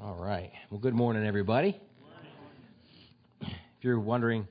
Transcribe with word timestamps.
All 0.00 0.14
right. 0.14 0.52
Well, 0.70 0.78
good 0.78 0.94
morning, 0.94 1.26
everybody. 1.26 1.76
If 3.40 3.48
you're 3.80 3.98
wondering, 3.98 4.46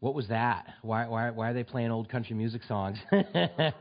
what 0.00 0.12
was 0.12 0.26
that? 0.26 0.66
Why, 0.82 1.06
why, 1.06 1.30
why 1.30 1.50
are 1.50 1.54
they 1.54 1.62
playing 1.62 1.92
old 1.92 2.08
country 2.08 2.34
music 2.34 2.62
songs? 2.64 2.98
that 3.12 3.74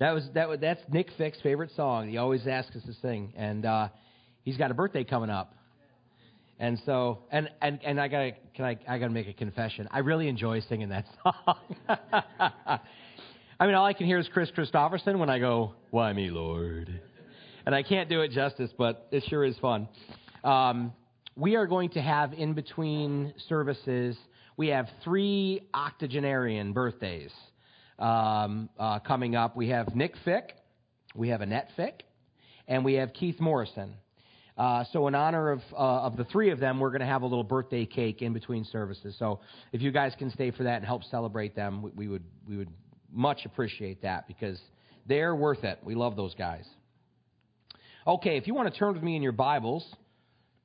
was 0.00 0.28
that. 0.34 0.48
Was, 0.48 0.58
that's 0.60 0.80
Nick 0.90 1.10
Fick's 1.16 1.38
favorite 1.42 1.70
song. 1.76 2.08
He 2.08 2.16
always 2.16 2.44
asks 2.48 2.74
us 2.74 2.82
to 2.86 2.94
sing, 2.94 3.32
and 3.36 3.64
uh, 3.64 3.88
he's 4.42 4.56
got 4.56 4.72
a 4.72 4.74
birthday 4.74 5.04
coming 5.04 5.30
up. 5.30 5.54
And 6.58 6.80
so, 6.86 7.20
and 7.30 7.48
and 7.60 7.78
and 7.84 8.00
I 8.00 8.08
gotta, 8.08 8.32
can 8.56 8.64
I? 8.64 8.78
I 8.88 8.98
gotta 8.98 9.12
make 9.12 9.28
a 9.28 9.32
confession. 9.32 9.86
I 9.92 10.00
really 10.00 10.26
enjoy 10.26 10.58
singing 10.62 10.88
that 10.88 11.04
song. 11.22 11.56
I 13.60 13.66
mean, 13.66 13.76
all 13.76 13.86
I 13.86 13.92
can 13.92 14.06
hear 14.06 14.18
is 14.18 14.28
Kris 14.32 14.50
Kristofferson 14.50 15.18
when 15.18 15.30
I 15.30 15.38
go, 15.38 15.74
"Why 15.90 16.12
me, 16.12 16.30
Lord," 16.30 17.00
and 17.64 17.76
I 17.76 17.84
can't 17.84 18.08
do 18.08 18.22
it 18.22 18.32
justice, 18.32 18.70
but 18.76 19.06
it 19.12 19.22
sure 19.28 19.44
is 19.44 19.56
fun. 19.58 19.86
Um, 20.44 20.92
we 21.36 21.54
are 21.54 21.66
going 21.66 21.90
to 21.90 22.00
have 22.00 22.32
in 22.32 22.54
between 22.54 23.32
services, 23.48 24.16
we 24.56 24.68
have 24.68 24.88
three 25.04 25.62
octogenarian 25.72 26.72
birthdays 26.72 27.30
um, 27.98 28.68
uh, 28.78 28.98
coming 28.98 29.36
up. 29.36 29.56
We 29.56 29.68
have 29.68 29.94
Nick 29.94 30.14
Fick, 30.24 30.54
we 31.14 31.28
have 31.28 31.42
Annette 31.42 31.68
Fick, 31.76 32.02
and 32.66 32.84
we 32.84 32.94
have 32.94 33.12
Keith 33.12 33.38
Morrison. 33.38 33.94
Uh, 34.58 34.84
so, 34.92 35.06
in 35.06 35.14
honor 35.14 35.52
of 35.52 35.60
uh, 35.72 35.76
of 35.76 36.16
the 36.16 36.24
three 36.24 36.50
of 36.50 36.58
them, 36.58 36.80
we're 36.80 36.90
going 36.90 37.00
to 37.00 37.06
have 37.06 37.22
a 37.22 37.26
little 37.26 37.44
birthday 37.44 37.86
cake 37.86 38.20
in 38.20 38.32
between 38.32 38.64
services. 38.64 39.14
So, 39.18 39.40
if 39.72 39.80
you 39.80 39.92
guys 39.92 40.12
can 40.18 40.30
stay 40.30 40.50
for 40.50 40.64
that 40.64 40.76
and 40.76 40.84
help 40.84 41.04
celebrate 41.04 41.54
them, 41.54 41.82
we, 41.82 41.90
we 41.92 42.08
would 42.08 42.24
we 42.48 42.56
would 42.56 42.70
much 43.10 43.46
appreciate 43.46 44.02
that 44.02 44.26
because 44.26 44.60
they're 45.06 45.34
worth 45.36 45.62
it. 45.64 45.78
We 45.84 45.94
love 45.94 46.16
those 46.16 46.34
guys. 46.34 46.64
Okay, 48.06 48.36
if 48.36 48.46
you 48.48 48.54
want 48.54 48.72
to 48.72 48.78
turn 48.78 48.92
with 48.92 49.02
me 49.02 49.16
in 49.16 49.22
your 49.22 49.32
Bibles 49.32 49.86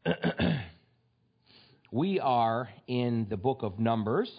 we 1.92 2.20
are 2.20 2.70
in 2.88 3.28
the 3.30 3.38
book 3.38 3.60
of 3.64 3.80
Numbers, 3.80 4.32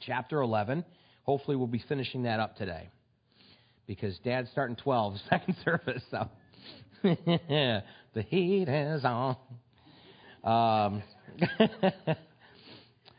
chapter 0.00 0.40
11. 0.40 0.84
Hopefully, 1.24 1.56
we'll 1.56 1.66
be 1.66 1.84
finishing 1.88 2.22
that 2.22 2.40
up 2.40 2.56
today 2.56 2.88
because 3.86 4.18
Dad's 4.24 4.50
starting 4.50 4.76
12, 4.76 5.16
second 5.30 5.56
service. 5.64 6.02
So 6.10 6.28
the 7.02 8.22
heat 8.28 8.68
is 8.68 9.04
on. 9.04 9.36
Um, 10.44 11.02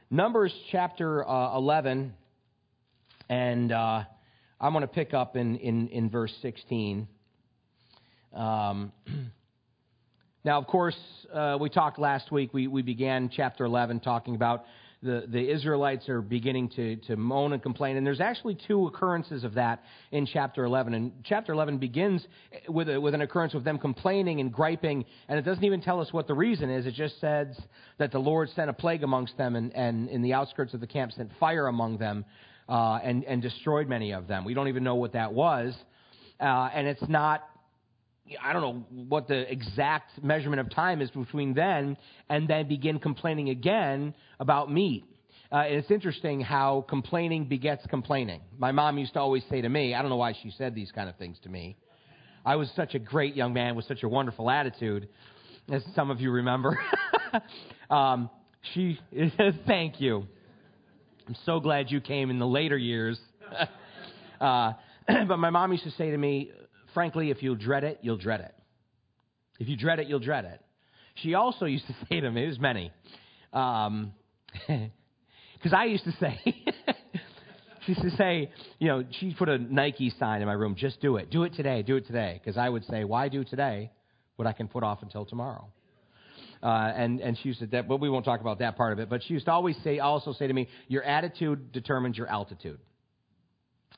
Numbers 0.09 0.53
chapter 0.71 1.27
uh, 1.27 1.57
11, 1.57 2.13
and 3.29 3.71
uh, 3.71 4.03
I'm 4.59 4.73
going 4.73 4.81
to 4.81 4.87
pick 4.87 5.13
up 5.13 5.35
in, 5.35 5.57
in, 5.57 5.89
in 5.89 6.09
verse 6.09 6.33
16. 6.41 7.07
Um, 8.33 8.91
Now, 10.43 10.57
of 10.57 10.65
course, 10.65 10.97
uh, 11.31 11.57
we 11.61 11.69
talked 11.69 11.99
last 11.99 12.31
week, 12.31 12.51
we, 12.51 12.65
we 12.65 12.81
began 12.81 13.29
chapter 13.29 13.63
11 13.63 13.99
talking 13.99 14.33
about 14.33 14.65
the, 15.03 15.25
the 15.27 15.51
Israelites 15.51 16.09
are 16.09 16.21
beginning 16.21 16.69
to, 16.69 16.95
to 16.95 17.15
moan 17.15 17.53
and 17.53 17.61
complain. 17.61 17.97
And 17.97 18.05
there's 18.05 18.21
actually 18.21 18.57
two 18.67 18.87
occurrences 18.87 19.43
of 19.43 19.53
that 19.53 19.83
in 20.11 20.25
chapter 20.25 20.63
11. 20.63 20.95
And 20.95 21.11
chapter 21.23 21.53
11 21.53 21.77
begins 21.77 22.25
with, 22.67 22.89
a, 22.89 22.99
with 22.99 23.13
an 23.13 23.21
occurrence 23.21 23.53
of 23.53 23.63
them 23.63 23.77
complaining 23.77 24.39
and 24.39 24.51
griping. 24.51 25.05
And 25.27 25.37
it 25.37 25.43
doesn't 25.43 25.63
even 25.63 25.79
tell 25.79 26.01
us 26.01 26.11
what 26.11 26.27
the 26.27 26.35
reason 26.35 26.71
is. 26.71 26.87
It 26.87 26.95
just 26.95 27.19
says 27.19 27.55
that 27.99 28.11
the 28.11 28.19
Lord 28.19 28.49
sent 28.55 28.69
a 28.69 28.73
plague 28.73 29.03
amongst 29.03 29.37
them 29.37 29.55
and, 29.55 29.71
and 29.75 30.09
in 30.09 30.23
the 30.23 30.33
outskirts 30.33 30.73
of 30.73 30.79
the 30.79 30.87
camp 30.87 31.11
sent 31.11 31.31
fire 31.39 31.67
among 31.67 31.97
them 31.99 32.25
uh, 32.67 32.99
and, 33.03 33.23
and 33.25 33.43
destroyed 33.43 33.87
many 33.87 34.11
of 34.11 34.27
them. 34.27 34.43
We 34.43 34.55
don't 34.55 34.67
even 34.69 34.83
know 34.83 34.95
what 34.95 35.13
that 35.13 35.33
was. 35.33 35.75
Uh, 36.39 36.69
and 36.73 36.87
it's 36.87 37.07
not 37.07 37.43
I 38.41 38.53
don't 38.53 38.61
know 38.61 38.85
what 39.07 39.27
the 39.27 39.51
exact 39.51 40.23
measurement 40.23 40.59
of 40.59 40.69
time 40.69 41.01
is 41.01 41.09
between 41.11 41.53
then 41.53 41.97
and 42.29 42.47
then 42.47 42.67
begin 42.67 42.99
complaining 42.99 43.49
again 43.49 44.13
about 44.39 44.71
meat. 44.71 45.05
Uh, 45.51 45.63
and 45.67 45.75
it's 45.75 45.91
interesting 45.91 46.39
how 46.39 46.85
complaining 46.87 47.45
begets 47.45 47.85
complaining. 47.87 48.41
My 48.57 48.71
mom 48.71 48.97
used 48.97 49.13
to 49.13 49.19
always 49.19 49.43
say 49.49 49.61
to 49.61 49.69
me, 49.69 49.93
I 49.93 50.01
don't 50.01 50.09
know 50.09 50.15
why 50.15 50.33
she 50.41 50.53
said 50.57 50.73
these 50.73 50.91
kind 50.91 51.09
of 51.09 51.17
things 51.17 51.37
to 51.43 51.49
me. 51.49 51.75
I 52.45 52.55
was 52.55 52.71
such 52.75 52.95
a 52.95 52.99
great 52.99 53.35
young 53.35 53.53
man 53.53 53.75
with 53.75 53.85
such 53.85 54.03
a 54.03 54.09
wonderful 54.09 54.49
attitude, 54.49 55.09
as 55.69 55.83
some 55.93 56.09
of 56.09 56.21
you 56.21 56.31
remember. 56.31 56.79
um, 57.89 58.29
she, 58.73 58.99
thank 59.67 59.99
you. 59.99 60.25
I'm 61.27 61.35
so 61.45 61.59
glad 61.59 61.91
you 61.91 62.01
came 62.01 62.29
in 62.29 62.39
the 62.39 62.47
later 62.47 62.77
years. 62.77 63.19
uh, 64.41 64.73
but 65.27 65.37
my 65.37 65.49
mom 65.49 65.71
used 65.71 65.83
to 65.83 65.91
say 65.91 66.11
to 66.11 66.17
me, 66.17 66.51
frankly, 66.93 67.29
if 67.29 67.41
you 67.43 67.55
dread 67.55 67.83
it, 67.83 67.99
you'll 68.01 68.17
dread 68.17 68.41
it. 68.41 68.53
If 69.59 69.67
you 69.67 69.77
dread 69.77 69.99
it, 69.99 70.07
you'll 70.07 70.19
dread 70.19 70.45
it. 70.45 70.61
She 71.15 71.33
also 71.33 71.65
used 71.75 71.87
to 71.87 71.95
say 72.09 72.19
to 72.19 72.31
me, 72.31 72.41
there's 72.41 72.59
many, 72.59 72.91
because 73.51 73.87
um, 73.87 74.13
I 75.73 75.85
used 75.85 76.05
to 76.05 76.11
say, 76.19 76.39
she 77.85 77.91
used 77.93 78.01
to 78.01 78.11
say, 78.17 78.51
you 78.79 78.87
know, 78.87 79.03
she 79.19 79.33
put 79.33 79.49
a 79.49 79.57
Nike 79.57 80.13
sign 80.19 80.41
in 80.41 80.47
my 80.47 80.53
room, 80.53 80.75
just 80.75 81.01
do 81.01 81.17
it. 81.17 81.29
Do 81.29 81.43
it 81.43 81.53
today, 81.53 81.81
do 81.81 81.95
it 81.97 82.07
today. 82.07 82.39
Because 82.43 82.57
I 82.57 82.69
would 82.69 82.85
say, 82.85 83.03
why 83.03 83.29
do 83.29 83.43
today 83.43 83.91
what 84.35 84.47
I 84.47 84.53
can 84.53 84.67
put 84.67 84.83
off 84.83 85.01
until 85.01 85.25
tomorrow? 85.25 85.67
Uh, 86.63 86.91
and, 86.95 87.19
and 87.21 87.37
she 87.37 87.49
used 87.49 87.59
to, 87.59 87.83
but 87.83 87.99
we 87.99 88.09
won't 88.09 88.23
talk 88.23 88.39
about 88.39 88.59
that 88.59 88.77
part 88.77 88.93
of 88.93 88.99
it. 88.99 89.09
But 89.09 89.23
she 89.23 89.33
used 89.33 89.45
to 89.45 89.51
always 89.51 89.75
say, 89.83 89.97
also 89.99 90.31
say 90.33 90.45
to 90.45 90.53
me, 90.53 90.69
your 90.87 91.03
attitude 91.03 91.71
determines 91.71 92.17
your 92.17 92.27
altitude. 92.27 92.79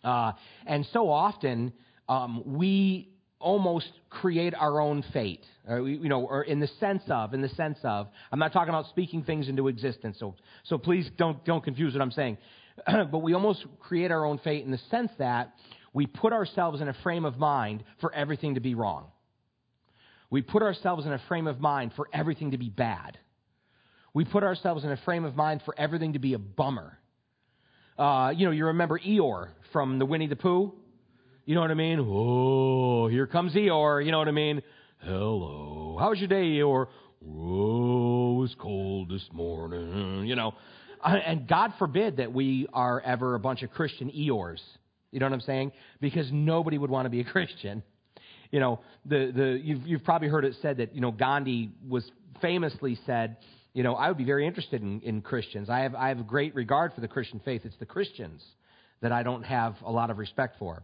Uh, 0.02 0.32
and 0.66 0.86
so 0.94 1.10
often, 1.10 1.74
um, 2.10 2.44
we 2.46 3.10
almost 3.40 3.90
create 4.10 4.54
our 4.56 4.80
own 4.80 5.04
fate, 5.14 5.46
or, 5.68 5.88
you 5.88 6.10
know, 6.10 6.22
or 6.22 6.44
in 6.44 6.60
the 6.60 6.70
sense 6.80 7.04
of, 7.10 7.34
in 7.34 7.42
the 7.42 7.50
sense 7.50 7.78
of, 7.84 8.08
I'm 8.32 8.40
not 8.40 8.54
talking 8.54 8.70
about 8.70 8.88
speaking 8.88 9.24
things 9.24 9.50
into 9.50 9.68
existence, 9.68 10.18
so, 10.20 10.36
so 10.64 10.78
please 10.78 11.10
don't, 11.18 11.44
don't 11.46 11.64
confuse 11.64 11.94
what 11.94 12.02
I'm 12.02 12.12
saying. 12.12 12.38
but 12.88 13.20
we 13.20 13.34
almost 13.34 13.66
create 13.80 14.12
our 14.12 14.26
own 14.26 14.40
fate 14.40 14.66
in 14.66 14.72
the 14.72 14.80
sense 14.90 15.12
that 15.20 15.54
we 15.94 16.08
put 16.08 16.34
ourselves 16.34 16.82
in 16.82 16.88
a 16.88 16.96
frame 17.04 17.26
of 17.26 17.38
mind 17.38 17.84
for 18.02 18.14
everything 18.14 18.56
to 18.56 18.62
be 18.62 18.76
wrong. 18.76 19.08
We 20.30 20.42
put 20.42 20.64
ourselves 20.64 21.06
in 21.06 21.14
a 21.14 21.22
frame 21.28 21.46
of 21.46 21.60
mind 21.60 21.92
for 21.96 22.08
everything 22.12 22.52
to 22.52 22.58
be 22.58 22.70
bad. 22.70 23.20
We 24.14 24.26
put 24.26 24.44
ourselves 24.44 24.84
in 24.84 24.92
a 24.92 24.98
frame 24.98 25.26
of 25.26 25.36
mind 25.36 25.62
for 25.66 25.76
everything 25.78 26.14
to 26.14 26.20
be 26.20 26.34
a 26.34 26.40
bummer. 26.40 26.98
Uh, 27.98 28.34
you 28.36 28.46
know, 28.46 28.52
you 28.52 28.68
remember 28.68 28.98
Eeyore 28.98 29.50
from 29.72 30.00
the 30.00 30.06
Winnie 30.06 30.28
the 30.28 30.36
Pooh? 30.36 30.74
You 31.46 31.56
know 31.56 31.62
what 31.62 31.72
I 31.72 31.74
mean? 31.74 32.00
Oh, 32.00 33.08
here 33.10 33.28
comes 33.28 33.54
Eeyore. 33.54 34.06
You 34.06 34.14
know 34.14 34.20
what 34.20 34.30
I 34.30 34.32
mean? 34.32 34.62
Hello. 35.00 35.98
How 36.00 36.12
was 36.12 36.20
your 36.20 36.30
day, 36.30 36.46
Eeyore? 36.46 36.88
Oh, 37.22 38.38
it 38.38 38.40
was 38.40 38.56
cold 38.58 39.10
this 39.10 39.28
morning. 39.34 40.26
You 40.26 40.38
know, 40.38 40.54
uh, 41.04 41.18
and 41.26 41.46
God 41.46 41.74
forbid 41.78 42.18
that 42.18 42.32
we 42.32 42.68
are 42.72 43.02
ever 43.02 43.36
a 43.36 43.40
bunch 43.40 43.62
of 43.62 43.72
Christian 43.72 44.10
Eeyores. 44.10 44.62
You 45.12 45.20
know 45.20 45.26
what 45.26 45.34
I'm 45.34 45.42
saying? 45.42 45.74
Because 46.00 46.30
nobody 46.32 46.78
would 46.78 46.90
want 46.90 47.08
to 47.08 47.10
be 47.10 47.20
a 47.20 47.24
Christian. 47.30 47.84
You 48.50 48.62
know, 48.62 48.80
the 49.06 49.34
the 49.36 49.60
you've 49.62 49.86
you've 49.86 50.04
probably 50.06 50.30
heard 50.30 50.46
it 50.46 50.56
said 50.62 50.78
that 50.78 50.96
you 50.96 51.02
know 51.02 51.12
Gandhi 51.12 51.72
was 51.86 52.10
famously 52.42 52.98
said, 53.06 53.36
you 53.74 53.84
know, 53.84 53.96
I 53.96 54.08
would 54.08 54.18
be 54.18 54.24
very 54.24 54.48
interested 54.48 54.82
in, 54.82 55.02
in 55.02 55.22
Christians. 55.22 55.70
I 55.70 55.80
have 55.80 55.94
I 55.94 56.08
have 56.08 56.26
great 56.26 56.56
regard 56.56 56.94
for 56.94 57.02
the 57.02 57.10
Christian 57.10 57.42
faith. 57.44 57.64
It's 57.66 57.76
the 57.80 57.86
Christians 57.86 58.42
that 59.02 59.12
I 59.12 59.24
don't 59.24 59.44
have 59.44 59.76
a 59.86 59.92
lot 59.92 60.10
of 60.10 60.18
respect 60.18 60.58
for. 60.58 60.84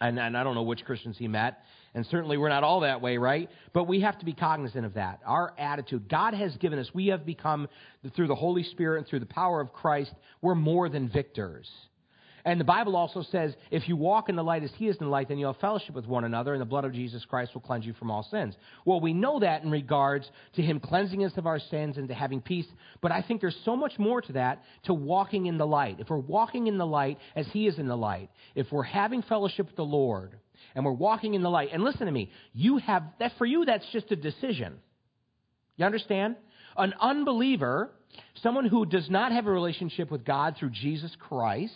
And, 0.00 0.18
and 0.18 0.36
I 0.36 0.42
don't 0.42 0.54
know 0.54 0.62
which 0.62 0.84
Christians 0.84 1.16
he 1.18 1.28
met. 1.28 1.62
And 1.94 2.04
certainly 2.06 2.36
we're 2.36 2.48
not 2.48 2.64
all 2.64 2.80
that 2.80 3.00
way, 3.00 3.18
right? 3.18 3.48
But 3.72 3.84
we 3.84 4.00
have 4.00 4.18
to 4.18 4.24
be 4.24 4.32
cognizant 4.32 4.84
of 4.84 4.94
that. 4.94 5.20
Our 5.24 5.54
attitude, 5.56 6.08
God 6.08 6.34
has 6.34 6.56
given 6.56 6.78
us, 6.78 6.90
we 6.92 7.08
have 7.08 7.24
become, 7.24 7.68
through 8.16 8.26
the 8.26 8.34
Holy 8.34 8.64
Spirit 8.64 8.98
and 8.98 9.06
through 9.06 9.20
the 9.20 9.26
power 9.26 9.60
of 9.60 9.72
Christ, 9.72 10.12
we're 10.42 10.56
more 10.56 10.88
than 10.88 11.08
victors. 11.08 11.70
And 12.46 12.60
the 12.60 12.64
Bible 12.64 12.94
also 12.94 13.22
says, 13.22 13.54
if 13.70 13.88
you 13.88 13.96
walk 13.96 14.28
in 14.28 14.36
the 14.36 14.44
light 14.44 14.62
as 14.62 14.70
He 14.76 14.88
is 14.88 14.96
in 14.96 15.06
the 15.06 15.10
light, 15.10 15.28
then 15.28 15.38
you'll 15.38 15.54
have 15.54 15.60
fellowship 15.60 15.94
with 15.94 16.06
one 16.06 16.24
another, 16.24 16.52
and 16.52 16.60
the 16.60 16.66
blood 16.66 16.84
of 16.84 16.92
Jesus 16.92 17.24
Christ 17.24 17.54
will 17.54 17.62
cleanse 17.62 17.86
you 17.86 17.94
from 17.94 18.10
all 18.10 18.22
sins. 18.30 18.54
Well, 18.84 19.00
we 19.00 19.14
know 19.14 19.40
that 19.40 19.62
in 19.62 19.70
regards 19.70 20.30
to 20.56 20.62
Him 20.62 20.78
cleansing 20.78 21.24
us 21.24 21.32
of 21.38 21.46
our 21.46 21.58
sins 21.58 21.96
and 21.96 22.06
to 22.08 22.14
having 22.14 22.42
peace, 22.42 22.66
but 23.00 23.12
I 23.12 23.22
think 23.22 23.40
there's 23.40 23.58
so 23.64 23.76
much 23.76 23.98
more 23.98 24.20
to 24.20 24.32
that, 24.34 24.62
to 24.84 24.92
walking 24.92 25.46
in 25.46 25.56
the 25.56 25.66
light. 25.66 26.00
If 26.00 26.10
we're 26.10 26.18
walking 26.18 26.66
in 26.66 26.76
the 26.76 26.86
light 26.86 27.18
as 27.34 27.46
He 27.48 27.66
is 27.66 27.78
in 27.78 27.88
the 27.88 27.96
light, 27.96 28.28
if 28.54 28.70
we're 28.70 28.82
having 28.82 29.22
fellowship 29.22 29.66
with 29.66 29.76
the 29.76 29.84
Lord, 29.84 30.38
and 30.74 30.84
we're 30.84 30.92
walking 30.92 31.32
in 31.32 31.42
the 31.42 31.50
light, 31.50 31.70
and 31.72 31.82
listen 31.82 32.04
to 32.06 32.12
me, 32.12 32.30
you 32.52 32.76
have, 32.76 33.04
that 33.20 33.32
for 33.38 33.46
you, 33.46 33.64
that's 33.64 33.86
just 33.90 34.12
a 34.12 34.16
decision. 34.16 34.74
You 35.76 35.86
understand? 35.86 36.36
An 36.76 36.92
unbeliever, 37.00 37.90
someone 38.42 38.66
who 38.66 38.84
does 38.84 39.08
not 39.08 39.32
have 39.32 39.46
a 39.46 39.50
relationship 39.50 40.10
with 40.10 40.26
God 40.26 40.56
through 40.58 40.70
Jesus 40.70 41.16
Christ, 41.18 41.72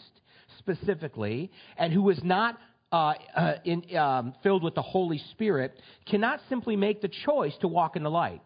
specifically, 0.68 1.50
and 1.76 1.92
who 1.92 2.10
is 2.10 2.20
not 2.22 2.58
uh, 2.90 3.14
uh, 3.36 3.54
in, 3.64 3.96
um, 3.96 4.34
filled 4.42 4.62
with 4.62 4.74
the 4.74 4.82
Holy 4.82 5.18
Spirit, 5.32 5.78
cannot 6.06 6.40
simply 6.48 6.76
make 6.76 7.00
the 7.02 7.10
choice 7.26 7.54
to 7.60 7.68
walk 7.68 7.96
in 7.96 8.02
the 8.02 8.10
light 8.10 8.40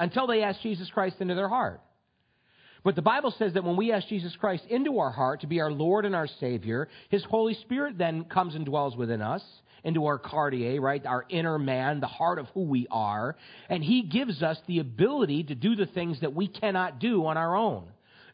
until 0.00 0.26
they 0.26 0.42
ask 0.42 0.60
Jesus 0.60 0.90
Christ 0.90 1.16
into 1.20 1.34
their 1.34 1.48
heart. 1.48 1.80
But 2.84 2.96
the 2.96 3.02
Bible 3.02 3.34
says 3.38 3.54
that 3.54 3.64
when 3.64 3.76
we 3.76 3.92
ask 3.92 4.06
Jesus 4.08 4.34
Christ 4.36 4.64
into 4.68 4.98
our 4.98 5.10
heart 5.10 5.40
to 5.40 5.46
be 5.46 5.60
our 5.60 5.72
Lord 5.72 6.04
and 6.04 6.14
our 6.14 6.28
Savior, 6.40 6.88
His 7.08 7.24
Holy 7.24 7.54
Spirit 7.54 7.98
then 7.98 8.24
comes 8.24 8.54
and 8.54 8.64
dwells 8.64 8.96
within 8.96 9.20
us, 9.20 9.42
into 9.84 10.06
our 10.06 10.18
cardia, 10.18 10.80
right? 10.80 11.04
Our 11.04 11.24
inner 11.28 11.58
man, 11.58 12.00
the 12.00 12.06
heart 12.06 12.38
of 12.38 12.46
who 12.54 12.62
we 12.62 12.86
are. 12.90 13.36
And 13.68 13.82
He 13.82 14.02
gives 14.02 14.42
us 14.42 14.58
the 14.66 14.78
ability 14.78 15.44
to 15.44 15.54
do 15.54 15.76
the 15.76 15.86
things 15.86 16.20
that 16.20 16.34
we 16.34 16.46
cannot 16.46 16.98
do 16.98 17.26
on 17.26 17.36
our 17.36 17.56
own. 17.56 17.84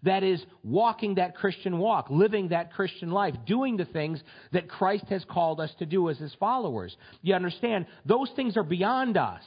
That 0.05 0.23
is, 0.23 0.45
walking 0.63 1.17
that 1.17 1.35
Christian 1.35 1.79
walk, 1.79 2.09
living 2.11 2.49
that 2.49 2.73
Christian 2.73 3.11
life, 3.11 3.35
doing 3.47 3.77
the 3.77 3.85
things 3.87 4.23
that 4.53 4.69
Christ 4.69 5.07
has 5.09 5.25
called 5.25 5.61
us 5.61 5.73
to 5.79 5.87
do 5.87 6.09
as 6.11 6.19
His 6.19 6.35
followers. 6.39 6.97
You 7.23 7.35
understand? 7.35 7.87
Those 8.05 8.31
things 8.37 8.57
are 8.57 8.63
beyond 8.63 9.17
us. 9.17 9.43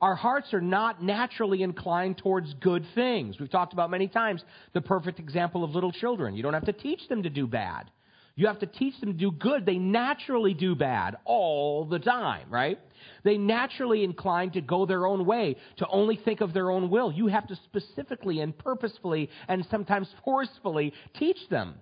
Our 0.00 0.14
hearts 0.14 0.54
are 0.54 0.60
not 0.60 1.02
naturally 1.02 1.62
inclined 1.62 2.18
towards 2.18 2.54
good 2.54 2.84
things. 2.94 3.38
We've 3.40 3.50
talked 3.50 3.72
about 3.72 3.90
many 3.90 4.06
times 4.06 4.42
the 4.72 4.80
perfect 4.80 5.18
example 5.18 5.64
of 5.64 5.70
little 5.70 5.92
children. 5.92 6.36
You 6.36 6.42
don't 6.42 6.54
have 6.54 6.66
to 6.66 6.72
teach 6.72 7.08
them 7.08 7.24
to 7.24 7.30
do 7.30 7.46
bad. 7.46 7.90
You 8.38 8.46
have 8.46 8.60
to 8.60 8.66
teach 8.66 9.00
them 9.00 9.10
to 9.10 9.18
do 9.18 9.32
good. 9.32 9.66
They 9.66 9.78
naturally 9.78 10.54
do 10.54 10.76
bad 10.76 11.16
all 11.24 11.84
the 11.84 11.98
time, 11.98 12.48
right? 12.48 12.78
They 13.24 13.36
naturally 13.36 14.04
incline 14.04 14.52
to 14.52 14.60
go 14.60 14.86
their 14.86 15.08
own 15.08 15.26
way, 15.26 15.56
to 15.78 15.88
only 15.88 16.14
think 16.24 16.40
of 16.40 16.52
their 16.52 16.70
own 16.70 16.88
will. 16.88 17.10
You 17.10 17.26
have 17.26 17.48
to 17.48 17.56
specifically 17.64 18.38
and 18.38 18.56
purposefully 18.56 19.28
and 19.48 19.66
sometimes 19.72 20.06
forcefully 20.24 20.92
teach 21.18 21.48
them 21.50 21.74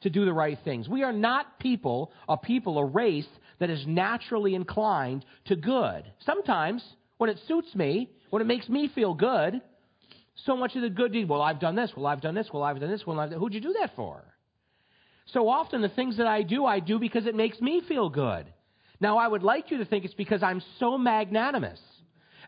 to 0.00 0.10
do 0.10 0.24
the 0.24 0.32
right 0.32 0.58
things. 0.64 0.88
We 0.88 1.04
are 1.04 1.12
not 1.12 1.60
people, 1.60 2.10
a 2.28 2.36
people, 2.36 2.76
a 2.78 2.84
race 2.84 3.28
that 3.60 3.70
is 3.70 3.86
naturally 3.86 4.56
inclined 4.56 5.24
to 5.44 5.54
good. 5.54 6.02
Sometimes 6.26 6.82
when 7.18 7.30
it 7.30 7.38
suits 7.46 7.72
me, 7.72 8.10
when 8.30 8.42
it 8.42 8.46
makes 8.46 8.68
me 8.68 8.90
feel 8.92 9.14
good, 9.14 9.60
so 10.44 10.56
much 10.56 10.74
of 10.74 10.82
the 10.82 10.90
good 10.90 11.12
deed, 11.12 11.28
well, 11.28 11.40
I've 11.40 11.60
done 11.60 11.76
this, 11.76 11.92
well, 11.96 12.06
I've 12.06 12.20
done 12.20 12.34
this, 12.34 12.48
well, 12.52 12.64
I've 12.64 12.80
done 12.80 12.90
this, 12.90 13.06
well, 13.06 13.20
I've 13.20 13.30
done, 13.30 13.38
who'd 13.38 13.54
you 13.54 13.60
do 13.60 13.76
that 13.78 13.94
for? 13.94 14.24
So 15.26 15.48
often 15.48 15.82
the 15.82 15.88
things 15.88 16.18
that 16.18 16.26
I 16.26 16.42
do, 16.42 16.64
I 16.64 16.80
do 16.80 16.98
because 16.98 17.26
it 17.26 17.34
makes 17.34 17.60
me 17.60 17.82
feel 17.88 18.08
good. 18.08 18.46
Now, 19.00 19.18
I 19.18 19.26
would 19.26 19.42
like 19.42 19.70
you 19.70 19.78
to 19.78 19.84
think 19.84 20.04
it's 20.04 20.14
because 20.14 20.42
I'm 20.42 20.62
so 20.78 20.96
magnanimous 20.98 21.80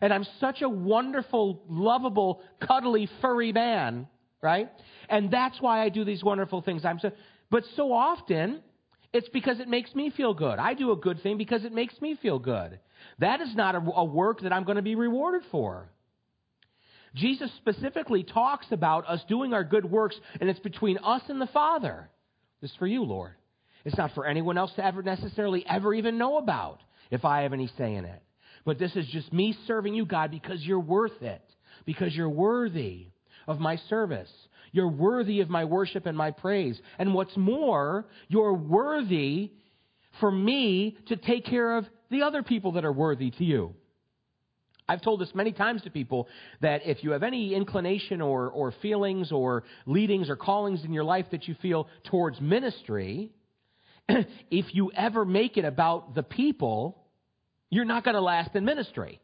and 0.01 0.13
I'm 0.13 0.25
such 0.39 0.61
a 0.61 0.69
wonderful, 0.69 1.63
lovable, 1.67 2.41
cuddly, 2.61 3.09
furry 3.21 3.51
man, 3.51 4.07
right? 4.41 4.69
And 5.09 5.31
that's 5.31 5.59
why 5.59 5.83
I 5.83 5.89
do 5.89 6.05
these 6.05 6.23
wonderful 6.23 6.61
things. 6.61 6.85
I'm 6.85 6.99
so, 6.99 7.11
but 7.49 7.63
so 7.75 7.91
often, 7.91 8.61
it's 9.13 9.29
because 9.29 9.59
it 9.59 9.67
makes 9.67 9.93
me 9.95 10.11
feel 10.15 10.33
good. 10.33 10.59
I 10.59 10.73
do 10.73 10.91
a 10.91 10.95
good 10.95 11.21
thing 11.23 11.37
because 11.37 11.65
it 11.65 11.73
makes 11.73 11.99
me 12.01 12.17
feel 12.21 12.39
good. 12.39 12.79
That 13.19 13.41
is 13.41 13.55
not 13.55 13.75
a, 13.75 13.79
a 13.79 14.05
work 14.05 14.41
that 14.41 14.53
I'm 14.53 14.63
going 14.63 14.75
to 14.75 14.81
be 14.81 14.95
rewarded 14.95 15.43
for. 15.51 15.89
Jesus 17.15 17.49
specifically 17.57 18.23
talks 18.23 18.67
about 18.71 19.07
us 19.07 19.23
doing 19.27 19.53
our 19.53 19.63
good 19.63 19.85
works, 19.85 20.15
and 20.39 20.49
it's 20.49 20.59
between 20.59 20.97
us 20.99 21.23
and 21.29 21.41
the 21.41 21.47
Father. 21.47 22.09
This 22.61 22.71
is 22.71 22.77
for 22.77 22.87
you, 22.87 23.03
Lord. 23.03 23.33
It's 23.85 23.97
not 23.97 24.13
for 24.13 24.25
anyone 24.25 24.57
else 24.57 24.73
to 24.75 24.85
ever 24.85 25.03
necessarily 25.03 25.65
ever 25.67 25.93
even 25.93 26.17
know 26.17 26.37
about 26.37 26.81
if 27.11 27.23
I 27.23 27.43
have 27.43 27.53
any 27.53 27.67
say 27.77 27.95
in 27.95 28.05
it. 28.05 28.21
But 28.65 28.79
this 28.79 28.95
is 28.95 29.07
just 29.07 29.31
me 29.31 29.55
serving 29.65 29.93
you, 29.93 30.05
God, 30.05 30.31
because 30.31 30.61
you're 30.65 30.79
worth 30.79 31.21
it, 31.21 31.41
because 31.85 32.13
you're 32.15 32.29
worthy 32.29 33.07
of 33.47 33.59
my 33.59 33.77
service. 33.89 34.29
You're 34.73 34.89
worthy 34.89 35.39
of 35.39 35.49
my 35.49 35.65
worship 35.65 36.05
and 36.05 36.17
my 36.17 36.31
praise. 36.31 36.79
And 36.99 37.13
what's 37.13 37.37
more, 37.37 38.05
you're 38.27 38.53
worthy 38.53 39.53
for 40.19 40.29
me 40.29 40.97
to 41.07 41.15
take 41.15 41.45
care 41.45 41.77
of 41.77 41.85
the 42.09 42.23
other 42.23 42.43
people 42.43 42.73
that 42.73 42.85
are 42.85 42.91
worthy 42.91 43.31
to 43.31 43.45
you. 43.45 43.73
I've 44.89 45.01
told 45.01 45.19
this 45.19 45.33
many 45.35 45.51
times 45.51 45.81
to 45.83 45.89
people 45.89 46.27
that 46.61 46.81
if 46.85 47.03
you 47.03 47.11
have 47.11 47.23
any 47.23 47.53
inclination 47.53 48.21
or, 48.21 48.49
or 48.49 48.73
feelings 48.81 49.31
or 49.31 49.63
leadings 49.85 50.29
or 50.29 50.37
callings 50.37 50.83
in 50.85 50.93
your 50.93 51.03
life 51.03 51.25
that 51.31 51.47
you 51.47 51.55
feel 51.61 51.89
towards 52.05 52.39
ministry, 52.39 53.31
if 54.09 54.73
you 54.73 54.91
ever 54.95 55.25
make 55.25 55.57
it 55.57 55.65
about 55.65 56.15
the 56.15 56.23
people, 56.23 57.03
you're 57.69 57.85
not 57.85 58.05
going 58.05 58.15
to 58.15 58.21
last 58.21 58.55
in 58.55 58.63
ministry. 58.63 59.19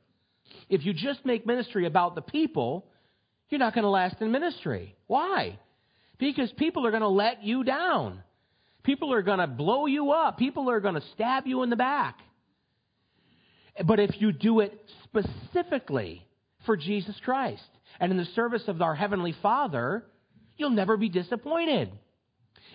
If 0.69 0.85
you 0.85 0.93
just 0.93 1.25
make 1.25 1.45
ministry 1.45 1.85
about 1.85 2.15
the 2.15 2.21
people, 2.21 2.85
you're 3.49 3.59
not 3.59 3.73
going 3.73 3.83
to 3.83 3.89
last 3.89 4.19
in 4.19 4.31
ministry. 4.31 4.95
Why? 5.07 5.59
Because 6.17 6.51
people 6.57 6.85
are 6.85 6.91
going 6.91 7.01
to 7.01 7.07
let 7.07 7.43
you 7.43 7.63
down. 7.63 8.21
People 8.83 9.13
are 9.13 9.21
going 9.21 9.39
to 9.39 9.47
blow 9.47 9.85
you 9.85 10.11
up. 10.11 10.37
People 10.37 10.69
are 10.69 10.81
going 10.81 10.95
to 10.95 11.03
stab 11.13 11.47
you 11.47 11.63
in 11.63 11.69
the 11.69 11.77
back. 11.77 12.19
But 13.85 13.99
if 13.99 14.21
you 14.21 14.31
do 14.31 14.59
it 14.59 14.73
specifically 15.03 16.25
for 16.65 16.77
Jesus 16.77 17.15
Christ 17.23 17.63
and 17.99 18.11
in 18.11 18.17
the 18.17 18.25
service 18.25 18.63
of 18.67 18.81
our 18.81 18.95
Heavenly 18.95 19.33
Father, 19.41 20.05
you'll 20.57 20.69
never 20.69 20.97
be 20.97 21.09
disappointed. 21.09 21.91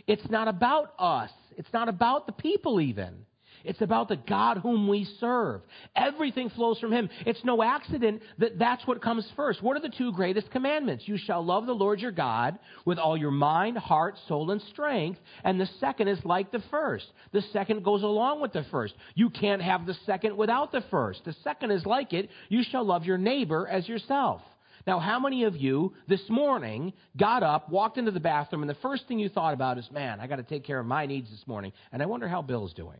It's 0.06 0.28
not 0.28 0.48
about 0.48 0.92
us. 0.98 1.30
It's 1.56 1.72
not 1.72 1.88
about 1.88 2.26
the 2.26 2.32
people 2.32 2.80
even. 2.80 3.26
It's 3.68 3.82
about 3.82 4.08
the 4.08 4.16
God 4.16 4.58
whom 4.58 4.88
we 4.88 5.06
serve. 5.20 5.60
Everything 5.94 6.48
flows 6.48 6.78
from 6.78 6.90
Him. 6.90 7.10
It's 7.26 7.44
no 7.44 7.62
accident 7.62 8.22
that 8.38 8.58
that's 8.58 8.86
what 8.86 9.02
comes 9.02 9.30
first. 9.36 9.62
What 9.62 9.76
are 9.76 9.80
the 9.80 9.94
two 9.96 10.10
greatest 10.12 10.50
commandments? 10.50 11.06
You 11.06 11.18
shall 11.18 11.44
love 11.44 11.66
the 11.66 11.74
Lord 11.74 12.00
your 12.00 12.10
God 12.10 12.58
with 12.86 12.98
all 12.98 13.14
your 13.14 13.30
mind, 13.30 13.76
heart, 13.76 14.14
soul, 14.26 14.50
and 14.50 14.62
strength. 14.62 15.20
And 15.44 15.60
the 15.60 15.68
second 15.80 16.08
is 16.08 16.18
like 16.24 16.50
the 16.50 16.62
first. 16.70 17.04
The 17.32 17.42
second 17.52 17.84
goes 17.84 18.02
along 18.02 18.40
with 18.40 18.54
the 18.54 18.64
first. 18.70 18.94
You 19.14 19.28
can't 19.28 19.60
have 19.60 19.84
the 19.84 19.96
second 20.06 20.34
without 20.34 20.72
the 20.72 20.82
first. 20.90 21.26
The 21.26 21.36
second 21.44 21.70
is 21.70 21.84
like 21.84 22.14
it. 22.14 22.30
You 22.48 22.62
shall 22.62 22.84
love 22.84 23.04
your 23.04 23.18
neighbor 23.18 23.68
as 23.68 23.86
yourself. 23.86 24.40
Now, 24.86 24.98
how 24.98 25.20
many 25.20 25.44
of 25.44 25.54
you 25.54 25.92
this 26.08 26.22
morning 26.30 26.94
got 27.18 27.42
up, 27.42 27.68
walked 27.68 27.98
into 27.98 28.12
the 28.12 28.20
bathroom, 28.20 28.62
and 28.62 28.70
the 28.70 28.80
first 28.80 29.06
thing 29.06 29.18
you 29.18 29.28
thought 29.28 29.52
about 29.52 29.76
is, 29.76 29.86
man, 29.90 30.20
I 30.20 30.26
got 30.26 30.36
to 30.36 30.42
take 30.42 30.64
care 30.64 30.80
of 30.80 30.86
my 30.86 31.04
needs 31.04 31.28
this 31.28 31.46
morning, 31.46 31.72
and 31.92 32.02
I 32.02 32.06
wonder 32.06 32.26
how 32.26 32.40
Bill's 32.40 32.72
doing? 32.72 32.98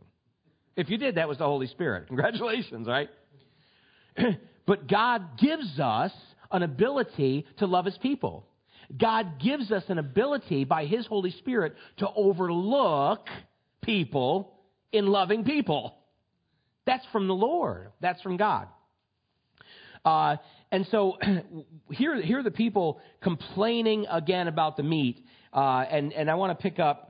If 0.79 0.89
you 0.89 0.97
did, 0.97 1.15
that 1.15 1.27
was 1.27 1.39
the 1.39 1.45
Holy 1.45 1.67
Spirit. 1.67 2.07
Congratulations, 2.07 2.87
right? 2.87 3.09
but 4.65 4.87
God 4.87 5.37
gives 5.37 5.77
us 5.77 6.13
an 6.51 6.63
ability 6.63 7.45
to 7.57 7.67
love 7.67 7.83
His 7.83 7.97
people. 7.97 8.45
God 8.97 9.39
gives 9.39 9.73
us 9.73 9.83
an 9.89 9.97
ability 9.97 10.63
by 10.63 10.85
His 10.85 11.05
Holy 11.05 11.31
Spirit 11.31 11.75
to 11.97 12.07
overlook 12.15 13.27
people 13.81 14.53
in 14.93 15.07
loving 15.07 15.43
people. 15.43 15.95
That's 16.85 17.05
from 17.11 17.27
the 17.27 17.35
Lord. 17.35 17.91
That's 17.99 18.21
from 18.21 18.37
God. 18.37 18.69
Uh, 20.05 20.37
and 20.71 20.87
so 20.91 21.17
here, 21.91 22.21
here 22.21 22.39
are 22.39 22.43
the 22.43 22.51
people 22.51 23.01
complaining 23.21 24.05
again 24.09 24.47
about 24.47 24.77
the 24.77 24.83
meat. 24.83 25.25
Uh, 25.53 25.83
and, 25.91 26.13
and 26.13 26.31
I 26.31 26.35
want 26.35 26.57
to 26.57 26.61
pick 26.63 26.79
up 26.79 27.08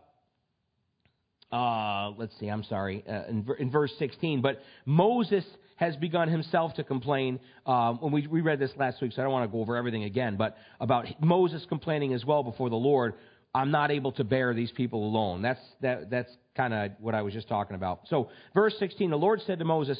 uh, 1.51 2.11
let's 2.17 2.37
see, 2.39 2.47
I'm 2.47 2.63
sorry, 2.63 3.03
uh, 3.07 3.23
in, 3.27 3.45
in, 3.59 3.71
verse 3.71 3.91
16. 3.97 4.41
But 4.41 4.61
Moses 4.85 5.43
has 5.77 5.95
begun 5.95 6.27
himself 6.29 6.73
to 6.75 6.83
complain. 6.83 7.39
Um, 7.65 7.97
when 8.01 8.11
we, 8.11 8.27
we 8.27 8.41
read 8.41 8.59
this 8.59 8.71
last 8.77 9.01
week, 9.01 9.13
so 9.13 9.21
I 9.21 9.23
don't 9.23 9.33
want 9.33 9.49
to 9.49 9.51
go 9.51 9.61
over 9.61 9.75
everything 9.75 10.03
again, 10.03 10.35
but 10.37 10.57
about 10.79 11.07
Moses 11.21 11.65
complaining 11.67 12.13
as 12.13 12.23
well 12.23 12.43
before 12.43 12.69
the 12.69 12.75
Lord. 12.75 13.15
I'm 13.55 13.71
not 13.71 13.89
able 13.89 14.11
to 14.11 14.23
bear 14.23 14.53
these 14.53 14.71
people 14.71 15.03
alone. 15.07 15.41
That's 15.41 15.61
that, 15.81 16.11
that's 16.11 16.31
kind 16.55 16.71
of 16.71 16.91
what 16.99 17.15
I 17.15 17.23
was 17.23 17.33
just 17.33 17.47
talking 17.47 17.75
about. 17.75 18.01
So, 18.07 18.29
verse 18.53 18.75
16, 18.77 19.09
the 19.09 19.17
Lord 19.17 19.41
said 19.47 19.57
to 19.57 19.65
Moses, 19.65 19.99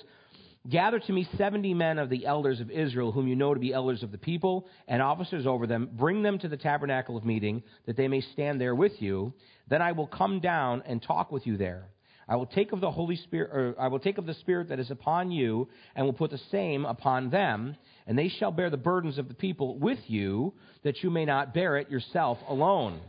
Gather 0.68 1.00
to 1.00 1.13
me 1.13 1.28
seventy 1.38 1.74
men 1.74 2.00
of 2.00 2.10
the 2.10 2.25
elders 2.25 2.60
of 2.60 2.70
Israel, 2.70 3.13
whom 3.13 3.28
you 3.28 3.36
know 3.36 3.54
to 3.54 3.60
be 3.60 3.74
elders 3.74 4.04
of 4.04 4.12
the 4.12 4.18
people, 4.18 4.68
and 4.89 5.01
officers 5.01 5.48
over 5.48 5.66
them. 5.66 5.89
Bring 5.94 6.22
them 6.22 6.38
to 6.39 6.50
the 6.50 6.58
tabernacle 6.58 7.16
of 7.16 7.24
meeting, 7.24 7.63
that 7.86 7.96
they 7.96 8.10
may 8.10 8.20
stand 8.20 8.60
there 8.60 8.75
with 8.75 9.01
you. 9.01 9.34
Then 9.70 9.82
I 9.82 9.94
will 9.94 10.08
come 10.08 10.42
down 10.42 10.84
and 10.86 11.01
talk 11.01 11.32
with 11.32 11.48
you 11.48 11.56
there. 11.56 11.88
I 12.28 12.36
will 12.36 12.46
take 12.46 12.74
of 12.74 12.82
the 12.82 12.92
Holy 12.92 13.16
Spirit, 13.16 13.51
or 13.51 13.75
I 13.80 13.88
will 13.88 14.00
take 14.00 14.18
of 14.18 14.25
the 14.25 14.34
Spirit 14.34 14.68
that 14.68 14.80
is 14.80 14.92
upon 14.92 15.32
you, 15.32 15.70
and 15.96 16.06
will 16.06 16.13
put 16.13 16.30
the 16.30 16.42
same 16.51 16.84
upon 16.84 17.30
them, 17.30 17.78
and 18.06 18.18
they 18.18 18.28
shall 18.28 18.51
bear 18.51 18.70
the 18.70 18.78
burdens 18.78 19.18
of 19.18 19.30
the 19.30 19.34
people 19.34 19.80
with 19.80 20.00
you, 20.08 20.54
that 20.84 21.01
you 21.01 21.10
may 21.10 21.24
not 21.24 21.54
bear 21.54 21.78
it 21.78 21.89
yourself 21.89 22.38
alone. 22.50 23.00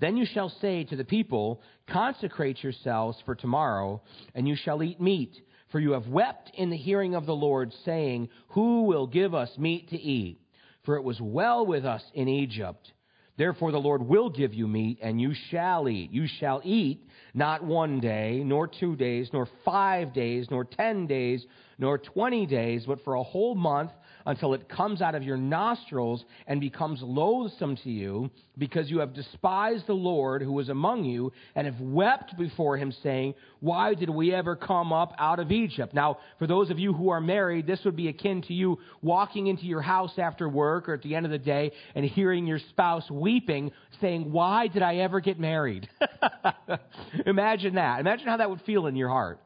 Then 0.00 0.18
you 0.18 0.26
shall 0.26 0.50
say 0.60 0.84
to 0.84 0.96
the 0.96 1.04
people, 1.04 1.62
Consecrate 1.88 2.62
yourselves 2.62 3.18
for 3.24 3.34
tomorrow, 3.34 4.02
and 4.34 4.46
you 4.46 4.54
shall 4.54 4.82
eat 4.82 5.00
meat 5.00 5.40
for 5.70 5.80
you 5.80 5.92
have 5.92 6.08
wept 6.08 6.50
in 6.54 6.70
the 6.70 6.76
hearing 6.76 7.14
of 7.14 7.26
the 7.26 7.34
Lord, 7.34 7.72
saying, 7.84 8.28
Who 8.48 8.82
will 8.82 9.06
give 9.06 9.34
us 9.34 9.50
meat 9.58 9.90
to 9.90 9.96
eat? 9.96 10.40
For 10.84 10.96
it 10.96 11.04
was 11.04 11.20
well 11.20 11.66
with 11.66 11.84
us 11.84 12.02
in 12.14 12.28
Egypt. 12.28 12.92
Therefore 13.36 13.72
the 13.72 13.78
Lord 13.78 14.02
will 14.02 14.28
give 14.28 14.52
you 14.52 14.68
meat, 14.68 14.98
and 15.00 15.20
you 15.20 15.32
shall 15.50 15.88
eat. 15.88 16.10
You 16.10 16.26
shall 16.26 16.60
eat 16.64 17.06
not 17.32 17.64
one 17.64 18.00
day, 18.00 18.42
nor 18.44 18.66
two 18.66 18.96
days, 18.96 19.30
nor 19.32 19.48
five 19.64 20.12
days, 20.12 20.48
nor 20.50 20.64
ten 20.64 21.06
days, 21.06 21.46
nor 21.78 21.96
20 21.96 22.46
days, 22.46 22.84
but 22.86 23.02
for 23.02 23.14
a 23.14 23.22
whole 23.22 23.54
month 23.54 23.92
until 24.26 24.54
it 24.54 24.68
comes 24.68 25.02
out 25.02 25.14
of 25.14 25.22
your 25.22 25.36
nostrils 25.36 26.24
and 26.46 26.60
becomes 26.60 27.00
loathsome 27.02 27.76
to 27.76 27.90
you, 27.90 28.30
because 28.58 28.90
you 28.90 29.00
have 29.00 29.14
despised 29.14 29.86
the 29.86 29.94
Lord 29.94 30.42
who 30.42 30.52
was 30.52 30.68
among 30.68 31.04
you 31.04 31.32
and 31.54 31.66
have 31.66 31.80
wept 31.80 32.36
before 32.36 32.76
him, 32.76 32.92
saying, 33.02 33.34
Why 33.60 33.94
did 33.94 34.10
we 34.10 34.34
ever 34.34 34.54
come 34.54 34.92
up 34.92 35.14
out 35.18 35.38
of 35.38 35.50
Egypt? 35.50 35.94
Now, 35.94 36.18
for 36.38 36.46
those 36.46 36.70
of 36.70 36.78
you 36.78 36.92
who 36.92 37.08
are 37.08 37.20
married, 37.20 37.66
this 37.66 37.80
would 37.84 37.96
be 37.96 38.08
akin 38.08 38.42
to 38.42 38.54
you 38.54 38.78
walking 39.02 39.46
into 39.46 39.64
your 39.64 39.82
house 39.82 40.12
after 40.18 40.48
work 40.48 40.88
or 40.88 40.94
at 40.94 41.02
the 41.02 41.14
end 41.14 41.26
of 41.26 41.32
the 41.32 41.38
day 41.38 41.72
and 41.94 42.04
hearing 42.04 42.46
your 42.46 42.60
spouse 42.70 43.10
weeping, 43.10 43.72
saying, 44.00 44.30
Why 44.30 44.66
did 44.66 44.82
I 44.82 44.96
ever 44.96 45.20
get 45.20 45.40
married? 45.40 45.88
Imagine 47.26 47.74
that. 47.76 48.00
Imagine 48.00 48.26
how 48.26 48.36
that 48.36 48.50
would 48.50 48.62
feel 48.62 48.86
in 48.86 48.96
your 48.96 49.08
heart. 49.08 49.40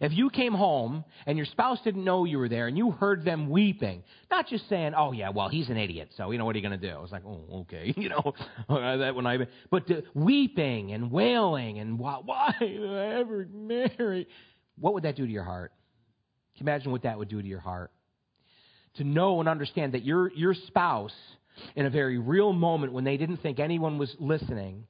If 0.00 0.12
you 0.12 0.30
came 0.30 0.54
home 0.54 1.04
and 1.26 1.36
your 1.36 1.44
spouse 1.46 1.78
didn't 1.84 2.04
know 2.04 2.24
you 2.24 2.38
were 2.38 2.48
there 2.48 2.66
and 2.66 2.76
you 2.76 2.90
heard 2.90 3.22
them 3.22 3.50
weeping, 3.50 4.02
not 4.30 4.48
just 4.48 4.66
saying, 4.70 4.94
"Oh 4.96 5.12
yeah, 5.12 5.28
well 5.28 5.50
he's 5.50 5.68
an 5.68 5.76
idiot, 5.76 6.12
so 6.16 6.30
you 6.30 6.38
know 6.38 6.46
what 6.46 6.56
are 6.56 6.58
you 6.58 6.66
going 6.66 6.80
to 6.80 6.88
do?" 6.88 6.94
I 6.94 7.00
was 7.00 7.12
like, 7.12 7.24
"Oh, 7.26 7.44
okay," 7.62 7.92
you 7.96 8.08
know, 8.08 8.32
that 8.68 9.14
when 9.14 9.26
I, 9.26 9.46
but 9.70 9.90
weeping 10.14 10.92
and 10.92 11.10
wailing 11.10 11.78
and 11.78 11.98
why, 11.98 12.18
why 12.24 12.54
did 12.58 12.82
I 12.82 13.20
ever 13.20 13.46
marry? 13.52 14.26
What 14.78 14.94
would 14.94 15.02
that 15.02 15.16
do 15.16 15.26
to 15.26 15.32
your 15.32 15.44
heart? 15.44 15.72
Can 16.56 16.66
you 16.66 16.72
imagine 16.72 16.92
what 16.92 17.02
that 17.02 17.18
would 17.18 17.28
do 17.28 17.42
to 17.42 17.48
your 17.48 17.60
heart? 17.60 17.90
To 18.94 19.04
know 19.04 19.38
and 19.40 19.48
understand 19.50 19.92
that 19.92 20.02
your 20.02 20.32
your 20.32 20.54
spouse, 20.54 21.14
in 21.76 21.84
a 21.84 21.90
very 21.90 22.16
real 22.16 22.54
moment 22.54 22.94
when 22.94 23.04
they 23.04 23.18
didn't 23.18 23.38
think 23.38 23.60
anyone 23.60 23.98
was 23.98 24.16
listening, 24.18 24.86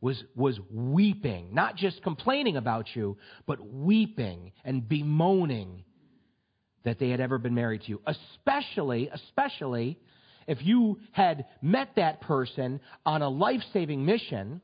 was, 0.00 0.22
was 0.34 0.58
weeping, 0.70 1.48
not 1.52 1.76
just 1.76 2.02
complaining 2.02 2.56
about 2.56 2.86
you, 2.94 3.18
but 3.46 3.60
weeping 3.60 4.52
and 4.64 4.88
bemoaning 4.88 5.84
that 6.84 6.98
they 6.98 7.10
had 7.10 7.20
ever 7.20 7.38
been 7.38 7.54
married 7.54 7.82
to 7.82 7.88
you. 7.88 8.00
Especially, 8.06 9.10
especially 9.12 9.98
if 10.46 10.58
you 10.62 10.98
had 11.12 11.44
met 11.60 11.90
that 11.96 12.20
person 12.22 12.80
on 13.04 13.22
a 13.22 13.28
life 13.28 13.60
saving 13.72 14.04
mission, 14.04 14.60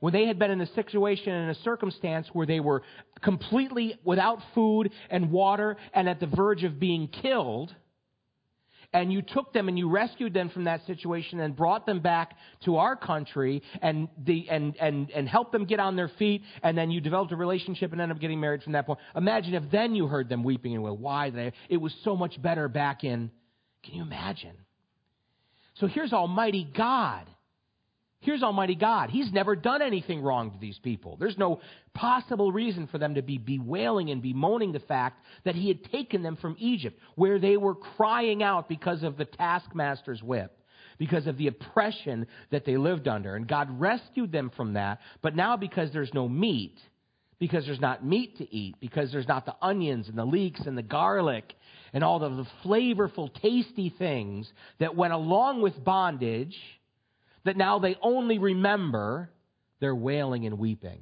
when 0.00 0.12
they 0.12 0.26
had 0.26 0.38
been 0.38 0.50
in 0.50 0.60
a 0.60 0.74
situation 0.74 1.32
and 1.32 1.50
a 1.50 1.60
circumstance 1.62 2.26
where 2.32 2.46
they 2.46 2.58
were 2.58 2.82
completely 3.22 3.94
without 4.02 4.38
food 4.54 4.90
and 5.10 5.30
water 5.30 5.76
and 5.94 6.08
at 6.08 6.18
the 6.18 6.26
verge 6.26 6.64
of 6.64 6.80
being 6.80 7.06
killed 7.06 7.72
and 8.92 9.12
you 9.12 9.22
took 9.22 9.52
them 9.52 9.68
and 9.68 9.78
you 9.78 9.88
rescued 9.88 10.34
them 10.34 10.50
from 10.50 10.64
that 10.64 10.84
situation 10.86 11.40
and 11.40 11.56
brought 11.56 11.86
them 11.86 12.00
back 12.00 12.36
to 12.64 12.76
our 12.76 12.96
country 12.96 13.62
and 13.80 14.08
the 14.24 14.48
and 14.50 14.76
and 14.80 15.10
and 15.10 15.28
helped 15.28 15.52
them 15.52 15.64
get 15.64 15.80
on 15.80 15.96
their 15.96 16.08
feet 16.18 16.42
and 16.62 16.76
then 16.76 16.90
you 16.90 17.00
developed 17.00 17.32
a 17.32 17.36
relationship 17.36 17.92
and 17.92 18.00
ended 18.00 18.16
up 18.16 18.20
getting 18.20 18.40
married 18.40 18.62
from 18.62 18.72
that 18.72 18.86
point. 18.86 18.98
Imagine 19.16 19.54
if 19.54 19.70
then 19.70 19.94
you 19.94 20.06
heard 20.06 20.28
them 20.28 20.44
weeping 20.44 20.74
and 20.74 20.82
well, 20.82 20.96
why 20.96 21.30
they 21.30 21.52
it 21.68 21.78
was 21.78 21.94
so 22.04 22.16
much 22.16 22.40
better 22.40 22.68
back 22.68 23.04
in 23.04 23.30
can 23.82 23.94
you 23.94 24.02
imagine? 24.02 24.56
So 25.74 25.86
here's 25.86 26.12
Almighty 26.12 26.68
God 26.76 27.26
Here's 28.22 28.42
Almighty 28.44 28.76
God. 28.76 29.10
He's 29.10 29.32
never 29.32 29.56
done 29.56 29.82
anything 29.82 30.22
wrong 30.22 30.52
to 30.52 30.58
these 30.58 30.78
people. 30.78 31.16
There's 31.16 31.36
no 31.36 31.60
possible 31.92 32.52
reason 32.52 32.86
for 32.86 32.98
them 32.98 33.16
to 33.16 33.22
be 33.22 33.36
bewailing 33.36 34.10
and 34.10 34.22
bemoaning 34.22 34.70
the 34.70 34.78
fact 34.78 35.20
that 35.44 35.56
He 35.56 35.66
had 35.66 35.84
taken 35.90 36.22
them 36.22 36.36
from 36.36 36.54
Egypt, 36.60 37.00
where 37.16 37.40
they 37.40 37.56
were 37.56 37.74
crying 37.74 38.40
out 38.40 38.68
because 38.68 39.02
of 39.02 39.16
the 39.16 39.24
taskmaster's 39.24 40.22
whip, 40.22 40.56
because 40.98 41.26
of 41.26 41.36
the 41.36 41.48
oppression 41.48 42.28
that 42.52 42.64
they 42.64 42.76
lived 42.76 43.08
under. 43.08 43.34
And 43.34 43.48
God 43.48 43.80
rescued 43.80 44.30
them 44.30 44.52
from 44.56 44.74
that. 44.74 45.00
But 45.20 45.34
now, 45.34 45.56
because 45.56 45.92
there's 45.92 46.14
no 46.14 46.28
meat, 46.28 46.78
because 47.40 47.66
there's 47.66 47.80
not 47.80 48.06
meat 48.06 48.38
to 48.38 48.54
eat, 48.54 48.76
because 48.78 49.10
there's 49.10 49.26
not 49.26 49.46
the 49.46 49.56
onions 49.60 50.08
and 50.08 50.16
the 50.16 50.24
leeks 50.24 50.60
and 50.60 50.78
the 50.78 50.82
garlic 50.82 51.54
and 51.92 52.04
all 52.04 52.22
of 52.22 52.36
the 52.36 52.46
flavorful, 52.64 53.34
tasty 53.42 53.92
things 53.98 54.48
that 54.78 54.94
went 54.94 55.12
along 55.12 55.60
with 55.60 55.82
bondage 55.82 56.56
that 57.44 57.56
now 57.56 57.78
they 57.78 57.96
only 58.02 58.38
remember 58.38 59.30
their 59.80 59.94
wailing 59.94 60.46
and 60.46 60.58
weeping. 60.58 61.00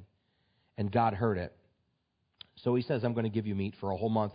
And 0.77 0.91
God 0.91 1.13
heard 1.13 1.37
it. 1.37 1.55
So 2.63 2.75
he 2.75 2.81
says, 2.81 3.03
I'm 3.03 3.13
going 3.13 3.25
to 3.25 3.29
give 3.29 3.45
you 3.45 3.55
meat 3.55 3.75
for 3.79 3.91
a 3.91 3.97
whole 3.97 4.09
month 4.09 4.33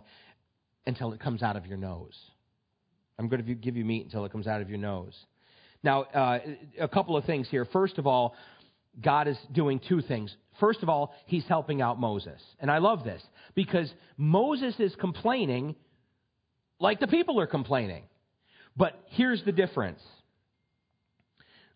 until 0.86 1.12
it 1.12 1.20
comes 1.20 1.42
out 1.42 1.56
of 1.56 1.66
your 1.66 1.76
nose. 1.76 2.16
I'm 3.18 3.28
going 3.28 3.44
to 3.44 3.54
give 3.54 3.76
you 3.76 3.84
meat 3.84 4.04
until 4.04 4.24
it 4.24 4.32
comes 4.32 4.46
out 4.46 4.60
of 4.60 4.68
your 4.68 4.78
nose. 4.78 5.14
Now, 5.82 6.02
uh, 6.02 6.38
a 6.80 6.88
couple 6.88 7.16
of 7.16 7.24
things 7.24 7.48
here. 7.48 7.64
First 7.64 7.98
of 7.98 8.06
all, 8.06 8.34
God 9.00 9.28
is 9.28 9.38
doing 9.52 9.80
two 9.88 10.00
things. 10.00 10.34
First 10.58 10.82
of 10.82 10.88
all, 10.88 11.14
he's 11.26 11.44
helping 11.46 11.82
out 11.82 12.00
Moses. 12.00 12.40
And 12.60 12.70
I 12.70 12.78
love 12.78 13.04
this 13.04 13.22
because 13.54 13.92
Moses 14.16 14.74
is 14.78 14.94
complaining 14.96 15.76
like 16.78 17.00
the 17.00 17.06
people 17.06 17.40
are 17.40 17.46
complaining. 17.46 18.04
But 18.76 18.98
here's 19.08 19.42
the 19.44 19.52
difference 19.52 20.00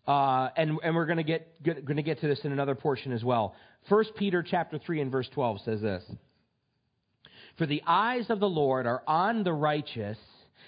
uh, 0.07 0.49
and, 0.57 0.77
and 0.83 0.95
we're 0.95 1.05
going 1.05 1.17
to 1.17 1.23
get 1.23 1.63
going 1.63 1.97
to 1.97 2.03
get 2.03 2.21
to 2.21 2.27
this 2.27 2.39
in 2.43 2.51
another 2.51 2.75
portion 2.75 3.11
as 3.11 3.23
well. 3.23 3.55
First 3.89 4.15
Peter 4.15 4.43
chapter 4.43 4.79
three 4.79 5.01
and 5.01 5.11
verse 5.11 5.29
twelve 5.33 5.61
says 5.61 5.81
this: 5.81 6.03
"For 7.57 7.65
the 7.65 7.83
eyes 7.85 8.29
of 8.29 8.39
the 8.39 8.49
Lord 8.49 8.87
are 8.87 9.03
on 9.07 9.43
the 9.43 9.53
righteous, 9.53 10.17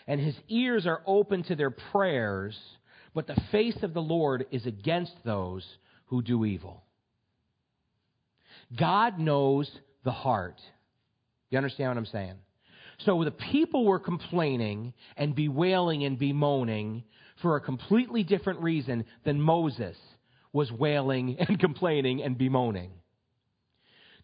and 0.08 0.20
His 0.20 0.36
ears 0.50 0.86
are 0.86 1.02
open 1.06 1.44
to 1.44 1.56
their 1.56 1.72
prayers, 1.72 2.58
but 3.14 3.28
the 3.28 3.42
face 3.52 3.82
of 3.82 3.94
the 3.94 4.02
Lord 4.02 4.46
is 4.52 4.66
against 4.66 5.16
those 5.24 5.66
who 6.06 6.22
do 6.22 6.46
evil." 6.46 6.84
God 8.78 9.20
knows 9.20 9.70
the 10.04 10.12
heart. 10.12 10.60
You 11.50 11.58
understand 11.58 11.90
what 11.90 11.98
I'm 11.98 12.06
saying? 12.06 12.36
So 13.00 13.24
the 13.24 13.32
people 13.32 13.86
were 13.86 14.00
complaining 14.00 14.94
and 15.18 15.36
bewailing 15.36 16.04
and 16.04 16.18
bemoaning 16.18 17.04
for 17.44 17.58
a 17.58 17.62
completely 17.62 18.24
different 18.24 18.62
reason 18.62 19.06
than 19.24 19.40
Moses 19.40 19.96
was 20.52 20.72
wailing 20.72 21.38
and 21.40 21.60
complaining 21.60 22.24
and 22.24 22.36
bemoaning. 22.36 22.90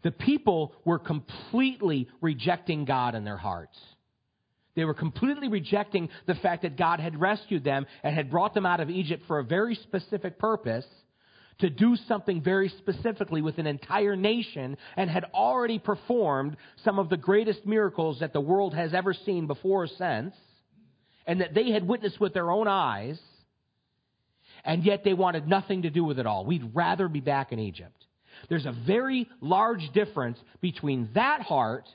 The 0.02 0.12
people 0.12 0.74
were 0.86 0.98
completely 0.98 2.08
rejecting 2.22 2.86
God 2.86 3.14
in 3.14 3.26
their 3.26 3.38
hearts. 3.38 3.78
They 4.76 4.86
were 4.86 4.94
completely 4.94 5.50
rejecting 5.50 6.08
the 6.26 6.36
fact 6.36 6.62
that 6.62 6.78
God 6.78 7.02
had 7.02 7.20
rescued 7.20 7.66
them 7.66 7.86
and 8.02 8.16
had 8.16 8.32
brought 8.32 8.54
them 8.54 8.66
out 8.66 8.80
of 8.80 8.90
Egypt 8.90 9.24
for 9.28 9.40
a 9.40 9.44
very 9.44 9.76
specific 9.76 10.40
purpose 10.40 10.86
to 11.60 11.70
do 11.70 11.98
something 12.08 12.42
very 12.42 12.70
specifically 12.70 13.42
with 13.42 13.58
an 13.58 13.68
entire 13.68 14.16
nation 14.16 14.78
and 14.96 15.10
had 15.10 15.26
already 15.34 15.80
performed 15.80 16.56
some 16.86 16.98
of 16.98 17.10
the 17.10 17.18
greatest 17.18 17.66
miracles 17.66 18.20
that 18.22 18.32
the 18.32 18.40
world 18.40 18.74
has 18.74 18.94
ever 18.94 19.14
seen 19.14 19.48
before 19.48 19.84
or 19.84 19.88
since 19.88 20.34
and 21.29 21.41
that 21.41 21.53
they 21.53 21.69
had 21.69 21.88
witnessed 21.88 22.19
with 22.19 22.33
their 22.33 22.50
own 22.50 22.67
eyes, 22.67 23.19
and 24.65 24.83
yet 24.83 25.03
they 25.03 25.13
wanted 25.13 25.48
nothing 25.48 25.83
to 25.83 25.91
do 25.91 26.03
with 26.03 26.17
it 26.17 26.25
all. 26.25 26.43
We'd 26.43 26.71
rather 26.74 27.07
be 27.07 27.19
back 27.19 27.51
in 27.51 27.59
Egypt. 27.59 28.03
There's 28.50 28.65
a 28.65 28.74
very 28.88 29.29
large 29.39 29.91
difference 29.93 30.39
between 30.59 31.09
that 31.13 31.41
heart 31.41 31.88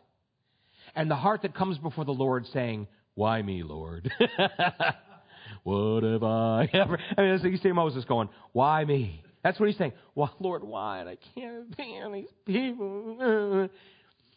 and 0.94 1.10
the 1.10 1.16
heart 1.16 1.42
that 1.42 1.52
comes 1.52 1.78
before 1.78 2.04
the 2.04 2.12
Lord 2.12 2.46
saying, 2.52 2.86
Why 3.16 3.42
me, 3.42 3.64
Lord? 3.64 4.08
what 5.64 6.04
have 6.04 6.22
I 6.22 6.68
ever? 6.72 6.96
I 7.18 7.22
mean, 7.22 7.40
you 7.42 7.56
see 7.56 7.72
Moses 7.72 8.04
going, 8.04 8.28
Why 8.52 8.84
me? 8.84 9.20
That's 9.42 9.58
what 9.58 9.68
he's 9.68 9.76
saying. 9.76 9.94
Well, 10.14 10.32
Lord, 10.38 10.62
why? 10.62 11.00
I 11.00 11.18
can't 11.34 11.74
stand 11.74 12.14
these 12.14 12.28
people. 12.46 13.68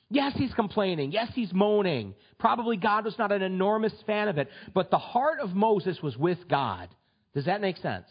Yes, 0.10 0.34
he's 0.36 0.54
complaining. 0.54 1.12
Yes, 1.12 1.30
he's 1.34 1.54
moaning. 1.54 2.16
Probably 2.40 2.78
God 2.78 3.06
was 3.06 3.18
not 3.18 3.32
an 3.32 3.42
enormous 3.42 3.94
fan 4.06 4.30
of 4.30 4.38
it, 4.38 4.50
but 4.74 4.90
the 4.90 4.98
heart 4.98 5.40
of 5.42 5.54
Moses 5.54 6.02
was 6.02 6.16
with 6.16 6.48
God. 6.48 6.88
Does 7.34 7.46
that 7.46 7.60
make 7.60 7.78
sense? 7.78 8.06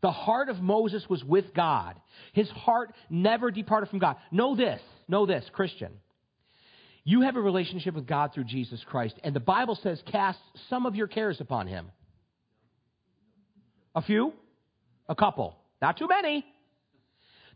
The 0.00 0.12
heart 0.12 0.48
of 0.48 0.60
Moses 0.60 1.04
was 1.08 1.24
with 1.24 1.52
God. 1.54 2.00
His 2.32 2.48
heart 2.50 2.94
never 3.10 3.50
departed 3.50 3.88
from 3.88 3.98
God. 3.98 4.16
Know 4.30 4.54
this, 4.54 4.80
know 5.08 5.26
this, 5.26 5.44
Christian. 5.52 5.92
You 7.02 7.22
have 7.22 7.36
a 7.36 7.40
relationship 7.40 7.94
with 7.94 8.06
God 8.06 8.32
through 8.32 8.44
Jesus 8.44 8.82
Christ, 8.86 9.16
and 9.24 9.34
the 9.34 9.40
Bible 9.40 9.78
says 9.82 10.02
cast 10.10 10.38
some 10.70 10.86
of 10.86 10.94
your 10.94 11.06
cares 11.06 11.40
upon 11.40 11.66
him. 11.66 11.90
A 13.94 14.02
few? 14.02 14.32
A 15.08 15.14
couple. 15.14 15.56
Not 15.82 15.98
too 15.98 16.08
many. 16.08 16.44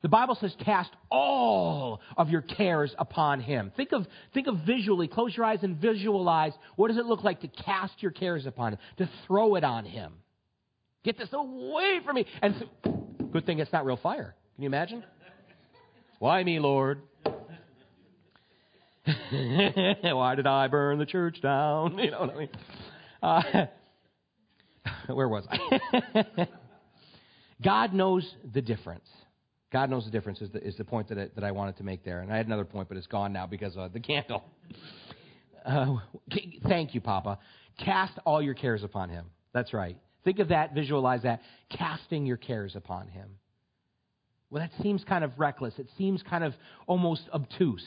The 0.03 0.09
Bible 0.09 0.37
says, 0.41 0.55
cast 0.65 0.91
all 1.11 2.01
of 2.17 2.31
your 2.31 2.43
cares 2.43 2.95
upon 2.99 3.41
him. 3.41 3.73
Think 3.77 3.93
of, 3.93 4.07
think 4.33 4.47
of 4.47 4.59
visually, 4.67 5.09
close 5.09 5.37
your 5.37 5.45
eyes 5.45 5.59
and 5.63 5.77
visualize 5.77 6.53
what 6.77 6.89
does 6.89 6.99
it 6.99 7.07
look 7.07 7.25
like 7.25 7.41
to 7.41 7.49
cast 7.49 7.95
your 8.01 8.13
cares 8.13 8.47
upon 8.47 8.75
him, 8.75 8.79
to 8.99 9.11
throw 9.27 9.57
it 9.57 9.65
on 9.65 9.85
him. 9.85 10.13
Get 11.05 11.19
this 11.19 11.29
away 11.33 12.01
from 12.05 12.17
me. 12.17 12.27
And 12.43 12.65
good 13.33 13.47
thing 13.47 13.59
it's 13.59 13.73
not 13.73 13.85
real 13.85 13.97
fire. 13.97 14.35
Can 14.55 14.63
you 14.63 14.69
imagine? 14.69 15.05
Why 16.19 16.43
me, 16.45 16.59
Lord? 16.59 17.03
Why 19.31 20.35
did 20.35 20.47
I 20.47 20.69
burn 20.69 20.99
the 20.99 21.07
church 21.07 21.41
down? 21.41 21.99
You 22.05 22.11
know 22.11 22.21
what 22.21 22.31
I 22.31 22.39
mean? 22.39 22.49
Uh, 23.23 23.67
where 25.15 25.29
was 25.29 25.45
I? 25.51 26.47
God 27.63 27.93
knows 27.93 28.29
the 28.53 28.63
difference. 28.63 29.09
God 29.71 29.91
knows 29.91 30.05
the 30.05 30.11
difference 30.11 30.41
is 30.41 30.51
the, 30.51 30.67
is 30.67 30.77
the 30.77 30.85
point 30.85 31.09
that 31.09 31.19
I, 31.19 31.29
that 31.35 31.45
I 31.45 31.51
wanted 31.53 31.77
to 31.79 31.85
make 31.85 32.05
there. 32.05 32.21
And 32.21 32.33
I 32.33 32.37
had 32.37 32.47
another 32.47 32.65
point, 32.65 32.89
but 32.89 32.97
it's 32.97 33.07
gone 33.07 33.33
now 33.33 33.47
because 33.47 33.77
of 33.77 33.93
the 33.93 34.01
candle. 34.01 34.43
Uh, 35.65 35.97
thank 36.67 36.95
you, 36.95 37.01
Papa. 37.01 37.39
Cast 37.79 38.19
all 38.25 38.41
your 38.41 38.55
cares 38.55 38.83
upon 38.83 39.11
him. 39.11 39.27
That's 39.53 39.75
right. 39.75 39.99
Think 40.25 40.39
of 40.39 40.49
that, 40.49 40.75
visualize 40.75 41.23
that, 41.23 41.43
casting 41.71 42.25
your 42.27 42.37
cares 42.39 42.77
upon 42.77 43.09
him. 43.09 43.29
Well, 44.51 44.63
that 44.63 44.83
seems 44.83 45.05
kind 45.05 45.25
of 45.25 45.33
reckless. 45.39 45.75
It 45.79 45.89
seems 45.99 46.23
kind 46.23 46.43
of 46.43 46.55
almost 46.87 47.23
obtuse. 47.35 47.87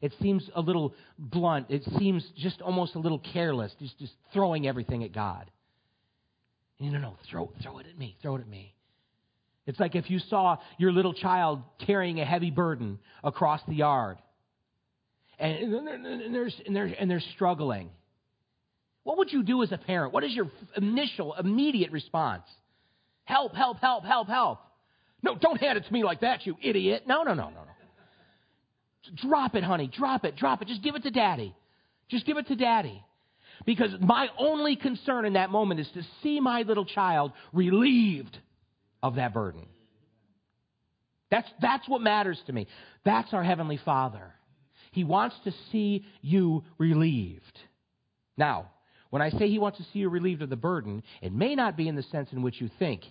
It 0.00 0.14
seems 0.22 0.48
a 0.54 0.60
little 0.60 0.94
blunt. 1.18 1.66
It 1.68 1.82
seems 1.98 2.24
just 2.36 2.62
almost 2.62 2.94
a 2.94 2.98
little 3.00 3.18
careless, 3.18 3.72
just, 3.80 3.98
just 3.98 4.12
throwing 4.32 4.68
everything 4.68 5.02
at 5.02 5.12
God. 5.12 5.50
No, 6.78 6.90
no, 6.90 6.98
no, 6.98 7.16
throw, 7.28 7.50
throw 7.62 7.78
it 7.78 7.86
at 7.86 7.98
me, 7.98 8.16
throw 8.22 8.36
it 8.36 8.40
at 8.40 8.48
me. 8.48 8.75
It's 9.66 9.80
like 9.80 9.94
if 9.94 10.10
you 10.10 10.18
saw 10.18 10.58
your 10.78 10.92
little 10.92 11.12
child 11.12 11.62
carrying 11.84 12.20
a 12.20 12.24
heavy 12.24 12.50
burden 12.50 12.98
across 13.24 13.60
the 13.66 13.74
yard 13.74 14.18
and, 15.38 15.74
and, 15.74 15.86
they're, 15.86 16.48
and, 16.64 16.76
they're, 16.76 16.84
and 16.98 17.10
they're 17.10 17.22
struggling. 17.34 17.90
What 19.02 19.18
would 19.18 19.32
you 19.32 19.42
do 19.42 19.62
as 19.62 19.72
a 19.72 19.78
parent? 19.78 20.12
What 20.12 20.24
is 20.24 20.32
your 20.32 20.50
initial, 20.76 21.34
immediate 21.34 21.92
response? 21.92 22.44
Help, 23.24 23.54
help, 23.54 23.78
help, 23.78 24.04
help, 24.04 24.28
help. 24.28 24.60
No, 25.22 25.36
don't 25.36 25.60
hand 25.60 25.78
it 25.78 25.84
to 25.84 25.92
me 25.92 26.04
like 26.04 26.20
that, 26.20 26.46
you 26.46 26.56
idiot. 26.62 27.04
No, 27.06 27.22
no, 27.22 27.34
no, 27.34 27.50
no, 27.50 27.50
no. 27.50 29.20
Drop 29.28 29.54
it, 29.54 29.62
honey. 29.62 29.88
Drop 29.88 30.24
it, 30.24 30.36
drop 30.36 30.62
it. 30.62 30.68
Just 30.68 30.82
give 30.82 30.94
it 30.94 31.02
to 31.04 31.10
daddy. 31.10 31.54
Just 32.08 32.26
give 32.26 32.36
it 32.36 32.48
to 32.48 32.56
daddy. 32.56 33.02
Because 33.64 33.90
my 34.00 34.28
only 34.38 34.76
concern 34.76 35.24
in 35.24 35.34
that 35.34 35.50
moment 35.50 35.80
is 35.80 35.88
to 35.94 36.02
see 36.22 36.40
my 36.40 36.62
little 36.62 36.84
child 36.84 37.32
relieved 37.52 38.36
of 39.06 39.16
that 39.16 39.32
burden. 39.32 39.66
That's, 41.30 41.48
that's 41.60 41.88
what 41.88 42.00
matters 42.00 42.40
to 42.46 42.52
me. 42.52 42.66
That's 43.04 43.32
our 43.32 43.42
Heavenly 43.42 43.78
Father. 43.84 44.32
He 44.92 45.04
wants 45.04 45.36
to 45.44 45.52
see 45.72 46.06
you 46.22 46.64
relieved. 46.78 47.58
Now, 48.36 48.70
when 49.10 49.22
I 49.22 49.30
say 49.30 49.48
He 49.48 49.58
wants 49.58 49.78
to 49.78 49.84
see 49.92 50.00
you 50.00 50.08
relieved 50.08 50.42
of 50.42 50.50
the 50.50 50.56
burden, 50.56 51.02
it 51.20 51.32
may 51.32 51.54
not 51.54 51.76
be 51.76 51.88
in 51.88 51.96
the 51.96 52.02
sense 52.04 52.32
in 52.32 52.42
which 52.42 52.60
you 52.60 52.70
think. 52.78 53.02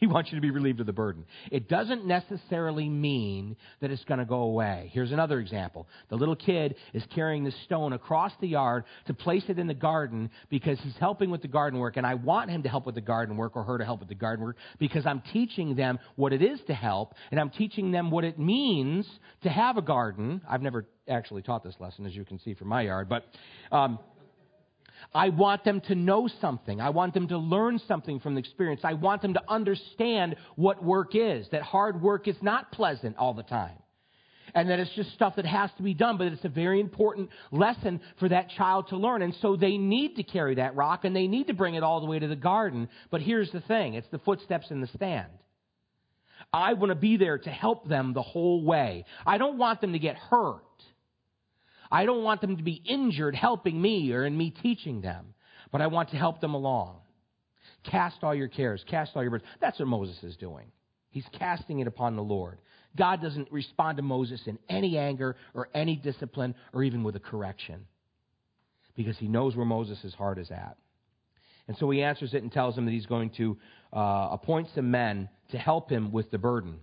He 0.00 0.06
wants 0.06 0.32
you 0.32 0.36
to 0.36 0.40
be 0.40 0.50
relieved 0.50 0.80
of 0.80 0.86
the 0.86 0.94
burden. 0.94 1.26
It 1.50 1.68
doesn't 1.68 2.06
necessarily 2.06 2.88
mean 2.88 3.54
that 3.80 3.90
it's 3.90 4.02
going 4.04 4.18
to 4.18 4.24
go 4.24 4.42
away. 4.42 4.90
Here's 4.94 5.12
another 5.12 5.40
example. 5.40 5.86
The 6.08 6.16
little 6.16 6.34
kid 6.34 6.76
is 6.94 7.02
carrying 7.14 7.44
the 7.44 7.52
stone 7.66 7.92
across 7.92 8.32
the 8.40 8.48
yard 8.48 8.84
to 9.08 9.14
place 9.14 9.44
it 9.48 9.58
in 9.58 9.66
the 9.66 9.74
garden 9.74 10.30
because 10.48 10.78
he's 10.82 10.96
helping 10.98 11.30
with 11.30 11.42
the 11.42 11.48
garden 11.48 11.78
work, 11.78 11.98
and 11.98 12.06
I 12.06 12.14
want 12.14 12.50
him 12.50 12.62
to 12.62 12.68
help 12.70 12.86
with 12.86 12.94
the 12.94 13.02
garden 13.02 13.36
work 13.36 13.56
or 13.56 13.62
her 13.62 13.76
to 13.76 13.84
help 13.84 14.00
with 14.00 14.08
the 14.08 14.14
garden 14.14 14.42
work 14.42 14.56
because 14.78 15.04
I'm 15.04 15.22
teaching 15.34 15.76
them 15.76 15.98
what 16.16 16.32
it 16.32 16.40
is 16.40 16.58
to 16.68 16.74
help, 16.74 17.14
and 17.30 17.38
I'm 17.38 17.50
teaching 17.50 17.90
them 17.90 18.10
what 18.10 18.24
it 18.24 18.38
means 18.38 19.06
to 19.42 19.50
have 19.50 19.76
a 19.76 19.82
garden. 19.82 20.40
I've 20.48 20.62
never 20.62 20.86
actually 21.08 21.42
taught 21.42 21.62
this 21.62 21.76
lesson, 21.78 22.06
as 22.06 22.16
you 22.16 22.24
can 22.24 22.38
see 22.38 22.54
from 22.54 22.68
my 22.68 22.82
yard, 22.82 23.10
but. 23.10 23.26
Um, 23.70 23.98
I 25.14 25.30
want 25.30 25.64
them 25.64 25.80
to 25.82 25.94
know 25.94 26.28
something. 26.40 26.80
I 26.80 26.90
want 26.90 27.14
them 27.14 27.28
to 27.28 27.38
learn 27.38 27.80
something 27.86 28.20
from 28.20 28.34
the 28.34 28.40
experience. 28.40 28.82
I 28.84 28.94
want 28.94 29.22
them 29.22 29.34
to 29.34 29.42
understand 29.48 30.36
what 30.56 30.82
work 30.82 31.14
is, 31.14 31.48
that 31.50 31.62
hard 31.62 32.00
work 32.00 32.28
is 32.28 32.36
not 32.42 32.72
pleasant 32.72 33.16
all 33.16 33.34
the 33.34 33.42
time. 33.42 33.76
And 34.52 34.68
that 34.68 34.80
it's 34.80 34.94
just 34.96 35.12
stuff 35.12 35.36
that 35.36 35.46
has 35.46 35.70
to 35.76 35.82
be 35.84 35.94
done, 35.94 36.16
but 36.16 36.26
it's 36.26 36.44
a 36.44 36.48
very 36.48 36.80
important 36.80 37.30
lesson 37.52 38.00
for 38.18 38.28
that 38.30 38.50
child 38.50 38.88
to 38.88 38.96
learn. 38.96 39.22
And 39.22 39.32
so 39.40 39.54
they 39.54 39.78
need 39.78 40.16
to 40.16 40.24
carry 40.24 40.56
that 40.56 40.74
rock 40.74 41.04
and 41.04 41.14
they 41.14 41.28
need 41.28 41.46
to 41.46 41.54
bring 41.54 41.74
it 41.74 41.84
all 41.84 42.00
the 42.00 42.06
way 42.06 42.18
to 42.18 42.26
the 42.26 42.34
garden. 42.34 42.88
But 43.10 43.22
here's 43.22 43.50
the 43.52 43.60
thing 43.60 43.94
it's 43.94 44.08
the 44.10 44.18
footsteps 44.18 44.70
in 44.70 44.80
the 44.80 44.88
stand. 44.88 45.28
I 46.52 46.72
want 46.72 46.90
to 46.90 46.96
be 46.96 47.16
there 47.16 47.38
to 47.38 47.50
help 47.50 47.88
them 47.88 48.12
the 48.12 48.22
whole 48.22 48.64
way. 48.64 49.04
I 49.24 49.38
don't 49.38 49.58
want 49.58 49.80
them 49.80 49.92
to 49.92 49.98
get 49.98 50.16
hurt. 50.16 50.64
I 51.90 52.04
don't 52.04 52.22
want 52.22 52.40
them 52.40 52.56
to 52.56 52.62
be 52.62 52.82
injured 52.84 53.34
helping 53.34 53.80
me 53.80 54.12
or 54.12 54.24
in 54.24 54.36
me 54.36 54.50
teaching 54.50 55.00
them, 55.00 55.34
but 55.72 55.80
I 55.80 55.88
want 55.88 56.10
to 56.10 56.16
help 56.16 56.40
them 56.40 56.54
along. 56.54 56.98
Cast 57.84 58.22
all 58.22 58.34
your 58.34 58.48
cares, 58.48 58.84
cast 58.88 59.12
all 59.16 59.22
your 59.22 59.30
burdens. 59.30 59.50
That's 59.60 59.78
what 59.78 59.88
Moses 59.88 60.22
is 60.22 60.36
doing. 60.36 60.66
He's 61.10 61.26
casting 61.38 61.80
it 61.80 61.86
upon 61.86 62.14
the 62.14 62.22
Lord. 62.22 62.58
God 62.96 63.20
doesn't 63.22 63.50
respond 63.50 63.96
to 63.96 64.02
Moses 64.02 64.40
in 64.46 64.58
any 64.68 64.98
anger 64.98 65.36
or 65.54 65.68
any 65.74 65.96
discipline 65.96 66.54
or 66.72 66.84
even 66.84 67.02
with 67.02 67.16
a 67.16 67.20
correction 67.20 67.86
because 68.96 69.16
he 69.18 69.28
knows 69.28 69.56
where 69.56 69.66
Moses' 69.66 70.14
heart 70.14 70.38
is 70.38 70.50
at. 70.50 70.76
And 71.68 71.76
so 71.78 71.88
he 71.90 72.02
answers 72.02 72.34
it 72.34 72.42
and 72.42 72.52
tells 72.52 72.76
him 72.76 72.84
that 72.84 72.92
he's 72.92 73.06
going 73.06 73.30
to 73.30 73.56
uh, 73.92 74.28
appoint 74.32 74.68
some 74.74 74.90
men 74.90 75.28
to 75.50 75.58
help 75.58 75.90
him 75.90 76.12
with 76.12 76.30
the 76.30 76.38
burden. 76.38 76.80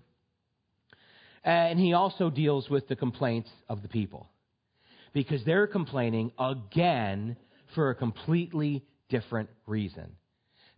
And 1.44 1.80
he 1.80 1.94
also 1.94 2.30
deals 2.30 2.70
with 2.70 2.88
the 2.88 2.96
complaints 2.96 3.50
of 3.70 3.82
the 3.82 3.88
people 3.88 4.30
because 5.14 5.44
they're 5.44 5.68
complaining 5.68 6.32
again 6.40 7.38
for 7.76 7.90
a 7.90 7.96
completely 7.96 8.86
different 9.10 9.50
reason. 9.66 10.16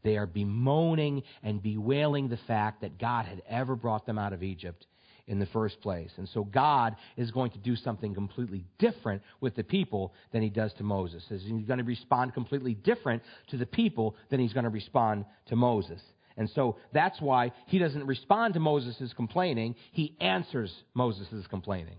They 0.04 0.18
are 0.18 0.28
bemoaning 0.28 1.24
and 1.44 1.62
bewailing 1.62 2.30
the 2.30 2.40
fact 2.48 2.82
that 2.82 2.98
God 2.98 3.26
had 3.26 3.42
ever 3.50 3.76
brought 3.76 4.06
them 4.06 4.18
out 4.18 4.34
of 4.34 4.44
Egypt 4.44 4.86
in 5.28 5.40
the 5.40 5.46
first 5.48 5.80
place. 5.82 6.12
And 6.18 6.28
so 6.30 6.44
God 6.44 6.96
is 7.16 7.32
going 7.32 7.52
to 7.52 7.60
do 7.60 7.76
something 7.76 8.14
completely 8.16 8.66
different 8.80 9.22
with 9.40 9.56
the 9.56 9.64
people 9.64 10.14
than 10.32 10.42
he 10.42 10.50
does 10.50 10.74
to 10.74 10.84
Moses. 10.84 11.24
He's 11.30 11.68
going 11.68 11.78
to 11.78 11.84
respond 11.84 12.34
completely 12.34 12.74
different 12.74 13.22
to 13.50 13.58
the 13.58 13.66
people 13.66 14.16
than 14.30 14.40
he's 14.40 14.54
going 14.54 14.64
to 14.64 14.70
respond 14.70 15.26
to 15.48 15.56
Moses. 15.56 16.02
And 16.36 16.50
so 16.52 16.78
that's 16.94 17.22
why 17.22 17.52
he 17.68 17.78
doesn't 17.78 18.08
respond 18.08 18.56
to 18.56 18.60
Moses' 18.60 19.14
complaining, 19.16 19.76
he 19.92 20.16
answers 20.20 20.74
Moses' 20.94 21.46
complaining. 21.50 21.98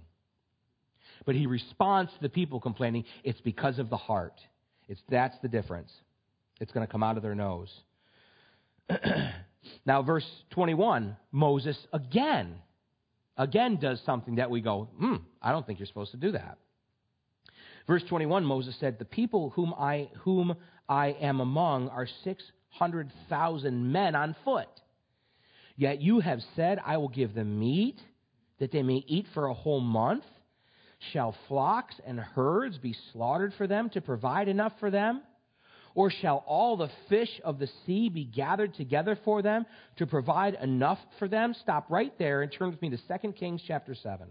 But 1.27 1.35
he 1.35 1.47
responds 1.47 2.13
to 2.13 2.21
the 2.21 2.29
people 2.29 2.61
complaining, 2.61 3.05
it's 3.25 3.41
because 3.41 3.79
of 3.79 3.91
the 3.91 3.97
heart. 3.97 4.35
It's, 4.89 5.01
that's 5.09 5.37
the 5.43 5.49
difference. 5.49 5.93
It's 6.61 6.73
going 6.73 6.87
to 6.87 6.91
come 6.91 7.03
out 7.03 7.17
of 7.17 7.23
their 7.23 7.35
nose. 7.35 7.73
now, 9.87 10.03
verse 10.03 10.27
21, 10.51 11.17
Moses 11.33 11.79
again, 11.93 12.57
again 13.37 13.77
does 13.77 14.01
something 14.05 14.37
that 14.37 14.51
we 14.51 14.61
go, 14.61 14.89
hmm, 14.99 15.17
I 15.41 15.53
don't 15.53 15.67
think 15.67 15.79
you're 15.79 15.87
supposed 15.87 16.11
to 16.13 16.17
do 16.17 16.33
that. 16.33 16.59
Verse 17.87 18.03
21, 18.09 18.45
Moses 18.45 18.77
said, 18.79 18.99
The 18.99 19.05
people 19.05 19.51
whom 19.51 19.75
I, 19.77 20.11
whom 20.21 20.55
I 20.89 21.09
am 21.21 21.41
among 21.41 21.89
are 21.89 22.07
600,000 22.25 23.93
men 23.93 24.15
on 24.15 24.37
foot. 24.45 24.69
Yet 25.77 26.01
you 26.01 26.21
have 26.21 26.41
said, 26.57 26.79
I 26.85 26.99
will 26.99 27.09
give 27.09 27.35
them 27.35 27.59
meat, 27.59 27.99
that 28.59 28.71
they 28.71 28.83
may 28.83 29.03
eat 29.07 29.27
for 29.33 29.47
a 29.47 29.55
whole 29.55 29.81
month. 29.81 30.25
Shall 31.13 31.35
flocks 31.49 31.95
and 32.07 32.21
herds 32.21 32.77
be 32.79 32.95
slaughtered 33.13 33.55
for 33.55 33.67
them 33.67 33.91
to 33.91 34.01
provide 34.01 34.49
enough 34.49 34.73
for 34.81 34.91
them? 34.91 35.23
Or 35.95 36.11
shall 36.11 36.45
all 36.47 36.77
the 36.77 36.91
fish 37.09 37.41
of 37.43 37.59
the 37.59 37.69
sea 37.85 38.09
be 38.11 38.25
gathered 38.25 38.75
together 38.75 39.19
for 39.25 39.43
them 39.43 39.67
to 39.97 40.07
provide 40.07 40.55
enough 40.55 40.99
for 41.19 41.27
them? 41.27 41.55
Stop 41.55 41.87
right 41.91 42.17
there 42.19 42.43
and 42.43 42.53
turn 42.53 42.71
with 42.71 42.81
me 42.81 42.91
to 42.91 42.97
2 42.97 43.33
Kings 43.33 43.63
chapter 43.67 43.95
7. 43.95 44.29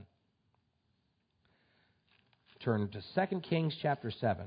Turn 2.63 2.89
to 2.89 3.01
2 3.27 3.39
Kings 3.41 3.75
chapter 3.81 4.11
7. 4.11 4.45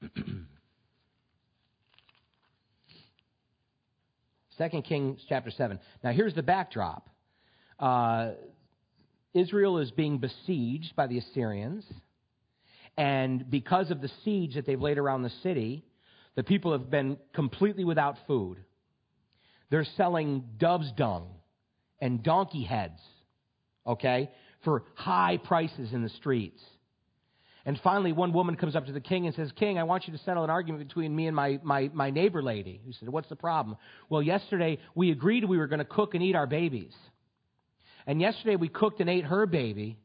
Second 4.56 4.84
Kings 4.84 5.20
chapter 5.28 5.50
7. 5.50 5.80
Now 6.02 6.12
here's 6.12 6.34
the 6.34 6.42
backdrop. 6.42 7.08
Uh, 7.84 8.30
Israel 9.34 9.76
is 9.76 9.90
being 9.90 10.16
besieged 10.16 10.96
by 10.96 11.06
the 11.06 11.18
Assyrians. 11.18 11.84
And 12.96 13.50
because 13.50 13.90
of 13.90 14.00
the 14.00 14.10
siege 14.24 14.54
that 14.54 14.64
they've 14.64 14.80
laid 14.80 14.96
around 14.96 15.22
the 15.22 15.32
city, 15.42 15.84
the 16.34 16.42
people 16.42 16.72
have 16.72 16.88
been 16.88 17.18
completely 17.34 17.84
without 17.84 18.16
food. 18.26 18.56
They're 19.68 19.86
selling 19.98 20.44
dove's 20.56 20.90
dung 20.92 21.28
and 22.00 22.22
donkey 22.22 22.62
heads, 22.62 23.00
okay, 23.86 24.30
for 24.64 24.84
high 24.94 25.38
prices 25.44 25.92
in 25.92 26.02
the 26.02 26.08
streets. 26.08 26.62
And 27.66 27.78
finally, 27.84 28.12
one 28.12 28.32
woman 28.32 28.56
comes 28.56 28.76
up 28.76 28.86
to 28.86 28.92
the 28.92 29.00
king 29.00 29.26
and 29.26 29.34
says, 29.34 29.52
King, 29.56 29.78
I 29.78 29.82
want 29.82 30.06
you 30.06 30.16
to 30.16 30.22
settle 30.24 30.44
an 30.44 30.50
argument 30.50 30.88
between 30.88 31.14
me 31.14 31.26
and 31.26 31.36
my, 31.36 31.60
my, 31.62 31.90
my 31.92 32.08
neighbor 32.08 32.42
lady. 32.42 32.80
He 32.82 32.92
said, 32.92 33.10
What's 33.10 33.28
the 33.28 33.36
problem? 33.36 33.76
Well, 34.08 34.22
yesterday 34.22 34.78
we 34.94 35.10
agreed 35.10 35.44
we 35.44 35.58
were 35.58 35.66
going 35.66 35.80
to 35.80 35.84
cook 35.84 36.14
and 36.14 36.22
eat 36.22 36.34
our 36.34 36.46
babies. 36.46 36.94
And 38.06 38.20
yesterday 38.20 38.56
we 38.56 38.68
cooked 38.68 39.00
and 39.00 39.08
ate 39.08 39.24
her 39.24 39.46
baby, 39.46 39.98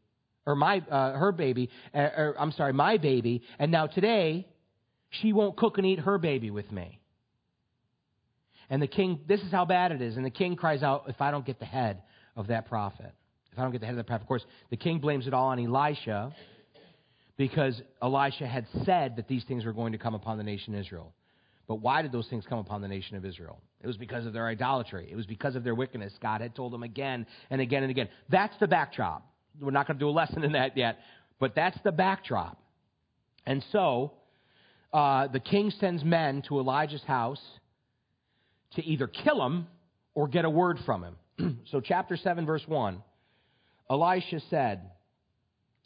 or 0.46 0.56
my 0.56 0.82
uh, 0.90 1.14
her 1.14 1.32
baby, 1.32 1.70
uh, 1.94 1.98
or 1.98 2.36
I'm 2.40 2.52
sorry, 2.54 2.74
my 2.74 2.98
baby. 2.98 3.42
And 3.58 3.72
now 3.72 3.88
today, 3.88 4.48
she 5.10 5.34
won't 5.34 5.58
cook 5.58 5.78
and 5.78 5.86
eat 5.86 6.00
her 6.00 6.18
baby 6.18 6.52
with 6.52 6.72
me. 6.72 7.00
And 8.70 8.82
the 8.82 8.88
king, 8.88 9.22
this 9.28 9.42
is 9.42 9.52
how 9.52 9.66
bad 9.66 9.92
it 9.92 10.02
is. 10.02 10.16
And 10.16 10.26
the 10.26 10.30
king 10.30 10.56
cries 10.56 10.84
out, 10.84 11.06
"If 11.08 11.22
I 11.22 11.32
don't 11.32 11.46
get 11.46 11.60
the 11.60 11.66
head 11.66 12.04
of 12.36 12.48
that 12.48 12.68
prophet, 12.68 13.14
if 13.52 13.60
I 13.60 13.64
don't 13.64 13.72
get 13.72 13.82
the 13.82 13.88
head 13.88 13.94
of 13.94 13.98
that 13.98 14.08
prophet." 14.08 14.24
Of 14.24 14.28
course, 14.28 14.46
the 14.70 14.78
king 14.78 15.00
blames 15.00 15.28
it 15.28 15.34
all 15.34 15.48
on 15.48 15.60
Elisha 15.60 16.34
because 17.36 17.82
Elisha 18.02 18.46
had 18.46 18.68
said 18.86 19.16
that 19.16 19.28
these 19.28 19.44
things 19.46 19.66
were 19.66 19.74
going 19.74 19.94
to 19.94 19.98
come 19.98 20.14
upon 20.14 20.38
the 20.38 20.44
nation 20.44 20.76
Israel. 20.76 21.14
But 21.70 21.76
why 21.76 22.02
did 22.02 22.12
those 22.12 22.28
things 22.28 22.46
come 22.50 22.58
upon 22.58 22.82
the 22.82 22.88
nation 22.88 23.16
of 23.16 23.24
Israel? 23.24 23.62
It 23.80 23.86
was 23.86 23.96
because 23.96 24.26
of 24.26 24.34
their 24.34 24.48
idolatry. 24.48 25.08
It 25.10 25.16
was 25.16 25.28
because 25.28 25.56
of 25.56 25.64
their 25.64 25.76
wickedness. 25.76 26.12
God 26.20 26.42
had 26.42 26.56
told 26.56 26.74
them 26.74 26.82
again 26.82 27.28
and 27.52 27.62
again 27.62 27.84
and 27.84 27.92
again. 27.92 28.10
That's 28.28 28.58
the 28.60 28.68
backdrop. 28.68 29.24
We're 29.62 29.70
not 29.70 29.86
going 29.86 30.00
to 30.00 30.04
do 30.04 30.10
a 30.10 30.12
lesson 30.12 30.44
in 30.44 30.54
that 30.54 30.76
yet, 30.76 30.98
but 31.40 31.54
that's 31.54 31.78
the 31.84 31.92
backdrop. 31.92 32.60
And 33.46 33.64
so, 33.72 34.14
uh, 34.92 35.28
the 35.28 35.40
king 35.40 35.72
sends 35.80 36.04
men 36.04 36.42
to 36.48 36.58
Elijah's 36.58 37.04
house 37.04 37.42
to 38.74 38.84
either 38.84 39.06
kill 39.06 39.46
him 39.46 39.68
or 40.16 40.28
get 40.28 40.46
a 40.46 40.50
word 40.50 40.80
from 40.88 41.04
him. 41.04 41.60
so, 41.72 41.82
chapter 41.82 42.18
7, 42.18 42.48
verse 42.48 42.64
1 42.66 43.04
Elisha 43.92 44.40
said, 44.50 44.90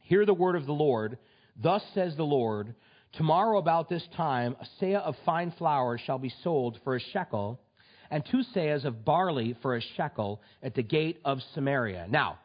Hear 0.03 0.25
the 0.25 0.33
word 0.33 0.55
of 0.55 0.65
the 0.65 0.71
Lord. 0.71 1.17
Thus 1.61 1.83
says 1.93 2.15
the 2.15 2.23
Lord, 2.23 2.73
Tomorrow 3.13 3.59
about 3.59 3.89
this 3.89 4.03
time, 4.17 4.55
a 4.59 4.83
seah 4.83 5.01
of 5.01 5.15
fine 5.23 5.51
flour 5.57 5.99
shall 5.99 6.17
be 6.17 6.33
sold 6.43 6.79
for 6.83 6.95
a 6.95 6.99
shekel, 6.99 7.59
and 8.09 8.23
two 8.25 8.41
seahs 8.55 8.85
of 8.85 9.05
barley 9.05 9.55
for 9.61 9.75
a 9.75 9.81
shekel 9.95 10.41
at 10.63 10.73
the 10.73 10.81
gate 10.81 11.19
of 11.23 11.39
Samaria. 11.53 12.07
Now, 12.09 12.39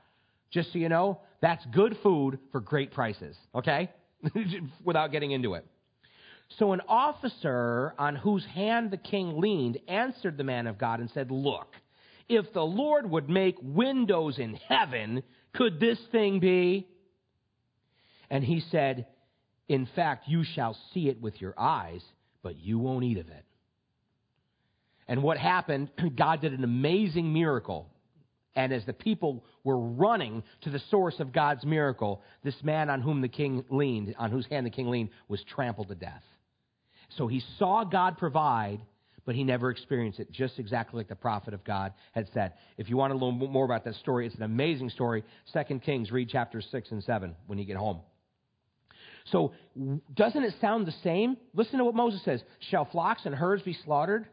just 0.50 0.72
so 0.72 0.78
you 0.78 0.90
know, 0.90 1.20
that's 1.40 1.64
good 1.74 1.96
food 2.02 2.38
for 2.52 2.60
great 2.60 2.92
prices, 2.92 3.36
okay? 3.54 3.90
Without 4.84 5.10
getting 5.10 5.30
into 5.30 5.54
it. 5.54 5.64
So 6.58 6.72
an 6.72 6.82
officer 6.86 7.94
on 7.98 8.16
whose 8.16 8.44
hand 8.46 8.90
the 8.90 8.96
king 8.98 9.40
leaned 9.40 9.78
answered 9.88 10.36
the 10.36 10.44
man 10.44 10.66
of 10.66 10.78
God 10.78 11.00
and 11.00 11.10
said, 11.10 11.30
Look, 11.30 11.68
if 12.28 12.52
the 12.52 12.62
Lord 12.62 13.08
would 13.10 13.28
make 13.28 13.56
windows 13.62 14.38
in 14.38 14.54
heaven, 14.54 15.22
could 15.54 15.80
this 15.80 15.98
thing 16.10 16.40
be? 16.40 16.86
And 18.30 18.44
he 18.44 18.60
said, 18.70 19.06
In 19.68 19.86
fact, 19.94 20.28
you 20.28 20.44
shall 20.44 20.76
see 20.92 21.08
it 21.08 21.20
with 21.20 21.40
your 21.40 21.54
eyes, 21.58 22.02
but 22.42 22.56
you 22.56 22.78
won't 22.78 23.04
eat 23.04 23.18
of 23.18 23.28
it. 23.28 23.44
And 25.06 25.22
what 25.22 25.38
happened, 25.38 25.90
God 26.16 26.40
did 26.40 26.52
an 26.52 26.64
amazing 26.64 27.32
miracle. 27.32 27.88
And 28.54 28.72
as 28.72 28.84
the 28.86 28.92
people 28.92 29.44
were 29.62 29.78
running 29.78 30.42
to 30.62 30.70
the 30.70 30.80
source 30.90 31.20
of 31.20 31.32
God's 31.32 31.64
miracle, 31.64 32.22
this 32.42 32.56
man 32.62 32.90
on 32.90 33.00
whom 33.00 33.20
the 33.20 33.28
king 33.28 33.64
leaned, 33.70 34.14
on 34.18 34.30
whose 34.30 34.46
hand 34.46 34.66
the 34.66 34.70
king 34.70 34.88
leaned, 34.88 35.10
was 35.28 35.42
trampled 35.44 35.88
to 35.88 35.94
death. 35.94 36.24
So 37.16 37.26
he 37.26 37.42
saw 37.58 37.84
God 37.84 38.18
provide, 38.18 38.80
but 39.24 39.34
he 39.34 39.44
never 39.44 39.70
experienced 39.70 40.18
it, 40.18 40.30
just 40.32 40.58
exactly 40.58 40.98
like 40.98 41.08
the 41.08 41.14
prophet 41.14 41.54
of 41.54 41.62
God 41.64 41.92
had 42.12 42.28
said. 42.34 42.54
If 42.76 42.88
you 42.88 42.96
want 42.96 43.12
to 43.12 43.18
learn 43.18 43.38
more 43.38 43.64
about 43.64 43.84
that 43.84 43.94
story, 43.96 44.26
it's 44.26 44.36
an 44.36 44.42
amazing 44.42 44.90
story. 44.90 45.24
Second 45.52 45.82
Kings, 45.82 46.10
read 46.10 46.28
chapters 46.28 46.66
6 46.70 46.90
and 46.90 47.04
7 47.04 47.34
when 47.46 47.58
you 47.58 47.64
get 47.64 47.76
home. 47.76 48.00
So, 49.30 49.52
doesn't 50.14 50.42
it 50.42 50.54
sound 50.60 50.86
the 50.86 50.94
same? 51.02 51.36
Listen 51.54 51.78
to 51.78 51.84
what 51.84 51.94
Moses 51.94 52.22
says 52.24 52.42
Shall 52.70 52.84
flocks 52.84 53.22
and 53.24 53.34
herds 53.34 53.62
be 53.62 53.76
slaughtered? 53.84 54.26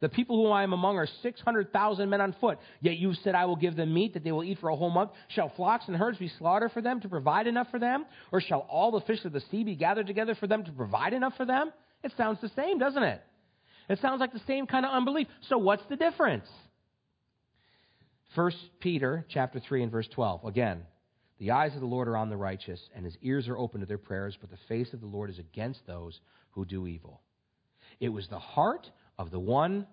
The 0.00 0.08
people 0.08 0.42
whom 0.42 0.52
I 0.52 0.62
am 0.62 0.72
among 0.72 0.96
are 0.96 1.06
600,000 1.22 2.08
men 2.08 2.20
on 2.22 2.34
foot. 2.40 2.58
Yet 2.80 2.96
you 2.96 3.12
said, 3.22 3.34
I 3.34 3.44
will 3.44 3.56
give 3.56 3.76
them 3.76 3.92
meat 3.92 4.14
that 4.14 4.24
they 4.24 4.32
will 4.32 4.44
eat 4.44 4.58
for 4.58 4.70
a 4.70 4.76
whole 4.76 4.88
month. 4.90 5.10
Shall 5.28 5.52
flocks 5.56 5.84
and 5.88 5.96
herds 5.96 6.16
be 6.16 6.30
slaughtered 6.38 6.72
for 6.72 6.80
them 6.80 7.00
to 7.02 7.08
provide 7.08 7.46
enough 7.46 7.66
for 7.70 7.78
them? 7.78 8.06
Or 8.32 8.40
shall 8.40 8.60
all 8.60 8.92
the 8.92 9.02
fish 9.02 9.22
of 9.26 9.32
the 9.32 9.42
sea 9.50 9.62
be 9.62 9.76
gathered 9.76 10.06
together 10.06 10.34
for 10.34 10.46
them 10.46 10.64
to 10.64 10.72
provide 10.72 11.12
enough 11.12 11.36
for 11.36 11.44
them? 11.44 11.70
It 12.02 12.12
sounds 12.16 12.40
the 12.40 12.50
same, 12.56 12.78
doesn't 12.78 13.02
it? 13.02 13.22
It 13.90 14.00
sounds 14.00 14.20
like 14.20 14.32
the 14.32 14.40
same 14.46 14.66
kind 14.66 14.86
of 14.86 14.92
unbelief. 14.92 15.26
So 15.48 15.58
what's 15.58 15.82
the 15.90 15.96
difference? 15.96 16.46
1 18.34 18.52
Peter 18.78 19.26
chapter 19.28 19.60
3 19.60 19.82
and 19.82 19.92
verse 19.92 20.08
12. 20.14 20.44
Again, 20.46 20.82
the 21.40 21.52
eyes 21.52 21.74
of 21.74 21.80
the 21.80 21.86
Lord 21.86 22.06
are 22.06 22.18
on 22.18 22.28
the 22.28 22.36
righteous, 22.36 22.80
and 22.94 23.04
his 23.04 23.16
ears 23.22 23.48
are 23.48 23.56
open 23.56 23.80
to 23.80 23.86
their 23.86 23.98
prayers, 23.98 24.36
but 24.38 24.50
the 24.50 24.58
face 24.68 24.92
of 24.92 25.00
the 25.00 25.06
Lord 25.06 25.30
is 25.30 25.38
against 25.38 25.80
those 25.86 26.20
who 26.50 26.66
do 26.66 26.86
evil. 26.86 27.22
It 27.98 28.10
was 28.10 28.28
the 28.28 28.38
heart 28.38 28.88
of 29.18 29.30
the 29.30 29.40
one 29.40 29.86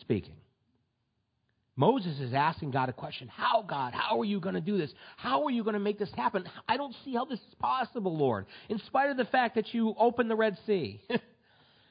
speaking. 0.00 0.36
Moses 1.76 2.20
is 2.20 2.34
asking 2.34 2.72
God 2.72 2.90
a 2.90 2.92
question 2.92 3.28
How, 3.28 3.62
God? 3.62 3.94
How 3.94 4.20
are 4.20 4.24
you 4.26 4.38
going 4.38 4.54
to 4.54 4.60
do 4.60 4.76
this? 4.76 4.92
How 5.16 5.44
are 5.44 5.50
you 5.50 5.64
going 5.64 5.74
to 5.74 5.80
make 5.80 5.98
this 5.98 6.12
happen? 6.14 6.44
I 6.68 6.76
don't 6.76 6.94
see 7.06 7.14
how 7.14 7.24
this 7.24 7.38
is 7.38 7.54
possible, 7.58 8.14
Lord. 8.14 8.44
In 8.68 8.78
spite 8.86 9.08
of 9.08 9.16
the 9.16 9.24
fact 9.24 9.54
that 9.54 9.72
you 9.72 9.94
opened 9.98 10.30
the 10.30 10.36
Red 10.36 10.58
Sea, 10.66 11.00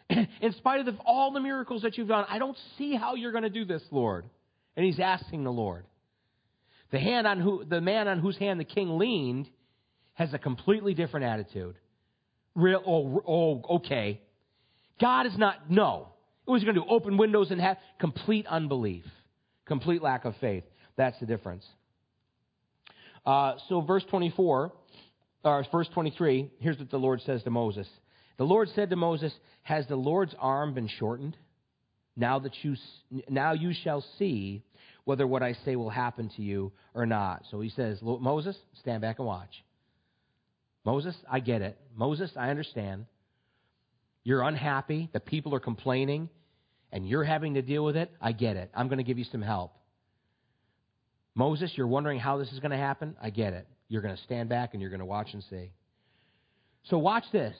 in 0.10 0.54
spite 0.58 0.80
of 0.80 0.86
the, 0.86 0.96
all 1.04 1.32
the 1.32 1.40
miracles 1.40 1.82
that 1.82 1.98
you've 1.98 2.08
done, 2.08 2.26
I 2.30 2.38
don't 2.38 2.58
see 2.78 2.96
how 2.96 3.16
you're 3.16 3.32
going 3.32 3.44
to 3.44 3.50
do 3.50 3.66
this, 3.66 3.82
Lord. 3.90 4.26
And 4.78 4.86
he's 4.86 5.00
asking 5.00 5.44
the 5.44 5.52
Lord. 5.52 5.86
The, 6.91 6.99
hand 6.99 7.25
on 7.25 7.39
who, 7.39 7.63
the 7.65 7.82
man 7.82 8.08
on 8.08 8.19
whose 8.19 8.38
hand 8.38 8.60
the 8.60 8.65
king 8.65 8.97
leaned 8.97 9.49
has 10.13 10.34
a 10.34 10.38
completely 10.38 10.93
different 10.93 11.25
attitude. 11.25 11.75
Real, 12.54 12.82
oh, 12.86 13.23
oh, 13.25 13.75
okay. 13.77 14.21
God 14.99 15.25
is 15.25 15.38
not, 15.38 15.71
no. 15.71 16.10
What 16.45 16.54
was 16.54 16.62
he 16.62 16.65
going 16.65 16.75
to 16.75 16.82
do? 16.82 16.88
Open 16.89 17.17
windows 17.17 17.49
and 17.51 17.62
have 17.62 17.77
complete 17.99 18.45
unbelief, 18.47 19.06
complete 19.65 20.01
lack 20.01 20.25
of 20.25 20.36
faith. 20.41 20.63
That's 20.97 21.17
the 21.19 21.25
difference. 21.25 21.65
Uh, 23.25 23.54
so, 23.69 23.82
verse 23.82 24.04
24, 24.10 24.73
or 25.43 25.65
verse 25.71 25.88
23, 25.93 26.51
here's 26.60 26.77
what 26.77 26.91
the 26.91 26.97
Lord 26.97 27.21
says 27.21 27.43
to 27.43 27.49
Moses. 27.49 27.88
The 28.38 28.43
Lord 28.43 28.69
said 28.75 28.89
to 28.89 28.95
Moses, 28.95 29.34
Has 29.63 29.88
the 29.88 29.95
Lord's 29.95 30.36
arm 30.39 30.73
been 30.73 30.88
shortened? 30.88 31.38
Now 32.15 32.39
that 32.39 32.51
you, 32.63 32.75
now 33.30 33.54
you 33.54 33.73
shall 33.84 34.04
see 34.19 34.63
whether 35.06 35.26
what 35.26 35.44
I 35.44 35.54
say 35.66 35.76
will 35.76 35.90
happen 35.90 36.30
to 36.36 36.42
you 36.42 36.72
or 36.94 37.06
not. 37.06 37.44
So 37.50 37.60
he 37.62 37.70
says, 37.70 38.00
Moses, 38.02 38.56
stand 38.80 39.02
back 39.02 39.20
and 39.20 39.28
watch. 39.28 39.64
Moses, 40.84 41.16
I 41.30 41.40
get 41.40 41.62
it. 41.62 41.78
Moses, 41.96 42.32
I 42.36 42.50
understand. 42.50 43.06
You're 44.24 44.42
unhappy. 44.44 45.10
The 45.14 45.20
people 45.20 45.56
are 45.56 45.60
complaining 45.60 46.30
and 46.92 47.08
you're 47.08 47.24
having 47.24 47.54
to 47.54 47.62
deal 47.62 47.86
with 47.86 47.96
it, 47.96 48.12
I 48.20 48.34
get 48.34 48.58
it. 48.58 48.70
I'm 48.76 48.88
going 48.88 48.98
to 48.98 49.04
give 49.04 49.18
you 49.18 49.26
some 49.32 49.42
help. 49.42 49.74
Moses, 51.34 51.72
you're 51.76 51.88
wondering 51.88 52.20
how 52.20 52.38
this 52.38 52.52
is 52.52 52.60
going 52.60 52.72
to 52.72 52.78
happen? 52.78 53.16
I 53.22 53.30
get 53.30 53.54
it. 53.54 53.66
You're 53.88 54.02
going 54.02 54.16
to 54.16 54.22
stand 54.24 54.50
back 54.50 54.74
and 54.74 54.82
you're 54.82 54.90
going 54.90 55.00
to 55.00 55.06
watch 55.06 55.30
and 55.34 55.44
see. 55.50 55.72
So 56.86 56.98
watch 56.98 57.24
this. 57.32 57.56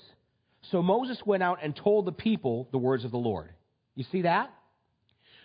So 0.72 0.82
Moses 0.82 1.18
went 1.26 1.44
out 1.44 1.60
and 1.64 1.76
told 1.76 2.06
the 2.06 2.12
people 2.12 2.68
the 2.72 2.78
words 2.78 3.06
of 3.06 3.12
the 3.12 3.18
Lord. 3.18 3.50
You 3.96 4.04
see 4.12 4.24
that? 4.24 4.54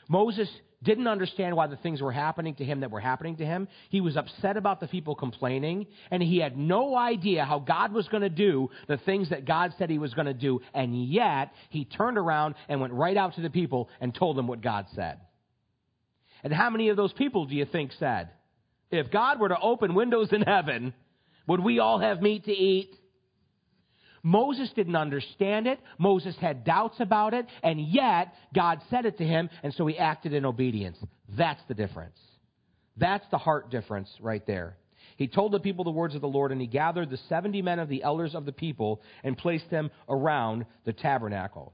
Moses 0.09 0.49
didn't 0.87 1.09
understand 1.09 1.57
why 1.57 1.67
the 1.67 1.77
things 1.77 2.01
were 2.01 2.13
happening 2.13 2.55
to 2.55 2.65
him 2.65 2.81
that 2.81 2.91
were 2.91 3.01
happening 3.01 3.37
to 3.37 3.45
him. 3.45 3.69
He 3.91 4.01
was 4.01 4.17
upset 4.17 4.57
about 4.57 4.81
the 4.81 4.87
people 4.87 5.15
complaining, 5.15 5.89
and 6.11 6.23
he 6.23 6.39
had 6.39 6.57
no 6.57 6.97
idea 6.97 7.45
how 7.45 7.59
God 7.59 7.93
was 7.93 8.09
going 8.09 8.23
to 8.23 8.31
do 8.31 8.71
the 8.87 8.97
things 8.97 9.31
that 9.31 9.45
God 9.45 9.75
said 9.77 9.91
he 9.91 9.99
was 9.99 10.15
going 10.15 10.27
to 10.27 10.35
do. 10.35 10.61
And 10.73 11.05
yet, 11.05 11.53
he 11.69 11.85
turned 11.85 12.17
around 12.17 12.55
and 12.69 12.81
went 12.81 12.93
right 12.93 13.17
out 13.17 13.35
to 13.35 13.43
the 13.43 13.51
people 13.51 13.91
and 14.01 14.15
told 14.15 14.37
them 14.37 14.47
what 14.47 14.63
God 14.63 14.87
said. 14.95 15.19
And 16.45 16.53
how 16.53 16.71
many 16.71 16.89
of 16.89 16.97
those 16.97 17.13
people 17.13 17.47
do 17.47 17.57
you 17.57 17.65
think 17.67 17.91
said, 17.99 18.31
if 18.91 19.11
God 19.11 19.41
were 19.41 19.49
to 19.49 19.61
open 19.61 19.95
windows 19.95 20.33
in 20.33 20.43
heaven, 20.43 20.95
would 21.49 21.61
we 21.61 21.81
all 21.81 21.99
have 21.99 22.23
meat 22.23 22.45
to 22.45 22.53
eat? 22.53 22.95
Moses 24.27 24.69
didn't 24.75 24.97
understand 24.97 25.69
it. 25.69 25.79
Moses 25.99 26.35
had 26.41 26.65
doubts 26.65 26.99
about 26.99 27.33
it. 27.33 27.47
And 27.63 27.81
yet, 27.81 28.35
God 28.53 28.81
said 28.91 29.07
it 29.07 29.19
to 29.19 29.25
him, 29.25 29.49
and 29.63 29.73
so 29.73 29.87
he 29.87 29.97
acted 29.97 30.35
in 30.35 30.45
obedience. 30.45 30.99
That's 31.29 31.63
the 31.69 31.75
difference. 31.75 32.19
That's 32.97 33.25
the 33.31 33.39
heart 33.39 33.71
difference 33.71 34.11
right 34.19 34.45
there. 34.45 34.79
He 35.17 35.29
told 35.29 35.53
the 35.53 35.61
people 35.61 35.85
the 35.85 35.93
words 35.93 36.17
of 36.17 36.23
the 36.23 36.27
Lord, 36.27 36.51
and 36.51 36.61
he 36.61 36.67
gathered 36.67 37.09
the 37.09 37.21
70 37.29 37.63
men 37.63 37.79
of 37.79 37.89
the 37.89 38.03
elders 38.03 38.35
of 38.35 38.47
the 38.47 38.53
people 38.53 39.01
and 39.23 39.39
placed 39.39 39.71
them 39.71 39.93
around 40.09 40.67
the 40.85 40.93
tabernacle. 40.93 41.73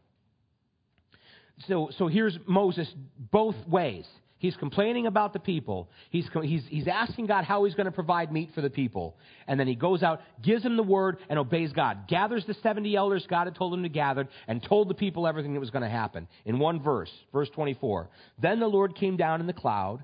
So, 1.69 1.89
so 1.97 2.07
here's 2.07 2.39
Moses 2.47 2.93
both 3.31 3.57
ways. 3.67 4.05
He's 4.43 4.57
complaining 4.57 5.07
about 5.07 5.33
the 5.33 5.39
people. 5.39 5.89
He's, 6.11 6.29
he's, 6.43 6.65
he's 6.69 6.89
asking 6.89 7.27
God 7.27 7.45
how 7.45 7.63
he's 7.63 7.77
going 7.77 7.87
to 7.87 7.93
provide 7.93 8.33
meat 8.33 8.51
for 8.57 8.61
the 8.61 8.71
people. 8.71 9.17
And 9.47 9.59
then 9.59 9.69
he 9.69 9.77
goes 9.77 10.03
out, 10.03 10.21
gives 10.43 10.65
him 10.65 10.77
the 10.77 10.83
word, 10.83 11.19
and 11.29 11.39
obeys 11.39 11.73
God. 11.73 12.09
Gathers 12.09 12.45
the 12.45 12.55
70 12.55 12.97
elders 12.97 13.25
God 13.31 13.47
had 13.47 13.55
told 13.55 13.73
him 13.73 13.85
to 13.85 13.89
gather, 13.89 14.27
and 14.49 14.61
told 14.61 14.89
the 14.89 14.95
people 14.95 15.29
everything 15.29 15.55
that 15.55 15.61
was 15.61 15.71
going 15.71 15.85
to 15.85 15.89
happen. 15.89 16.27
In 16.45 16.59
one 16.59 16.83
verse, 16.83 17.09
verse 17.33 17.49
24. 17.51 18.11
Then 18.41 18.59
the 18.59 18.67
Lord 18.67 18.97
came 18.97 19.17
down 19.17 19.41
in 19.41 19.47
the 19.47 19.53
cloud 19.53 20.03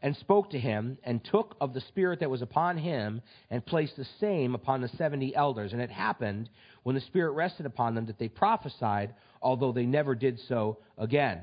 and 0.00 0.16
spoke 0.16 0.48
to 0.52 0.58
him, 0.58 0.96
and 1.04 1.22
took 1.22 1.54
of 1.60 1.74
the 1.74 1.82
Spirit 1.82 2.20
that 2.20 2.30
was 2.30 2.40
upon 2.40 2.78
him, 2.78 3.20
and 3.50 3.66
placed 3.66 3.94
the 3.98 4.06
same 4.20 4.54
upon 4.54 4.80
the 4.80 4.88
70 4.88 5.36
elders. 5.36 5.74
And 5.74 5.82
it 5.82 5.90
happened, 5.90 6.48
when 6.82 6.94
the 6.94 7.02
Spirit 7.02 7.32
rested 7.32 7.66
upon 7.66 7.94
them, 7.94 8.06
that 8.06 8.18
they 8.18 8.28
prophesied, 8.28 9.12
although 9.42 9.72
they 9.72 9.84
never 9.84 10.14
did 10.14 10.40
so 10.48 10.78
again. 10.96 11.42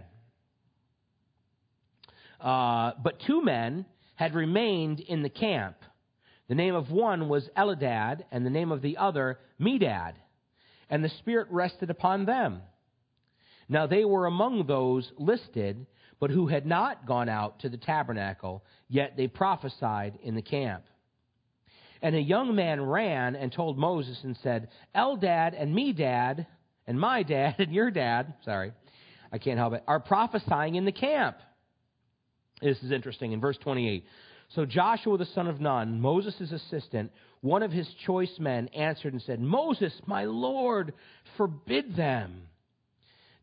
Uh, 2.39 2.91
but 3.03 3.21
two 3.25 3.43
men 3.43 3.85
had 4.15 4.33
remained 4.33 4.99
in 4.99 5.21
the 5.23 5.29
camp. 5.29 5.77
The 6.47 6.55
name 6.55 6.75
of 6.75 6.91
one 6.91 7.29
was 7.29 7.49
Eldad, 7.57 8.23
and 8.31 8.45
the 8.45 8.49
name 8.49 8.71
of 8.71 8.81
the 8.81 8.97
other 8.97 9.39
Medad. 9.59 10.13
And 10.89 11.03
the 11.03 11.09
Spirit 11.19 11.47
rested 11.51 11.89
upon 11.89 12.25
them. 12.25 12.61
Now 13.69 13.85
they 13.85 14.05
were 14.05 14.25
among 14.25 14.65
those 14.65 15.11
listed, 15.17 15.85
but 16.19 16.31
who 16.31 16.47
had 16.47 16.65
not 16.65 17.05
gone 17.05 17.29
out 17.29 17.59
to 17.59 17.69
the 17.69 17.77
tabernacle, 17.77 18.63
yet 18.87 19.15
they 19.17 19.27
prophesied 19.27 20.17
in 20.23 20.35
the 20.35 20.41
camp. 20.41 20.83
And 22.01 22.15
a 22.15 22.21
young 22.21 22.55
man 22.55 22.81
ran 22.81 23.35
and 23.35 23.51
told 23.51 23.77
Moses 23.77 24.19
and 24.23 24.37
said, 24.41 24.69
Eldad 24.95 25.59
and 25.59 25.75
Medad, 25.75 26.45
and 26.85 26.99
my 26.99 27.23
dad 27.23 27.55
and 27.59 27.73
your 27.73 27.91
dad, 27.91 28.33
sorry, 28.45 28.71
I 29.31 29.37
can't 29.37 29.59
help 29.59 29.73
it, 29.73 29.83
are 29.87 29.99
prophesying 29.99 30.75
in 30.75 30.85
the 30.85 30.91
camp. 30.91 31.37
This 32.61 32.81
is 32.83 32.91
interesting. 32.91 33.31
In 33.31 33.39
verse 33.39 33.57
28, 33.57 34.05
so 34.49 34.65
Joshua 34.65 35.17
the 35.17 35.25
son 35.25 35.47
of 35.47 35.59
Nun, 35.59 35.99
Moses' 35.99 36.51
assistant, 36.51 37.11
one 37.41 37.63
of 37.63 37.71
his 37.71 37.87
choice 38.05 38.33
men, 38.39 38.67
answered 38.69 39.13
and 39.13 39.21
said, 39.21 39.39
Moses, 39.39 39.93
my 40.05 40.25
Lord, 40.25 40.93
forbid 41.35 41.95
them. 41.95 42.43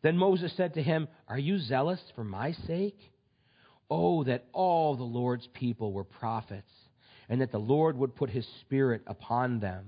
Then 0.03 0.16
Moses 0.16 0.53
said 0.57 0.74
to 0.74 0.83
him, 0.83 1.09
Are 1.29 1.38
you 1.38 1.59
zealous 1.59 2.00
for 2.14 2.24
my 2.24 2.53
sake? 2.66 2.98
Oh, 3.90 4.24
that 4.24 4.46
all 4.53 4.96
the 4.96 5.05
Lord's 5.05 5.46
people 5.55 5.92
were 5.92 6.05
prophets, 6.05 6.70
and 7.29 7.40
that 7.40 7.53
the 7.53 7.59
Lord 7.59 7.96
would 7.96 8.16
put 8.16 8.31
his 8.31 8.46
spirit 8.62 9.03
upon 9.07 9.61
them. 9.61 9.85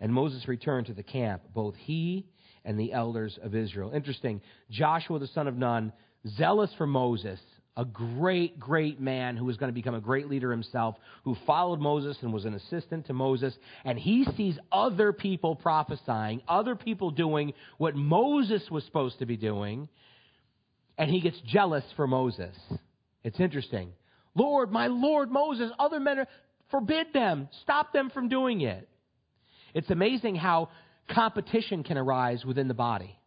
And 0.00 0.12
Moses 0.12 0.48
returned 0.48 0.86
to 0.86 0.94
the 0.94 1.02
camp, 1.02 1.42
both 1.54 1.74
he 1.76 2.26
and 2.64 2.78
the 2.78 2.92
elders 2.92 3.38
of 3.42 3.54
Israel. 3.54 3.92
Interesting. 3.94 4.40
Joshua 4.70 5.18
the 5.18 5.28
son 5.28 5.46
of 5.46 5.56
Nun, 5.56 5.92
zealous 6.36 6.70
for 6.76 6.86
Moses, 6.86 7.40
a 7.76 7.84
great, 7.84 8.58
great 8.58 9.00
man 9.00 9.36
who 9.36 9.44
was 9.44 9.56
going 9.58 9.68
to 9.68 9.74
become 9.74 9.94
a 9.94 10.00
great 10.00 10.28
leader 10.28 10.50
himself, 10.50 10.96
who 11.24 11.36
followed 11.46 11.78
Moses 11.78 12.16
and 12.22 12.32
was 12.32 12.46
an 12.46 12.54
assistant 12.54 13.06
to 13.06 13.12
Moses. 13.12 13.54
And 13.84 13.98
he 13.98 14.26
sees 14.36 14.58
other 14.72 15.12
people 15.12 15.54
prophesying, 15.56 16.40
other 16.48 16.74
people 16.74 17.10
doing 17.10 17.52
what 17.76 17.94
Moses 17.94 18.62
was 18.70 18.84
supposed 18.84 19.18
to 19.18 19.26
be 19.26 19.36
doing, 19.36 19.88
and 20.96 21.10
he 21.10 21.20
gets 21.20 21.38
jealous 21.46 21.84
for 21.96 22.06
Moses. 22.06 22.56
It's 23.22 23.40
interesting. 23.40 23.92
Lord, 24.34 24.72
my 24.72 24.86
Lord 24.86 25.30
Moses, 25.30 25.70
other 25.78 26.00
men, 26.00 26.20
are, 26.20 26.28
forbid 26.70 27.08
them, 27.12 27.48
stop 27.62 27.92
them 27.92 28.08
from 28.08 28.28
doing 28.28 28.62
it. 28.62 28.88
It's 29.74 29.90
amazing 29.90 30.36
how 30.36 30.70
competition 31.10 31.84
can 31.84 31.98
arise 31.98 32.42
within 32.46 32.68
the 32.68 32.74
body, 32.74 33.18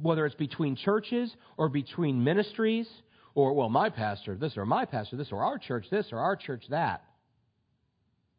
whether 0.00 0.24
it's 0.24 0.34
between 0.34 0.76
churches 0.76 1.30
or 1.58 1.68
between 1.68 2.24
ministries 2.24 2.88
or, 3.34 3.54
well, 3.54 3.68
my 3.68 3.88
pastor 3.88 4.34
this, 4.36 4.56
or 4.56 4.66
my 4.66 4.84
pastor 4.84 5.16
this, 5.16 5.28
or 5.32 5.42
our 5.42 5.58
church 5.58 5.86
this, 5.90 6.06
or 6.12 6.18
our 6.18 6.36
church 6.36 6.64
that. 6.70 7.04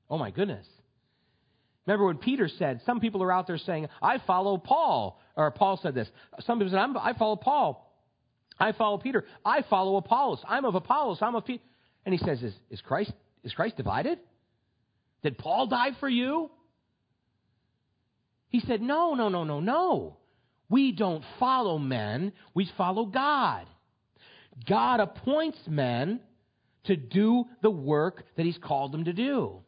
Oh, 0.09 0.17
my 0.17 0.31
goodness. 0.31 0.65
Remember 1.85 2.05
when 2.05 2.17
Peter 2.17 2.47
said, 2.47 2.81
some 2.85 2.99
people 2.99 3.23
are 3.23 3.31
out 3.31 3.47
there 3.47 3.57
saying, 3.57 3.87
I 4.01 4.19
follow 4.25 4.57
Paul. 4.57 5.19
Or 5.35 5.51
Paul 5.51 5.79
said 5.81 5.95
this. 5.95 6.07
Some 6.41 6.59
people 6.59 6.71
said, 6.71 7.01
i 7.01 7.13
follow 7.13 7.35
Paul. 7.35 7.93
I 8.59 8.71
follow 8.71 8.97
Peter. 8.97 9.25
I 9.43 9.63
follow 9.69 9.97
Apollos. 9.97 10.39
I'm 10.47 10.65
of 10.65 10.75
Apollos. 10.75 11.17
I'm 11.21 11.35
of 11.35 11.45
Peter. 11.45 11.63
And 12.05 12.13
he 12.13 12.23
says, 12.23 12.41
is, 12.41 12.53
is, 12.69 12.81
Christ, 12.81 13.11
is 13.43 13.53
Christ 13.53 13.77
divided? 13.77 14.19
Did 15.23 15.37
Paul 15.37 15.67
die 15.67 15.91
for 15.99 16.09
you? 16.09 16.51
He 18.49 18.59
said, 18.59 18.81
No, 18.81 19.15
no, 19.15 19.29
no, 19.29 19.43
no, 19.43 19.59
no. 19.59 20.17
We 20.69 20.91
don't 20.91 21.23
follow 21.39 21.77
men, 21.77 22.33
we 22.53 22.69
follow 22.77 23.05
God. 23.05 23.65
God 24.67 24.99
appoints 24.99 25.57
men 25.67 26.19
to 26.85 26.95
do 26.95 27.45
the 27.61 27.71
work 27.71 28.25
that 28.35 28.45
He's 28.45 28.57
called 28.57 28.91
them 28.91 29.05
to 29.05 29.13
do. 29.13 29.59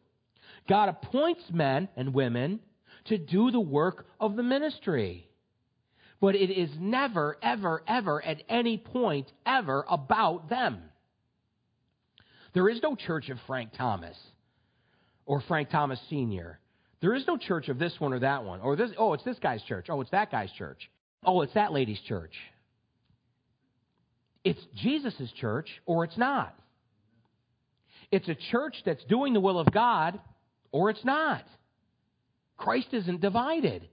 God 0.68 0.88
appoints 0.88 1.42
men 1.50 1.88
and 1.96 2.12
women 2.14 2.60
to 3.06 3.18
do 3.18 3.50
the 3.50 3.60
work 3.60 4.06
of 4.20 4.36
the 4.36 4.42
ministry. 4.42 5.28
But 6.20 6.34
it 6.34 6.50
is 6.50 6.70
never, 6.78 7.36
ever, 7.42 7.82
ever, 7.86 8.24
at 8.24 8.42
any 8.48 8.78
point, 8.78 9.30
ever 9.44 9.84
about 9.88 10.48
them. 10.48 10.82
There 12.54 12.68
is 12.68 12.80
no 12.82 12.96
church 12.96 13.28
of 13.28 13.38
Frank 13.46 13.72
Thomas 13.76 14.16
or 15.26 15.42
Frank 15.42 15.68
Thomas 15.70 16.00
Sr. 16.08 16.58
There 17.00 17.14
is 17.14 17.26
no 17.26 17.36
church 17.36 17.68
of 17.68 17.78
this 17.78 17.94
one 17.98 18.14
or 18.14 18.20
that 18.20 18.44
one. 18.44 18.60
Or 18.60 18.76
this, 18.76 18.90
oh, 18.96 19.12
it's 19.12 19.24
this 19.24 19.38
guy's 19.38 19.62
church. 19.64 19.86
Oh, 19.90 20.00
it's 20.00 20.10
that 20.10 20.30
guy's 20.30 20.50
church. 20.52 20.90
Oh, 21.24 21.42
it's 21.42 21.52
that 21.54 21.72
lady's 21.72 22.00
church. 22.08 22.32
It's 24.46 24.64
Jesus' 24.76 25.32
church 25.40 25.68
or 25.86 26.04
it's 26.04 26.16
not. 26.16 26.56
It's 28.12 28.28
a 28.28 28.36
church 28.52 28.76
that's 28.86 29.02
doing 29.06 29.32
the 29.32 29.40
will 29.40 29.58
of 29.58 29.72
God 29.72 30.20
or 30.70 30.88
it's 30.88 31.04
not. 31.04 31.44
Christ 32.56 32.86
isn't 32.92 33.20
divided. 33.20 33.88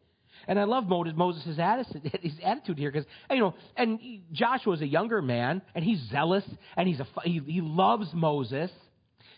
And 0.47 0.59
I 0.59 0.65
love 0.65 0.87
Moses' 0.87 1.57
attitude, 1.57 2.19
his 2.21 2.33
attitude 2.43 2.77
here 2.77 2.91
because, 2.91 3.07
you 3.31 3.39
know, 3.39 3.55
and 3.75 3.99
Joshua 4.31 4.75
is 4.75 4.81
a 4.81 4.87
younger 4.87 5.23
man 5.23 5.63
and 5.73 5.83
he's 5.83 5.99
zealous 6.11 6.43
and 6.77 6.87
he's 6.87 6.99
a, 6.99 7.07
he, 7.23 7.41
he 7.47 7.61
loves 7.61 8.09
Moses. 8.13 8.69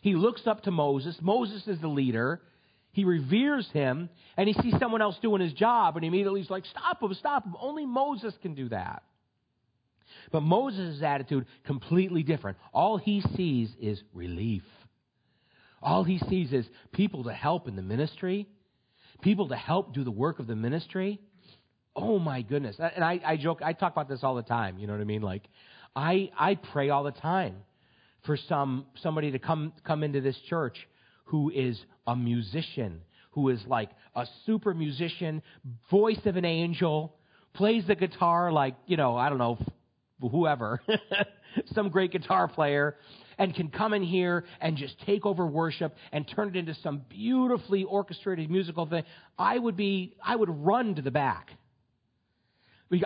He 0.01 0.15
looks 0.15 0.45
up 0.45 0.63
to 0.63 0.71
Moses. 0.71 1.15
Moses 1.21 1.65
is 1.65 1.80
the 1.80 1.88
leader. 1.88 2.41
He 2.91 3.06
reveres 3.06 3.69
him 3.71 4.10
and 4.36 4.49
he 4.49 4.62
sees 4.62 4.73
someone 4.82 5.01
else 5.01 5.15
doing 5.21 5.39
his 5.39 5.54
job 5.54 5.95
and 5.95 6.06
immediately 6.06 6.41
is 6.41 6.49
like, 6.49 6.65
stop 6.65 7.01
him, 7.01 7.13
stop 7.13 7.45
him. 7.45 7.56
Only 7.58 7.86
Moses 7.86 8.34
can 8.41 8.54
do 8.54 8.67
that. 8.67 9.01
But 10.32 10.41
Moses' 10.41 11.01
attitude, 11.01 11.45
completely 11.65 12.23
different. 12.23 12.58
All 12.73 12.97
he 12.97 13.21
sees 13.36 13.69
is 13.80 14.01
relief. 14.13 14.63
All 15.82 16.04
he 16.04 16.19
sees 16.30 16.51
is 16.51 16.65
people 16.91 17.25
to 17.25 17.34
help 17.34 17.67
in 17.67 17.75
the 17.75 17.82
ministry, 17.82 18.47
people 19.21 19.49
to 19.49 19.56
help 19.56 19.93
do 19.93 20.04
the 20.04 20.12
work 20.12 20.39
of 20.39 20.47
the 20.47 20.56
ministry. 20.56 21.19
Oh 21.95 22.19
my 22.19 22.41
goodness. 22.41 22.75
And 22.80 23.04
I, 23.04 23.21
I 23.23 23.38
joke, 23.38 23.62
I 23.63 23.73
talk 23.73 23.93
about 23.93 24.10
this 24.10 24.23
all 24.23 24.36
the 24.36 24.43
time. 24.43 24.78
You 24.80 24.88
know 24.88 24.93
what 24.93 25.01
I 25.01 25.06
mean? 25.06 25.21
Like, 25.21 25.43
I, 25.95 26.32
I 26.38 26.56
pray 26.56 26.89
all 26.89 27.04
the 27.04 27.12
time 27.12 27.58
for 28.25 28.36
some, 28.36 28.86
somebody 29.01 29.32
to 29.32 29.39
come, 29.39 29.73
come 29.86 30.04
into 30.04 30.21
this 30.21 30.38
church 30.49 30.75
who 31.25 31.51
is 31.51 31.80
a 32.08 32.15
musician, 32.15 33.01
who 33.32 33.49
is 33.49 33.62
like 33.67 33.89
a 34.15 34.25
super 34.45 34.73
musician, 34.73 35.41
voice 35.89 36.19
of 36.25 36.36
an 36.36 36.45
angel, 36.45 37.15
plays 37.54 37.86
the 37.88 37.95
guitar 37.95 38.51
like, 38.51 38.75
you 38.88 38.97
know, 38.97 39.15
I 39.15 39.30
don't 39.30 39.38
know, 39.38 39.58
whoever, 40.19 40.82
some 41.73 41.89
great 41.89 42.12
guitar 42.12 42.47
player, 42.47 42.95
and 43.38 43.54
can 43.54 43.69
come 43.69 43.93
in 43.93 44.04
here 44.04 44.45
and 44.62 44.78
just 44.78 44.95
take 45.06 45.25
over 45.25 45.45
worship 45.45 45.95
and 46.12 46.28
turn 46.28 46.49
it 46.49 46.56
into 46.56 46.73
some 46.75 47.01
beautifully 47.10 47.84
orchestrated 47.84 48.49
musical 48.49 48.86
thing, 48.86 49.04
I 49.38 49.58
would 49.58 49.75
be, 49.75 50.15
I 50.23 50.36
would 50.36 50.49
run 50.49 50.95
to 50.95 51.01
the 51.01 51.12
back. 51.12 51.49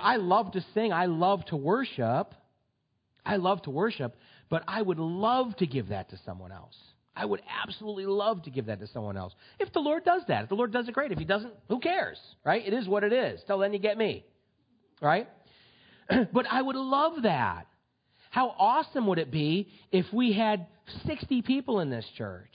I 0.02 0.17
love 0.17 0.52
to 0.52 0.63
sing, 0.74 0.93
I 0.93 1.08
love 1.08 1.45
to 1.45 1.56
worship, 1.56 2.34
I 3.26 3.38
love 3.38 3.62
to 3.63 3.69
worship, 3.72 4.15
but 4.50 4.63
I 4.67 4.82
would 4.82 5.00
love 5.00 5.56
to 5.58 5.65
give 5.65 5.89
that 5.89 6.10
to 6.10 6.19
someone 6.26 6.52
else. 6.52 6.76
I 7.15 7.26
would 7.26 7.41
absolutely 7.63 8.06
love 8.06 8.43
to 8.43 8.50
give 8.50 8.67
that 8.67 8.80
to 8.80 8.88
someone 8.88 9.17
else. 9.17 9.34
If 9.60 9.74
the 9.74 9.80
Lord 9.80 10.06
does 10.06 10.22
that, 10.28 10.43
if 10.43 10.50
the 10.50 10.56
Lord 10.56 10.72
does 10.72 10.88
it, 10.88 10.93
great. 10.93 11.12
If 11.12 11.17
He 11.17 11.26
doesn't, 11.26 11.54
who 11.67 11.80
cares, 11.80 12.19
right? 12.45 12.65
It 12.65 12.74
is 12.74 12.88
what 12.88 13.04
it 13.04 13.12
is. 13.12 13.41
Till 13.48 13.58
then, 13.58 13.74
you 13.74 13.80
get 13.80 13.98
me, 13.98 14.26
right? 15.02 15.28
but 16.34 16.45
I 16.50 16.62
would 16.62 16.76
love 16.76 17.24
that. 17.24 17.67
How 18.32 18.54
awesome 18.58 19.08
would 19.08 19.19
it 19.19 19.32
be 19.32 19.69
if 19.91 20.06
we 20.13 20.34
had 20.34 20.67
60 21.06 21.41
people 21.41 21.80
in 21.80 21.89
this 21.89 22.06
church? 22.17 22.54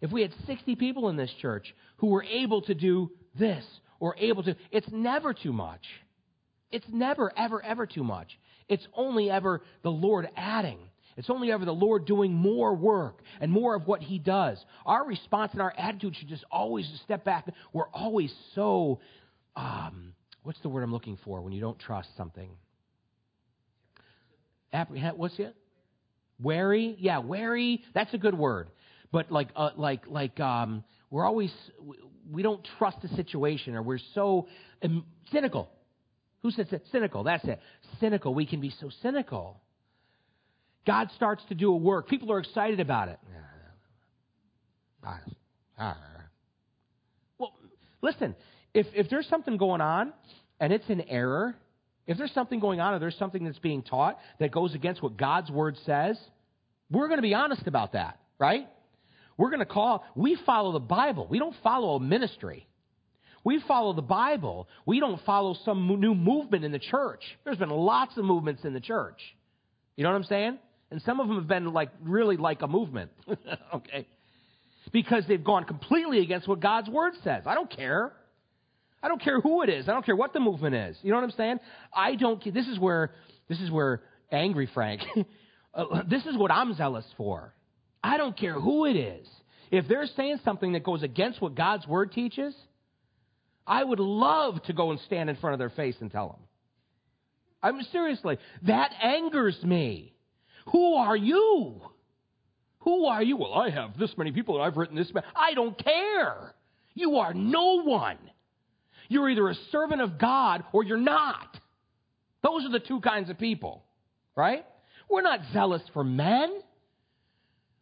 If 0.00 0.12
we 0.12 0.22
had 0.22 0.32
60 0.46 0.76
people 0.76 1.08
in 1.08 1.16
this 1.16 1.32
church 1.40 1.74
who 1.96 2.08
were 2.08 2.22
able 2.22 2.62
to 2.62 2.74
do 2.74 3.10
this 3.38 3.64
or 3.98 4.14
able 4.18 4.42
to, 4.44 4.54
it's 4.70 4.88
never 4.92 5.34
too 5.34 5.52
much. 5.52 5.84
It's 6.70 6.86
never, 6.92 7.32
ever, 7.36 7.62
ever 7.62 7.86
too 7.86 8.04
much. 8.04 8.28
It's 8.68 8.86
only 8.94 9.30
ever 9.30 9.62
the 9.82 9.90
Lord 9.90 10.28
adding. 10.36 10.78
It's 11.16 11.30
only 11.30 11.50
ever 11.50 11.64
the 11.64 11.72
Lord 11.72 12.04
doing 12.04 12.32
more 12.34 12.74
work 12.74 13.22
and 13.40 13.50
more 13.50 13.74
of 13.74 13.86
what 13.86 14.02
He 14.02 14.18
does. 14.18 14.62
Our 14.84 15.06
response 15.06 15.52
and 15.52 15.62
our 15.62 15.72
attitude 15.76 16.14
should 16.16 16.28
just 16.28 16.44
always 16.50 16.86
step 17.04 17.24
back. 17.24 17.48
We're 17.72 17.88
always 17.88 18.32
so 18.54 19.00
um, 19.54 20.12
what's 20.46 20.60
the 20.60 20.68
word 20.68 20.84
I'm 20.84 20.92
looking 20.92 21.18
for 21.24 21.40
when 21.40 21.52
you 21.52 21.60
don't 21.60 21.78
trust 21.78 22.08
something? 22.16 22.48
Apprehend, 24.72 25.18
what's 25.18 25.38
it? 25.40 25.56
Wary? 26.40 26.96
Yeah, 27.00 27.18
wary. 27.18 27.82
That's 27.94 28.14
a 28.14 28.18
good 28.18 28.38
word. 28.38 28.68
But 29.10 29.32
like, 29.32 29.48
uh, 29.56 29.70
like, 29.76 30.06
like, 30.06 30.38
um, 30.38 30.84
we're 31.10 31.24
always 31.24 31.52
we 32.30 32.42
don't 32.42 32.66
trust 32.78 32.98
the 33.02 33.08
situation, 33.08 33.74
or 33.74 33.82
we're 33.82 33.98
so 34.14 34.46
um, 34.82 35.04
cynical. 35.32 35.68
Who 36.42 36.50
said 36.52 36.68
cynical? 36.92 37.24
That's 37.24 37.44
it. 37.44 37.58
Cynical. 37.98 38.32
We 38.32 38.46
can 38.46 38.60
be 38.60 38.72
so 38.80 38.90
cynical. 39.02 39.60
God 40.86 41.10
starts 41.16 41.42
to 41.48 41.56
do 41.56 41.72
a 41.72 41.76
work. 41.76 42.08
People 42.08 42.30
are 42.30 42.38
excited 42.38 42.78
about 42.78 43.08
it. 43.08 43.18
Well, 47.38 47.52
listen. 48.00 48.36
If 48.76 48.86
if 48.94 49.08
there's 49.08 49.26
something 49.28 49.56
going 49.56 49.80
on 49.80 50.12
and 50.60 50.70
it's 50.70 50.88
an 50.90 51.00
error, 51.08 51.56
if 52.06 52.18
there's 52.18 52.32
something 52.32 52.60
going 52.60 52.78
on 52.78 52.92
or 52.92 52.98
there's 52.98 53.16
something 53.16 53.42
that's 53.42 53.58
being 53.58 53.82
taught 53.82 54.18
that 54.38 54.52
goes 54.52 54.74
against 54.74 55.02
what 55.02 55.16
God's 55.16 55.50
word 55.50 55.76
says, 55.86 56.18
we're 56.90 57.08
going 57.08 57.16
to 57.16 57.22
be 57.22 57.32
honest 57.32 57.66
about 57.66 57.94
that, 57.94 58.20
right? 58.38 58.68
We're 59.38 59.48
going 59.48 59.60
to 59.60 59.66
call, 59.66 60.04
we 60.14 60.36
follow 60.44 60.72
the 60.72 60.80
Bible. 60.80 61.26
We 61.28 61.38
don't 61.38 61.56
follow 61.62 61.96
a 61.96 62.00
ministry. 62.00 62.66
We 63.44 63.62
follow 63.66 63.94
the 63.94 64.02
Bible. 64.02 64.68
We 64.84 65.00
don't 65.00 65.24
follow 65.24 65.56
some 65.64 65.86
new 65.98 66.14
movement 66.14 66.64
in 66.64 66.72
the 66.72 66.78
church. 66.78 67.22
There's 67.44 67.58
been 67.58 67.70
lots 67.70 68.16
of 68.18 68.24
movements 68.24 68.64
in 68.64 68.74
the 68.74 68.80
church. 68.80 69.20
You 69.96 70.04
know 70.04 70.10
what 70.10 70.16
I'm 70.16 70.24
saying? 70.24 70.58
And 70.90 71.00
some 71.02 71.18
of 71.18 71.28
them 71.28 71.38
have 71.38 71.48
been 71.48 71.72
like 71.72 71.90
really 72.02 72.36
like 72.36 72.60
a 72.60 72.68
movement. 72.68 73.10
okay? 73.74 74.06
Because 74.92 75.24
they've 75.26 75.42
gone 75.42 75.64
completely 75.64 76.20
against 76.20 76.46
what 76.46 76.60
God's 76.60 76.90
word 76.90 77.14
says. 77.24 77.44
I 77.46 77.54
don't 77.54 77.74
care. 77.74 78.12
I 79.02 79.08
don't 79.08 79.20
care 79.22 79.40
who 79.40 79.62
it 79.62 79.68
is. 79.68 79.88
I 79.88 79.92
don't 79.92 80.04
care 80.04 80.16
what 80.16 80.32
the 80.32 80.40
movement 80.40 80.74
is. 80.74 80.96
You 81.02 81.10
know 81.10 81.16
what 81.16 81.24
I'm 81.24 81.30
saying? 81.32 81.60
I 81.94 82.16
don't. 82.16 82.42
This 82.52 82.66
is 82.66 82.78
where 82.78 83.12
this 83.48 83.60
is 83.60 83.70
where 83.70 84.02
angry 84.32 84.68
Frank. 84.72 85.02
uh, 85.74 86.02
this 86.08 86.24
is 86.26 86.36
what 86.36 86.50
I'm 86.50 86.74
zealous 86.74 87.04
for. 87.16 87.52
I 88.02 88.16
don't 88.16 88.36
care 88.36 88.54
who 88.54 88.86
it 88.86 88.96
is. 88.96 89.26
If 89.70 89.88
they're 89.88 90.06
saying 90.06 90.40
something 90.44 90.72
that 90.72 90.84
goes 90.84 91.02
against 91.02 91.40
what 91.40 91.54
God's 91.54 91.86
word 91.86 92.12
teaches, 92.12 92.54
I 93.66 93.82
would 93.82 93.98
love 93.98 94.62
to 94.64 94.72
go 94.72 94.92
and 94.92 95.00
stand 95.06 95.28
in 95.28 95.36
front 95.36 95.54
of 95.54 95.58
their 95.58 95.70
face 95.70 95.96
and 96.00 96.10
tell 96.10 96.28
them. 96.28 96.40
I'm 97.62 97.82
seriously, 97.90 98.38
that 98.62 98.92
angers 99.02 99.60
me. 99.64 100.14
Who 100.70 100.94
are 100.94 101.16
you? 101.16 101.80
Who 102.80 103.06
are 103.06 103.22
you? 103.22 103.36
Well, 103.36 103.54
I 103.54 103.70
have 103.70 103.98
this 103.98 104.16
many 104.16 104.30
people 104.30 104.54
and 104.56 104.64
I've 104.64 104.76
written 104.76 104.96
this. 104.96 105.10
I 105.34 105.54
don't 105.54 105.76
care. 105.82 106.54
You 106.94 107.16
are 107.16 107.34
no 107.34 107.82
one. 107.82 108.18
You're 109.08 109.30
either 109.30 109.48
a 109.48 109.54
servant 109.70 110.00
of 110.00 110.18
God 110.18 110.64
or 110.72 110.84
you're 110.84 110.96
not. 110.96 111.58
Those 112.42 112.64
are 112.64 112.70
the 112.70 112.80
two 112.80 113.00
kinds 113.00 113.30
of 113.30 113.38
people, 113.38 113.84
right? 114.34 114.64
We're 115.08 115.22
not 115.22 115.40
zealous 115.52 115.82
for 115.92 116.04
men. 116.04 116.60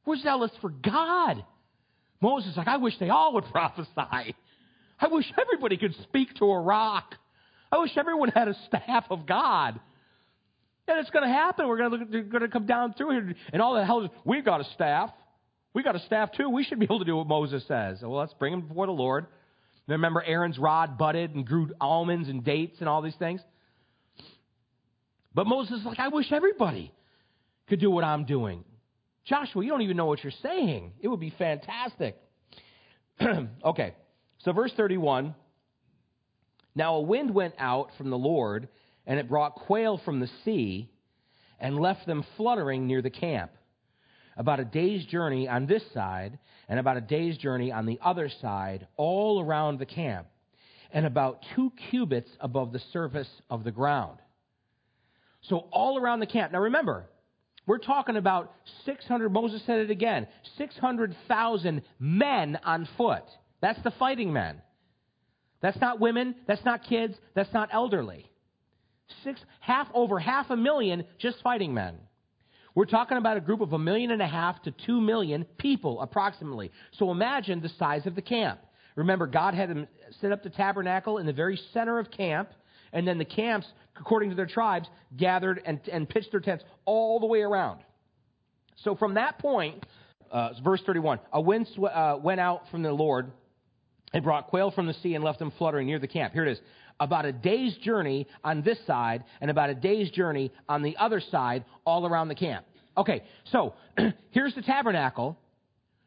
We're 0.07 0.19
zealous 0.19 0.51
for 0.61 0.71
God. 0.71 1.45
Moses 2.21 2.57
like, 2.57 2.69
I 2.69 2.77
wish 2.77 2.95
they 2.99 3.11
all 3.11 3.35
would 3.35 3.45
prophesy. 3.53 3.91
I 5.01 5.09
wish 5.11 5.31
everybody 5.41 5.77
could 5.77 5.95
speak 6.05 6.35
to 6.37 6.47
a 6.47 6.61
rock. 6.61 7.15
I 7.71 7.79
wish 7.79 7.91
everyone 7.97 8.29
had 8.31 8.49
a 8.49 8.55
staff 8.67 9.05
of 9.11 9.27
God. 9.27 9.81
And 10.87 10.99
it's 10.99 11.11
going 11.11 11.27
to 11.27 11.33
happen. 11.33 11.67
We're 11.67 11.79
going 11.79 12.07
to, 12.11 12.23
going 12.23 12.43
to 12.43 12.49
come 12.49 12.67
down 12.67 12.95
through 12.95 13.11
here. 13.11 13.35
And 13.53 13.63
all 13.63 13.75
the 13.75 13.85
hell, 13.85 14.09
we've 14.25 14.45
got 14.45 14.61
a 14.61 14.65
staff. 14.75 15.11
We've 15.73 15.85
got 15.85 15.97
a 15.97 16.01
staff 16.01 16.31
too. 16.37 16.49
We 16.49 16.63
should 16.65 16.79
be 16.79 16.85
able 16.85 17.01
to 17.01 17.05
do 17.05 17.17
what 17.17 17.27
Moses 17.27 17.65
says. 17.67 17.99
Well, 18.03 18.17
let's 18.17 18.35
bring 18.35 18.53
him 18.53 18.61
before 18.63 18.87
the 18.87 18.93
Lord. 18.93 19.27
Remember, 19.87 20.23
Aaron's 20.23 20.59
rod 20.59 20.97
budded 20.97 21.35
and 21.35 21.47
grew 21.47 21.71
almonds 21.81 22.29
and 22.29 22.43
dates 22.43 22.77
and 22.81 22.89
all 22.89 23.03
these 23.03 23.17
things. 23.17 23.41
But 25.35 25.47
Moses 25.47 25.81
is 25.81 25.85
like, 25.85 25.99
I 25.99 26.09
wish 26.09 26.33
everybody 26.33 26.93
could 27.69 27.81
do 27.81 27.91
what 27.91 28.05
I'm 28.05 28.25
doing. 28.25 28.65
Joshua, 29.25 29.63
you 29.65 29.71
don't 29.71 29.83
even 29.83 29.97
know 29.97 30.07
what 30.07 30.23
you're 30.23 30.33
saying. 30.43 30.93
It 31.01 31.09
would 31.09 31.21
be 31.21 31.35
fantastic. 31.37 32.17
okay, 33.65 33.95
so 34.39 34.53
verse 34.53 34.73
31 34.77 35.35
Now 36.75 36.97
a 36.97 37.01
wind 37.03 37.35
went 37.35 37.55
out 37.59 37.91
from 37.99 38.11
the 38.11 38.19
Lord, 38.19 38.69
and 39.07 39.19
it 39.19 39.29
brought 39.29 39.55
quail 39.55 40.01
from 40.05 40.21
the 40.21 40.29
sea, 40.45 40.91
and 41.59 41.79
left 41.79 42.07
them 42.07 42.25
fluttering 42.37 42.87
near 42.87 43.03
the 43.03 43.11
camp. 43.11 43.51
About 44.37 44.61
a 44.61 44.65
day's 44.65 45.05
journey 45.07 45.49
on 45.49 45.67
this 45.67 45.83
side, 45.93 46.39
and 46.69 46.81
about 46.81 46.97
a 46.97 47.01
day's 47.01 47.37
journey 47.39 47.71
on 47.71 47.87
the 47.87 47.99
other 48.03 48.29
side, 48.41 48.87
all 48.97 49.41
around 49.41 49.79
the 49.79 49.87
camp, 49.87 50.27
and 50.93 51.07
about 51.07 51.45
two 51.55 51.73
cubits 51.91 52.31
above 52.41 52.73
the 52.73 52.83
surface 52.93 53.29
of 53.51 53.65
the 53.65 53.71
ground. 53.71 54.19
So 55.43 55.69
all 55.71 55.99
around 55.99 56.21
the 56.21 56.27
camp. 56.27 56.53
Now 56.53 56.61
remember, 56.61 57.07
we're 57.67 57.79
talking 57.79 58.17
about 58.17 58.53
600, 58.85 59.31
Moses 59.31 59.63
said 59.67 59.81
it 59.81 59.91
again, 59.91 60.27
600,000 60.59 61.83
men 61.99 62.59
on 62.65 62.89
foot. 62.97 63.25
That's 63.61 63.83
the 63.83 63.93
fighting 63.93 64.33
men. 64.33 64.61
That's 65.63 65.81
not 65.81 65.99
women, 65.99 66.35
that's 66.47 66.65
not 66.65 66.85
kids, 66.85 67.15
that's 67.35 67.53
not 67.55 67.71
elderly. 67.73 68.31
Six, 69.23 69.41
half, 69.61 69.89
over 69.95 70.19
half 70.19 70.51
a 70.51 70.57
million 70.57 71.05
just 71.19 71.43
fighting 71.43 71.73
men. 71.73 71.97
We're 72.75 72.87
talking 72.87 73.19
about 73.19 73.37
a 73.37 73.41
group 73.41 73.61
of 73.61 73.73
a 73.73 73.79
million 73.79 74.11
and 74.11 74.21
a 74.21 74.27
half 74.27 74.61
to 74.63 74.73
two 74.73 75.01
million 75.01 75.45
people, 75.59 76.01
approximately. 76.01 76.73
So 76.93 77.11
imagine 77.11 77.61
the 77.61 77.69
size 77.79 78.07
of 78.07 78.15
the 78.15 78.23
camp. 78.23 78.61
Remember, 78.97 79.27
God 79.27 79.55
had 79.55 79.71
them 79.71 79.87
set 80.21 80.33
up 80.33 80.43
the 80.43 80.51
tabernacle 80.51 81.19
in 81.19 81.27
the 81.27 81.33
very 81.33 81.59
center 81.73 81.99
of 81.99 82.11
camp, 82.11 82.51
and 82.93 83.07
then 83.07 83.19
the 83.19 83.25
camps, 83.25 83.67
according 83.99 84.31
to 84.31 84.37
their 84.37 84.47
tribes, 84.47 84.89
gathered 85.17 85.63
and, 85.65 85.81
and 85.91 86.09
pitched 86.09 86.31
their 86.33 86.41
tents 86.41 86.65
all 86.85 87.21
the 87.21 87.27
way 87.27 87.43
around. 87.43 87.81
So 88.77 88.97
from 88.97 89.15
that 89.15 89.39
point, 89.39 89.85
uh, 90.31 90.51
verse 90.63 90.83
31, 90.85 91.21
a 91.33 91.41
wind 91.41 91.69
sw- 91.75 91.85
uh, 91.85 92.19
went 92.21 92.41
out 92.41 92.63
from 92.71 92.83
the 92.83 92.93
Lord 92.93 93.31
and 94.13 94.23
brought 94.23 94.49
quail 94.49 94.71
from 94.71 94.87
the 94.87 94.95
sea 94.95 95.15
and 95.15 95.25
left 95.25 95.39
them 95.39 95.53
fluttering 95.59 95.87
near 95.87 95.99
the 95.99 96.09
camp. 96.09 96.33
Here 96.33 96.45
it 96.45 96.53
is. 96.53 96.61
About 97.01 97.25
a 97.25 97.33
day's 97.33 97.77
journey 97.79 98.27
on 98.43 98.63
this 98.63 98.79
side 98.87 99.25
and 99.41 99.51
about 99.51 99.71
a 99.71 99.75
day's 99.75 100.11
journey 100.11 100.53
on 100.69 100.83
the 100.83 100.97
other 100.97 101.21
side, 101.21 101.65
all 101.85 102.07
around 102.07 102.29
the 102.29 102.35
camp. 102.35 102.65
Okay, 102.97 103.25
so 103.51 103.75
here's 104.31 104.55
the 104.55 104.63
tabernacle. 104.63 105.37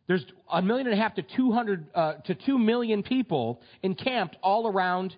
There's 0.07 0.25
a 0.49 0.61
million 0.61 0.87
and 0.87 0.97
a 0.97 1.01
half 1.01 1.15
to 1.15 1.21
200 1.21 1.85
uh, 1.93 2.13
to 2.25 2.35
2 2.35 2.57
million 2.57 3.03
people 3.03 3.61
encamped 3.83 4.37
all 4.41 4.67
around 4.67 5.13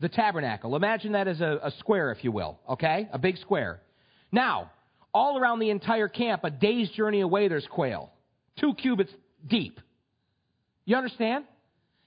the 0.00 0.08
tabernacle. 0.08 0.76
Imagine 0.76 1.12
that 1.12 1.26
as 1.26 1.40
a, 1.40 1.58
a 1.62 1.70
square, 1.78 2.12
if 2.12 2.22
you 2.22 2.30
will, 2.30 2.58
okay? 2.68 3.08
A 3.12 3.18
big 3.18 3.38
square. 3.38 3.80
Now, 4.30 4.70
all 5.14 5.38
around 5.38 5.58
the 5.58 5.70
entire 5.70 6.08
camp, 6.08 6.44
a 6.44 6.50
day's 6.50 6.90
journey 6.90 7.22
away, 7.22 7.48
there's 7.48 7.66
quail, 7.66 8.12
two 8.60 8.74
cubits 8.74 9.12
deep. 9.46 9.80
You 10.84 10.96
understand? 10.96 11.44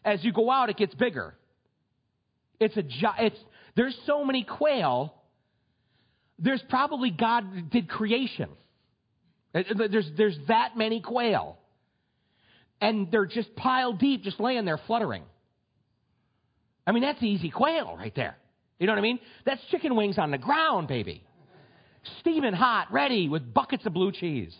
As 0.06 0.24
you 0.24 0.32
go 0.32 0.50
out, 0.50 0.70
it 0.70 0.78
gets 0.78 0.94
bigger. 0.96 1.36
It's 2.62 2.78
a 2.78 2.84
it's 3.20 3.40
there's 3.76 3.98
so 4.06 4.24
many 4.24 4.44
quail. 4.44 5.14
There's 6.38 6.62
probably 6.70 7.10
God 7.10 7.72
did 7.72 7.90
creation. 7.90 8.50
Uh, 9.54 9.60
uh, 9.60 9.88
there's 9.92 10.10
there's 10.16 10.38
that 10.48 10.78
many 10.78 11.02
quail, 11.02 11.58
and 12.80 13.10
they're 13.12 13.26
just 13.26 13.56
piled 13.56 14.00
deep, 14.00 14.24
just 14.24 14.40
laying 14.40 14.64
there 14.66 14.80
fluttering. 14.86 15.24
I 16.86 16.92
mean, 16.92 17.02
that's 17.02 17.22
easy 17.24 17.50
quail 17.50 17.96
right 17.98 18.14
there. 18.16 18.38
You 18.80 18.86
know 18.88 18.94
what 18.94 19.00
I 19.00 19.04
mean? 19.04 19.20
That's 19.46 19.62
chicken 19.72 19.96
wings 19.96 20.18
on 20.18 20.32
the 20.32 20.38
ground, 20.38 20.88
baby. 20.88 21.24
Steaming 22.20 22.54
hot, 22.54 22.92
ready 22.92 23.28
with 23.28 23.54
buckets 23.54 23.86
of 23.86 23.94
blue 23.94 24.12
cheese. 24.12 24.56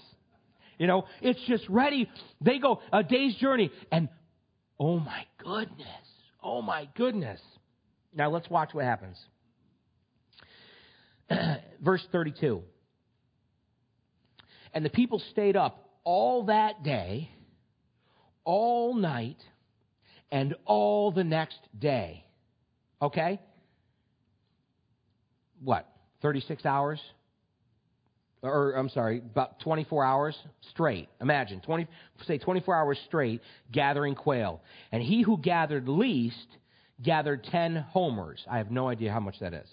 You 0.80 0.88
know, 0.88 1.06
it's 1.22 1.40
just 1.48 1.68
ready. 1.70 2.10
They 2.40 2.58
go 2.58 2.82
a 2.92 3.04
day's 3.04 3.36
journey, 3.36 3.70
and 3.92 4.10
oh 4.80 5.00
my 5.00 5.24
goodness, 5.38 6.08
oh 6.42 6.64
my 6.64 6.88
goodness. 6.96 7.40
Now 8.14 8.30
let's 8.30 8.50
watch 8.50 8.74
what 8.74 8.86
happens. 8.86 9.18
Verse 11.82 12.06
32. 12.12 12.62
And 14.74 14.86
the 14.86 14.90
people 14.90 15.22
stayed 15.32 15.56
up 15.56 15.90
all 16.04 16.46
that 16.46 16.84
day, 16.84 17.30
all 18.44 18.96
night, 18.96 19.38
and 20.32 20.56
all 20.66 21.12
the 21.12 21.24
next 21.24 21.60
day. 21.78 22.26
Okay? 23.02 23.40
What? 25.64 25.88
36 26.22 26.66
hours? 26.66 27.00
Or, 28.44 28.74
I'm 28.74 28.90
sorry, 28.90 29.20
about 29.20 29.60
24 29.60 30.04
hours 30.04 30.36
straight. 30.72 31.10
Imagine, 31.20 31.62
20, 31.62 31.88
say 32.26 32.40
24 32.40 32.76
hours 32.76 33.00
straight 33.06 33.42
gathering 33.72 34.16
quail. 34.16 34.62
And 34.92 35.04
he 35.04 35.22
who 35.22 35.38
gathered 35.38 35.88
least 35.88 36.48
gathered 37.04 37.44
10 37.46 37.76
homers. 37.76 38.44
I 38.50 38.58
have 38.58 38.72
no 38.72 38.88
idea 38.88 39.12
how 39.12 39.20
much 39.20 39.40
that 39.40 39.54
is. 39.54 39.68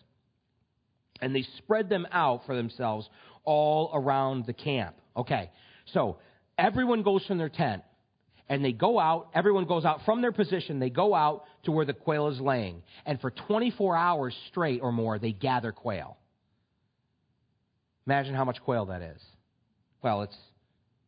And 1.20 1.34
they 1.34 1.44
spread 1.58 1.88
them 1.88 2.06
out 2.12 2.46
for 2.46 2.54
themselves 2.54 3.08
all 3.44 3.90
around 3.92 4.46
the 4.46 4.52
camp. 4.52 4.96
Okay, 5.16 5.50
so 5.92 6.18
everyone 6.56 7.02
goes 7.02 7.24
from 7.26 7.38
their 7.38 7.48
tent 7.48 7.82
and 8.48 8.64
they 8.64 8.72
go 8.72 8.98
out, 8.98 9.28
everyone 9.34 9.66
goes 9.66 9.84
out 9.84 10.00
from 10.04 10.22
their 10.22 10.32
position, 10.32 10.78
they 10.78 10.90
go 10.90 11.14
out 11.14 11.44
to 11.64 11.72
where 11.72 11.84
the 11.84 11.92
quail 11.92 12.28
is 12.28 12.40
laying. 12.40 12.82
And 13.04 13.20
for 13.20 13.30
24 13.30 13.96
hours 13.96 14.36
straight 14.48 14.80
or 14.80 14.92
more, 14.92 15.18
they 15.18 15.32
gather 15.32 15.72
quail. 15.72 16.16
Imagine 18.06 18.34
how 18.34 18.44
much 18.44 18.58
quail 18.64 18.86
that 18.86 19.02
is. 19.02 19.20
Well, 20.02 20.22
it's 20.22 20.36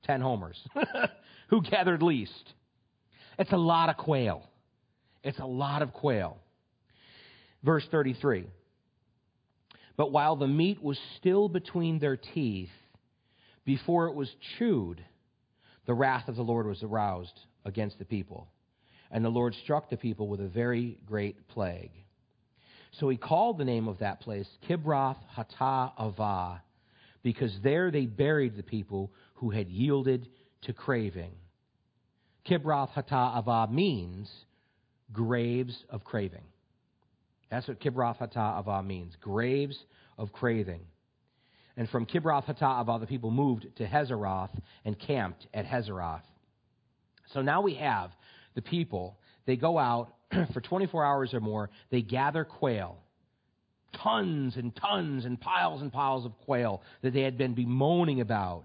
10 0.04 0.20
homers. 0.20 0.61
Who 1.48 1.62
gathered 1.62 2.02
least? 2.02 2.52
It's 3.38 3.52
a 3.52 3.56
lot 3.56 3.88
of 3.88 3.96
quail. 3.96 4.49
It's 5.22 5.38
a 5.38 5.46
lot 5.46 5.83
of 5.83 5.92
quail. 5.92 6.38
Verse 7.62 7.85
33. 7.90 8.46
But 9.96 10.12
while 10.12 10.37
the 10.37 10.46
meat 10.48 10.83
was 10.83 10.98
still 11.18 11.48
between 11.48 11.98
their 11.98 12.16
teeth, 12.16 12.70
before 13.64 14.06
it 14.06 14.14
was 14.14 14.35
chewed, 14.59 15.04
the 15.87 15.94
wrath 15.94 16.28
of 16.28 16.37
the 16.37 16.42
Lord 16.42 16.66
was 16.66 16.83
aroused 16.83 17.38
against 17.64 17.98
the 17.98 18.04
people. 18.04 18.48
And 19.11 19.24
the 19.24 19.28
Lord 19.28 19.54
struck 19.62 19.90
the 19.90 19.96
people 19.96 20.28
with 20.28 20.40
a 20.40 20.48
very 20.48 20.98
great 21.04 21.48
plague. 21.48 21.90
So 22.92 23.09
he 23.09 23.16
called 23.16 23.59
the 23.59 23.64
name 23.64 23.88
of 23.88 23.98
that 23.98 24.20
place 24.20 24.48
Kibroth 24.68 25.18
Hattaavah, 25.37 26.61
because 27.22 27.52
there 27.62 27.90
they 27.90 28.06
buried 28.06 28.56
the 28.56 28.62
people 28.62 29.12
who 29.35 29.50
had 29.50 29.68
yielded 29.68 30.28
to 30.62 30.72
craving. 30.72 31.33
Kibroth 32.48 32.90
Hattaavah 32.92 33.70
means 33.70 34.30
graves 35.12 35.85
of 35.90 36.05
craving. 36.05 36.44
That's 37.51 37.66
what 37.66 37.81
Kibroth 37.81 38.18
Hattaavah 38.18 38.87
means 38.87 39.16
graves 39.20 39.79
of 40.16 40.33
craving. 40.33 40.81
And 41.77 41.88
from 41.88 42.07
Kibroth 42.07 42.45
Hattaavah, 42.45 43.01
the 43.01 43.07
people 43.07 43.30
moved 43.30 43.66
to 43.76 43.87
Hazeroth 43.87 44.51
and 44.84 44.99
camped 44.99 45.47
at 45.55 45.66
Hazeroth. 45.66 46.22
So 47.32 47.43
now 47.43 47.61
we 47.61 47.74
have 47.74 48.11
the 48.55 48.62
people 48.62 49.16
they 49.47 49.57
go 49.57 49.78
out 49.78 50.14
for 50.53 50.61
24 50.61 51.05
hours 51.05 51.34
or 51.34 51.41
more, 51.41 51.70
they 51.91 52.03
gather 52.03 52.45
quail. 52.45 52.99
Tons 53.93 54.57
and 54.57 54.74
tons 54.76 55.24
and 55.24 55.41
piles 55.41 55.82
and 55.82 55.93
piles 55.93 56.24
of 56.24 56.39
quail 56.45 56.82
that 57.03 57.12
they 57.12 57.22
had 57.22 57.37
been 57.37 57.55
bemoaning 57.55 58.20
about. 58.20 58.64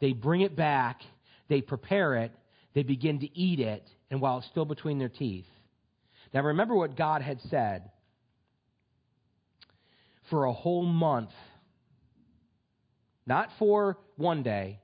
They 0.00 0.12
bring 0.12 0.42
it 0.42 0.54
back, 0.54 1.00
they 1.48 1.62
prepare 1.62 2.16
it, 2.16 2.32
they 2.74 2.82
begin 2.82 3.20
to 3.20 3.38
eat 3.38 3.60
it, 3.60 3.88
and 4.10 4.20
while 4.20 4.38
it's 4.38 4.46
still 4.48 4.66
between 4.66 4.98
their 4.98 5.08
teeth. 5.08 5.46
Now 6.32 6.42
remember 6.42 6.74
what 6.74 6.96
God 6.96 7.22
had 7.22 7.40
said. 7.50 7.90
For 10.30 10.44
a 10.44 10.52
whole 10.52 10.84
month, 10.84 11.30
not 13.26 13.48
for 13.58 13.96
one 14.16 14.42
day, 14.42 14.80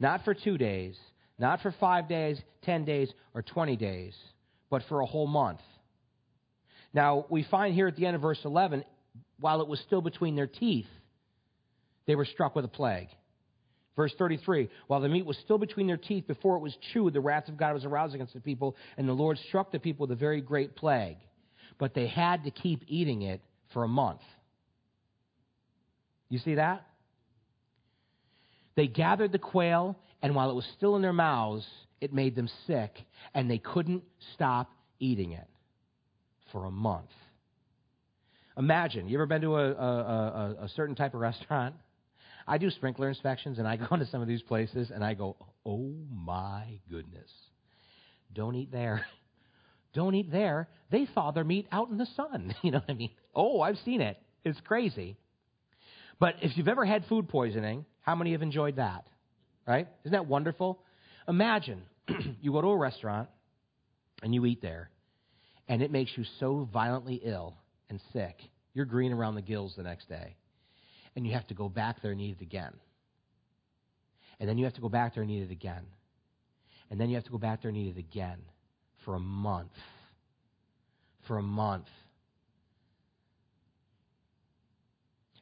not 0.00 0.24
for 0.24 0.34
two 0.34 0.58
days, 0.58 0.98
not 1.38 1.60
for 1.60 1.72
five 1.78 2.08
days, 2.08 2.40
ten 2.62 2.84
days, 2.84 3.12
or 3.34 3.42
twenty 3.42 3.76
days, 3.76 4.14
but 4.70 4.82
for 4.88 5.00
a 5.00 5.06
whole 5.06 5.28
month. 5.28 5.60
Now, 6.92 7.26
we 7.28 7.44
find 7.44 7.74
here 7.74 7.86
at 7.86 7.96
the 7.96 8.06
end 8.06 8.16
of 8.16 8.22
verse 8.22 8.40
11, 8.44 8.82
while 9.40 9.60
it 9.60 9.68
was 9.68 9.78
still 9.80 10.00
between 10.00 10.34
their 10.34 10.46
teeth, 10.46 10.86
they 12.06 12.16
were 12.16 12.24
struck 12.24 12.56
with 12.56 12.64
a 12.64 12.68
plague. 12.68 13.08
Verse 13.98 14.14
33 14.16 14.68
While 14.86 15.00
the 15.00 15.08
meat 15.08 15.26
was 15.26 15.36
still 15.38 15.58
between 15.58 15.88
their 15.88 15.96
teeth 15.96 16.28
before 16.28 16.56
it 16.56 16.60
was 16.60 16.78
chewed, 16.92 17.12
the 17.12 17.20
wrath 17.20 17.48
of 17.48 17.56
God 17.56 17.74
was 17.74 17.84
aroused 17.84 18.14
against 18.14 18.32
the 18.32 18.40
people, 18.40 18.76
and 18.96 19.08
the 19.08 19.12
Lord 19.12 19.38
struck 19.48 19.72
the 19.72 19.80
people 19.80 20.06
with 20.06 20.16
a 20.16 20.20
very 20.20 20.40
great 20.40 20.76
plague. 20.76 21.16
But 21.78 21.94
they 21.94 22.06
had 22.06 22.44
to 22.44 22.52
keep 22.52 22.84
eating 22.86 23.22
it 23.22 23.40
for 23.72 23.82
a 23.82 23.88
month. 23.88 24.20
You 26.28 26.38
see 26.38 26.54
that? 26.54 26.86
They 28.76 28.86
gathered 28.86 29.32
the 29.32 29.38
quail, 29.40 29.98
and 30.22 30.32
while 30.36 30.48
it 30.48 30.54
was 30.54 30.66
still 30.76 30.94
in 30.94 31.02
their 31.02 31.12
mouths, 31.12 31.66
it 32.00 32.12
made 32.12 32.36
them 32.36 32.48
sick, 32.68 32.92
and 33.34 33.50
they 33.50 33.58
couldn't 33.58 34.04
stop 34.34 34.70
eating 35.00 35.32
it 35.32 35.48
for 36.52 36.66
a 36.66 36.70
month. 36.70 37.10
Imagine, 38.56 39.08
you 39.08 39.16
ever 39.16 39.26
been 39.26 39.42
to 39.42 39.56
a, 39.56 39.72
a, 39.72 40.56
a, 40.60 40.64
a 40.66 40.68
certain 40.76 40.94
type 40.94 41.14
of 41.14 41.20
restaurant? 41.20 41.74
I 42.48 42.56
do 42.58 42.70
sprinkler 42.70 43.08
inspections, 43.08 43.58
and 43.58 43.68
I 43.68 43.76
go 43.76 43.86
into 43.92 44.06
some 44.06 44.22
of 44.22 44.28
these 44.28 44.42
places, 44.42 44.90
and 44.92 45.04
I 45.04 45.14
go, 45.14 45.36
oh 45.64 45.94
my 46.10 46.80
goodness. 46.90 47.30
Don't 48.32 48.54
eat 48.54 48.72
there. 48.72 49.06
Don't 49.94 50.14
eat 50.14 50.30
there. 50.30 50.68
They 50.90 51.06
thaw 51.14 51.30
their 51.30 51.44
meat 51.44 51.66
out 51.70 51.90
in 51.90 51.98
the 51.98 52.06
sun. 52.16 52.54
You 52.62 52.72
know 52.72 52.78
what 52.78 52.90
I 52.90 52.94
mean? 52.94 53.10
Oh, 53.34 53.60
I've 53.60 53.78
seen 53.84 54.00
it. 54.00 54.18
It's 54.44 54.60
crazy. 54.64 55.16
But 56.18 56.36
if 56.42 56.56
you've 56.56 56.68
ever 56.68 56.84
had 56.84 57.04
food 57.06 57.28
poisoning, 57.28 57.84
how 58.00 58.14
many 58.14 58.32
have 58.32 58.42
enjoyed 58.42 58.76
that? 58.76 59.06
Right? 59.66 59.86
Isn't 60.04 60.12
that 60.12 60.26
wonderful? 60.26 60.80
Imagine 61.28 61.82
you 62.40 62.52
go 62.52 62.60
to 62.60 62.68
a 62.68 62.76
restaurant 62.76 63.28
and 64.22 64.34
you 64.34 64.44
eat 64.46 64.62
there, 64.62 64.90
and 65.68 65.82
it 65.82 65.92
makes 65.92 66.10
you 66.16 66.24
so 66.40 66.68
violently 66.72 67.20
ill 67.22 67.54
and 67.90 68.00
sick, 68.12 68.36
you're 68.74 68.84
green 68.84 69.12
around 69.12 69.34
the 69.34 69.42
gills 69.42 69.74
the 69.76 69.82
next 69.82 70.08
day. 70.08 70.36
And 71.16 71.26
you 71.26 71.32
have 71.32 71.46
to 71.48 71.54
go 71.54 71.68
back 71.68 72.02
there 72.02 72.12
and 72.12 72.20
eat 72.20 72.36
it 72.40 72.42
again. 72.42 72.74
And 74.40 74.48
then 74.48 74.58
you 74.58 74.64
have 74.64 74.74
to 74.74 74.80
go 74.80 74.88
back 74.88 75.14
there 75.14 75.22
and 75.22 75.32
eat 75.32 75.42
it 75.42 75.50
again. 75.50 75.84
And 76.90 77.00
then 77.00 77.08
you 77.08 77.16
have 77.16 77.24
to 77.24 77.30
go 77.30 77.38
back 77.38 77.62
there 77.62 77.68
and 77.68 77.76
eat 77.76 77.96
it 77.96 77.98
again 77.98 78.38
for 79.04 79.14
a 79.14 79.20
month. 79.20 79.72
For 81.26 81.38
a 81.38 81.42
month. 81.42 81.86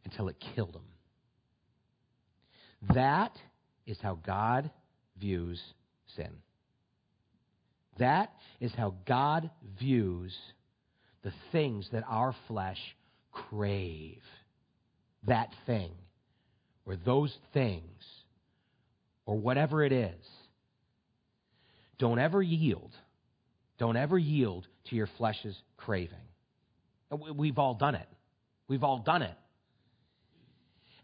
Until 0.04 0.28
it 0.28 0.36
killed 0.54 0.76
him. 0.76 2.94
That 2.94 3.32
is 3.86 3.98
how 4.00 4.18
God 4.24 4.70
views 5.18 5.60
sin. 6.16 6.30
That 7.98 8.30
is 8.60 8.72
how 8.76 8.94
God 9.06 9.50
views 9.78 10.36
the 11.22 11.32
things 11.50 11.88
that 11.92 12.04
our 12.08 12.34
flesh 12.46 12.78
crave. 13.32 14.22
That 15.24 15.48
thing, 15.66 15.90
or 16.84 16.96
those 16.96 17.36
things, 17.52 17.82
or 19.24 19.36
whatever 19.36 19.82
it 19.82 19.92
is. 19.92 20.14
Don't 21.98 22.18
ever 22.18 22.42
yield. 22.42 22.92
Don't 23.78 23.96
ever 23.96 24.18
yield 24.18 24.66
to 24.88 24.96
your 24.96 25.08
flesh's 25.18 25.56
craving. 25.76 26.16
We've 27.10 27.58
all 27.58 27.74
done 27.74 27.94
it. 27.94 28.08
We've 28.68 28.84
all 28.84 28.98
done 28.98 29.22
it. 29.22 29.34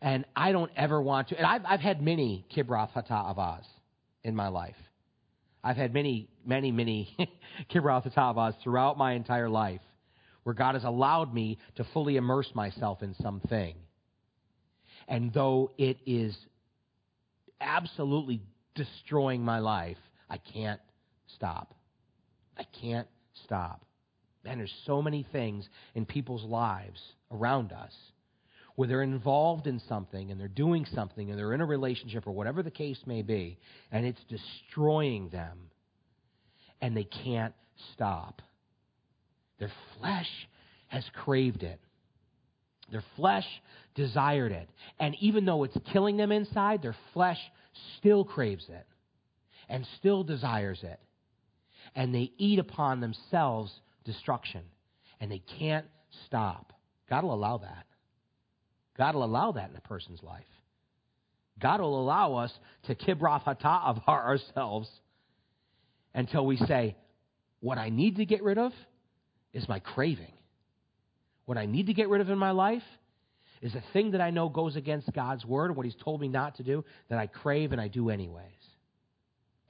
And 0.01 0.25
I 0.35 0.53
don't 0.53 0.71
ever 0.77 1.01
want 1.01 1.29
to. 1.29 1.37
And 1.37 1.47
I've, 1.47 1.63
I've 1.65 1.81
had 1.81 2.03
many 2.03 2.45
kibroth 2.55 2.91
hata 2.91 3.13
avaz 3.13 3.63
in 4.25 4.35
my 4.35 4.49
life. 4.49 4.77
I've 5.63 5.77
had 5.77 5.95
many, 5.95 6.29
many, 6.45 6.73
many 6.73 7.17
kibroth 7.73 8.05
hata 8.05 8.21
avaz 8.35 8.55
throughout 8.63 8.99
my 8.99 9.13
entire 9.13 9.49
life 9.49 9.81
where 10.43 10.55
God 10.55 10.75
has 10.75 10.83
allowed 10.83 11.33
me 11.33 11.59
to 11.77 11.85
fully 11.93 12.17
immerse 12.17 12.51
myself 12.55 13.03
in 13.03 13.15
something. 13.23 13.77
And 15.09 15.33
though 15.33 15.71
it 15.79 15.99
is 16.07 16.37
absolutely 17.61 18.41
destroying 18.75 19.43
my 19.45 19.59
life, 19.59 19.99
I 20.29 20.39
can't 20.39 20.81
stop. 21.35 21.75
I 22.57 22.65
can't 22.81 23.09
stop. 23.45 23.85
Man, 24.45 24.59
there's 24.59 24.75
so 24.87 25.01
many 25.01 25.27
things 25.33 25.69
in 25.95 26.05
people's 26.05 26.45
lives 26.45 27.01
around 27.31 27.73
us 27.73 27.93
where 28.75 28.89
they're 28.89 29.03
involved 29.03 29.67
in 29.67 29.81
something 29.89 30.31
and 30.31 30.41
they're 30.41 30.49
doing 30.49 30.87
something 30.95 31.31
and 31.31 31.39
they're 31.39 31.53
in 31.53 31.61
a 31.61 31.67
relationship 31.67 32.27
or 32.27 32.33
whatever 32.33 32.63
the 32.63 32.71
case 32.71 32.99
may 33.07 33.23
be, 33.23 33.59
and 33.91 34.07
it's 34.07 34.23
destroying 34.29 35.29
them, 35.29 35.71
and 36.81 36.97
they 36.97 37.05
can't 37.05 37.55
stop. 37.93 38.41
Their 39.59 39.71
flesh 39.99 40.31
has 40.89 41.05
craved 41.15 41.63
it. 41.63 41.79
Their 42.91 43.05
flesh 43.17 43.47
desired 43.95 44.53
it. 44.53 44.69
And 44.99 45.15
even 45.21 45.45
though 45.45 45.65
it's 45.65 45.77
killing 45.93 46.17
them 46.17 46.33
inside, 46.33 46.83
their 46.83 46.97
flesh 47.13 47.39
still 47.99 48.25
craves 48.25 48.67
it 48.69 48.87
and 49.69 49.87
still 49.99 50.25
desires 50.25 50.81
it. 50.83 51.01
And 51.95 52.15
they 52.15 52.33
eat 52.39 52.59
upon 52.59 53.01
themselves 53.01 53.73
destruction. 54.05 54.63
And 55.21 55.31
they 55.31 55.43
can't 55.59 55.87
stop. 56.27 56.73
God 57.09 57.25
will 57.25 57.35
allow 57.35 57.59
that. 57.59 57.87
God 58.97 59.15
will 59.15 59.25
allow 59.25 59.53
that 59.53 59.71
in 59.71 59.77
a 59.77 59.81
person's 59.81 60.23
life. 60.23 60.45
God 61.61 61.81
will 61.81 62.01
allow 62.01 62.35
us 62.35 62.53
to 62.85 62.95
kibroth 62.95 63.47
of 63.47 63.99
ourselves 64.09 64.89
until 66.15 66.45
we 66.45 66.57
say, 66.57 66.97
what 67.61 67.79
I 67.79 67.91
need 67.91 68.17
to 68.17 68.25
get 68.25 68.43
rid 68.43 68.59
of 68.59 68.73
is 69.53 69.69
my 69.69 69.79
craving. 69.79 70.33
What 71.45 71.59
I 71.59 71.67
need 71.67 71.87
to 71.87 71.95
get 71.95 72.09
rid 72.09 72.21
of 72.21 72.31
in 72.31 72.39
my 72.39 72.51
life 72.51 72.83
is 73.63 73.75
a 73.75 73.83
thing 73.93 74.11
that 74.11 74.21
I 74.21 74.31
know 74.31 74.49
goes 74.49 74.77
against 74.77 75.11
God's 75.15 75.45
word 75.47 75.67
and 75.67 75.77
what 75.77 75.87
He's 75.87 75.97
told 76.03 76.21
me 76.21 76.29
not 76.29 76.57
to 76.57 76.63
do 76.63 76.85
that 77.09 77.19
I 77.19 77.29
crave 77.29 77.73
and 77.73 77.81
I 77.81 77.89
do 77.89 78.11
anyways. 78.11 78.45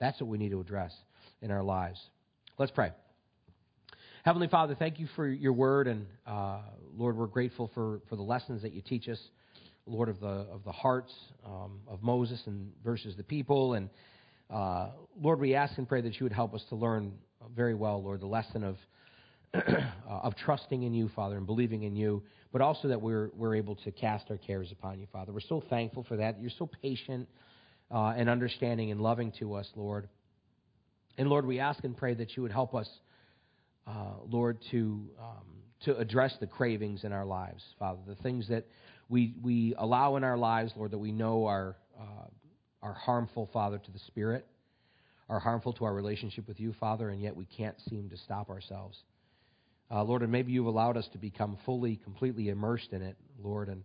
That's 0.01 0.21
what 0.21 0.29
we 0.29 0.39
need 0.39 0.51
to 0.51 0.61
address 0.61 0.93
in 1.43 1.51
our 1.51 1.63
lives. 1.63 2.01
Let's 2.59 2.73
pray. 2.73 2.91
Heavenly 4.25 4.49
Father, 4.49 4.75
thank 4.75 4.99
you 4.99 5.09
for 5.15 5.29
your 5.29 5.53
word, 5.53 5.87
and 5.87 6.07
uh, 6.27 6.61
Lord, 6.97 7.17
we're 7.17 7.27
grateful 7.27 7.71
for, 7.75 8.01
for 8.09 8.17
the 8.17 8.23
lessons 8.23 8.63
that 8.63 8.73
you 8.73 8.81
teach 8.81 9.09
us, 9.09 9.21
Lord, 9.85 10.09
of 10.09 10.21
the 10.21 10.27
of 10.27 10.63
the 10.65 10.73
hearts 10.73 11.13
um, 11.45 11.81
of 11.89 12.03
Moses 12.03 12.41
and 12.47 12.73
versus 12.85 13.17
the 13.17 13.25
people, 13.25 13.75
and 13.75 13.91
uh, 14.49 14.91
Lord, 15.21 15.41
we 15.41 15.55
ask 15.55 15.77
and 15.79 15.89
pray 15.89 16.03
that 16.03 16.21
you 16.21 16.25
would 16.25 16.33
help 16.33 16.55
us 16.55 16.63
to 16.69 16.77
learn 16.77 17.15
very 17.55 17.75
well, 17.75 18.03
Lord, 18.03 18.21
the 18.21 18.27
lesson 18.27 18.63
of 18.63 18.77
of 19.55 20.35
trusting 20.37 20.83
in 20.83 20.95
you, 20.95 21.11
Father, 21.15 21.37
and 21.37 21.47
believing 21.47 21.83
in 21.83 21.95
you, 21.95 22.23
but 22.53 22.61
also 22.61 22.89
that 22.89 23.01
we're, 23.01 23.31
we're 23.37 23.55
able 23.55 23.77
to 23.77 23.91
cast 23.91 24.31
our 24.31 24.39
cares 24.39 24.73
upon 24.73 24.99
you, 24.99 25.07
Father. 25.13 25.33
We're 25.33 25.41
so 25.41 25.63
thankful 25.69 26.05
for 26.05 26.17
that. 26.17 26.41
You're 26.41 26.51
so 26.59 26.71
patient 26.83 27.29
uh, 27.91 28.15
and 28.17 28.29
understanding 28.31 28.91
and 28.91 29.01
loving 29.01 29.33
to 29.41 29.55
us, 29.55 29.69
Lord. 29.77 30.09
And 31.19 31.29
Lord, 31.29 31.47
we 31.47 31.61
ask 31.61 31.85
and 31.85 31.97
pray 31.97 32.15
that 32.15 32.37
you 32.37 32.43
would 32.43 32.53
help 32.53 32.75
us, 32.75 32.89
uh, 33.87 34.15
Lord, 34.27 34.59
to, 34.71 35.11
um, 35.21 35.47
to 35.85 35.97
address 35.99 36.35
the 36.41 36.47
cravings 36.47 37.05
in 37.05 37.13
our 37.13 37.27
lives, 37.27 37.63
Father, 37.79 38.01
the 38.07 38.15
things 38.17 38.49
that 38.49 38.67
we, 39.09 39.35
we 39.43 39.75
allow 39.77 40.17
in 40.17 40.25
our 40.25 40.39
lives, 40.39 40.73
Lord, 40.77 40.93
that 40.93 40.99
we 40.99 41.13
know 41.13 41.47
are, 41.47 41.77
uh, 42.01 42.27
are 42.83 42.95
harmful, 42.95 43.51
Father, 43.53 43.79
to 43.79 43.91
the 43.91 43.99
Spirit, 44.07 44.47
are 45.29 45.39
harmful 45.39 45.75
to 45.75 45.85
our 45.85 45.93
relationship 45.93 46.49
with 46.49 46.59
you, 46.59 46.75
Father, 46.81 47.11
and 47.11 47.21
yet 47.21 47.37
we 47.37 47.45
can't 47.45 47.77
seem 47.91 48.09
to 48.09 48.17
stop 48.17 48.49
ourselves. 48.49 48.99
Uh, 49.93 50.03
Lord, 50.03 50.23
and 50.23 50.33
maybe 50.33 50.53
you've 50.53 50.67
allowed 50.67 50.97
us 50.97 51.07
to 51.13 51.19
become 51.19 51.59
fully, 51.67 51.97
completely 51.97 52.49
immersed 52.49 52.93
in 52.93 53.03
it, 53.03 53.17
Lord. 53.43 53.69
And 53.69 53.85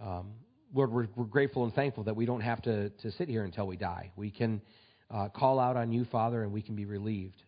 um, 0.00 0.34
Lord, 0.72 0.92
we're, 0.92 1.08
we're, 1.16 1.24
grateful 1.24 1.64
and 1.64 1.74
thankful 1.74 2.04
that 2.04 2.14
we 2.14 2.26
don't 2.26 2.42
have 2.42 2.62
to, 2.62 2.90
to 2.90 3.10
sit 3.12 3.28
here 3.28 3.42
until 3.44 3.66
we 3.66 3.76
die. 3.76 4.12
We 4.14 4.30
can 4.30 4.62
uh, 5.10 5.28
call 5.30 5.58
out 5.58 5.76
on 5.76 5.90
you, 5.90 6.04
Father, 6.04 6.44
and 6.44 6.52
we 6.52 6.62
can 6.62 6.76
be 6.76 6.84
relieved. 6.84 7.42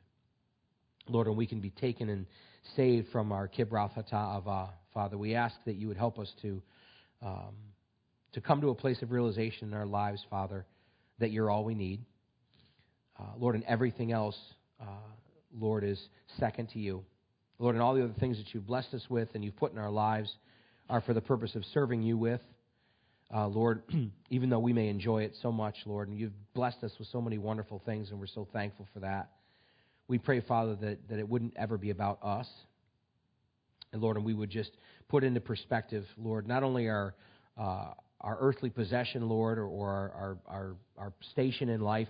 Lord, 1.08 1.28
and 1.28 1.36
we 1.36 1.46
can 1.46 1.60
be 1.60 1.70
taken 1.70 2.08
and 2.08 2.26
saved 2.74 3.08
from 3.12 3.30
our 3.30 3.48
kibroth 3.48 3.96
ava. 3.96 4.70
Father, 4.92 5.16
we 5.16 5.36
ask 5.36 5.54
that 5.64 5.76
you 5.76 5.86
would 5.86 5.96
help 5.96 6.18
us 6.18 6.32
to, 6.42 6.60
um, 7.22 7.54
to 8.32 8.40
come 8.40 8.60
to 8.60 8.70
a 8.70 8.74
place 8.74 9.02
of 9.02 9.12
realization 9.12 9.68
in 9.68 9.74
our 9.74 9.86
lives, 9.86 10.24
Father, 10.28 10.66
that 11.20 11.30
you're 11.30 11.48
all 11.48 11.64
we 11.64 11.74
need. 11.74 12.04
Uh, 13.18 13.24
Lord, 13.38 13.54
and 13.54 13.64
everything 13.64 14.10
else, 14.10 14.36
uh, 14.80 14.84
Lord, 15.56 15.84
is 15.84 16.00
second 16.38 16.70
to 16.70 16.80
you. 16.80 17.04
Lord, 17.58 17.74
and 17.74 17.82
all 17.82 17.94
the 17.94 18.04
other 18.04 18.14
things 18.20 18.38
that 18.38 18.54
you've 18.54 18.66
blessed 18.66 18.94
us 18.94 19.02
with 19.08 19.28
and 19.34 19.44
you've 19.44 19.56
put 19.56 19.72
in 19.72 19.78
our 19.78 19.90
lives 19.90 20.32
are 20.88 21.00
for 21.00 21.12
the 21.12 21.20
purpose 21.20 21.54
of 21.54 21.64
serving 21.72 22.02
you 22.02 22.16
with. 22.16 22.40
Uh, 23.34 23.46
Lord, 23.48 23.82
even 24.30 24.48
though 24.48 24.58
we 24.58 24.72
may 24.72 24.88
enjoy 24.88 25.24
it 25.24 25.34
so 25.42 25.50
much, 25.50 25.74
Lord, 25.84 26.08
and 26.08 26.18
you've 26.18 26.32
blessed 26.54 26.82
us 26.82 26.92
with 26.98 27.08
so 27.08 27.20
many 27.20 27.36
wonderful 27.36 27.82
things, 27.84 28.10
and 28.10 28.20
we're 28.20 28.26
so 28.26 28.46
thankful 28.52 28.86
for 28.94 29.00
that. 29.00 29.30
We 30.06 30.18
pray, 30.18 30.40
Father, 30.40 30.76
that, 30.76 31.08
that 31.08 31.18
it 31.18 31.28
wouldn't 31.28 31.54
ever 31.56 31.76
be 31.76 31.90
about 31.90 32.20
us. 32.22 32.48
And 33.92 34.00
Lord, 34.00 34.16
and 34.16 34.24
we 34.24 34.34
would 34.34 34.50
just 34.50 34.70
put 35.08 35.24
into 35.24 35.40
perspective, 35.40 36.04
Lord, 36.16 36.46
not 36.46 36.62
only 36.62 36.88
our 36.88 37.14
uh, 37.58 37.92
our 38.20 38.36
earthly 38.40 38.70
possession, 38.70 39.28
Lord, 39.28 39.58
or, 39.58 39.66
or 39.66 39.90
our, 39.90 40.38
our, 40.46 40.76
our, 40.96 41.12
station 41.32 41.68
in 41.68 41.80
life, 41.80 42.08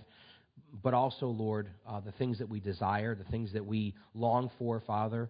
but 0.83 0.93
also, 0.93 1.27
Lord, 1.27 1.69
uh, 1.87 1.99
the 1.99 2.11
things 2.13 2.39
that 2.39 2.49
we 2.49 2.59
desire, 2.59 3.15
the 3.15 3.29
things 3.31 3.53
that 3.53 3.65
we 3.65 3.93
long 4.13 4.49
for, 4.57 4.81
Father, 4.85 5.29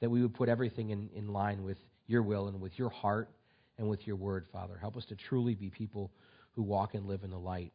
that 0.00 0.10
we 0.10 0.22
would 0.22 0.34
put 0.34 0.48
everything 0.48 0.90
in, 0.90 1.08
in 1.14 1.28
line 1.28 1.64
with 1.64 1.78
your 2.06 2.22
will 2.22 2.48
and 2.48 2.60
with 2.60 2.78
your 2.78 2.90
heart 2.90 3.28
and 3.78 3.88
with 3.88 4.06
your 4.06 4.16
word, 4.16 4.46
Father. 4.52 4.76
Help 4.80 4.96
us 4.96 5.04
to 5.06 5.16
truly 5.16 5.54
be 5.54 5.70
people 5.70 6.10
who 6.52 6.62
walk 6.62 6.94
and 6.94 7.06
live 7.06 7.22
in 7.22 7.30
the 7.30 7.38
light, 7.38 7.72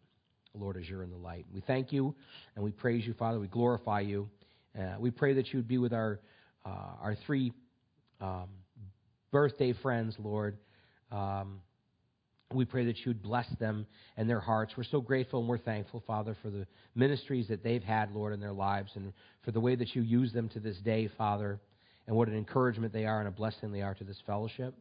Lord, 0.54 0.78
as 0.78 0.90
you're 0.90 1.04
in 1.04 1.10
the 1.10 1.18
light. 1.18 1.46
We 1.54 1.62
thank 1.62 1.92
you 1.92 2.16
and 2.56 2.64
we 2.64 2.72
praise 2.72 3.06
you, 3.06 3.14
Father. 3.14 3.40
We 3.40 3.48
glorify 3.48 4.02
you. 4.02 4.30
Uh, 4.78 4.96
we 5.00 5.12
pray 5.12 5.34
that 5.34 5.54
you 5.54 5.60
would 5.60 5.68
be 5.68 5.78
with 5.78 5.94
our, 5.94 6.20
uh, 6.66 6.96
our 7.02 7.16
three 7.26 7.54
um, 8.20 8.50
birthday 9.32 9.74
friends, 9.74 10.16
Lord. 10.20 10.58
Um, 11.12 11.62
we 12.52 12.66
pray 12.66 12.86
that 12.86 12.98
you 13.00 13.08
would 13.08 13.22
bless 13.22 13.48
them 13.60 13.86
and 14.18 14.30
their 14.30 14.40
hearts. 14.40 14.74
We're 14.78 14.84
so 14.84 15.02
grateful 15.02 15.40
and 15.40 15.50
we're 15.50 15.58
thankful, 15.58 16.04
Father, 16.06 16.36
for 16.42 16.50
the 16.50 16.68
ministries 16.96 17.48
that 17.48 17.64
they've 17.64 17.84
had, 17.84 18.14
Lord, 18.14 18.34
in 18.34 18.40
their 18.40 18.54
lives 18.54 18.92
and 18.96 19.14
for 19.44 19.52
the 19.52 19.60
way 19.60 19.76
that 19.76 19.96
you 19.96 20.02
use 20.02 20.34
them 20.34 20.50
to 20.50 20.60
this 20.60 20.78
day, 20.78 21.10
Father, 21.18 21.60
and 22.08 22.16
what 22.16 22.28
an 22.28 22.36
encouragement 22.36 22.94
they 22.94 23.06
are 23.06 23.20
and 23.20 23.28
a 23.28 23.32
blessing 23.32 23.72
they 23.72 23.82
are 23.82 23.94
to 23.96 24.04
this 24.04 24.22
fellowship. 24.26 24.74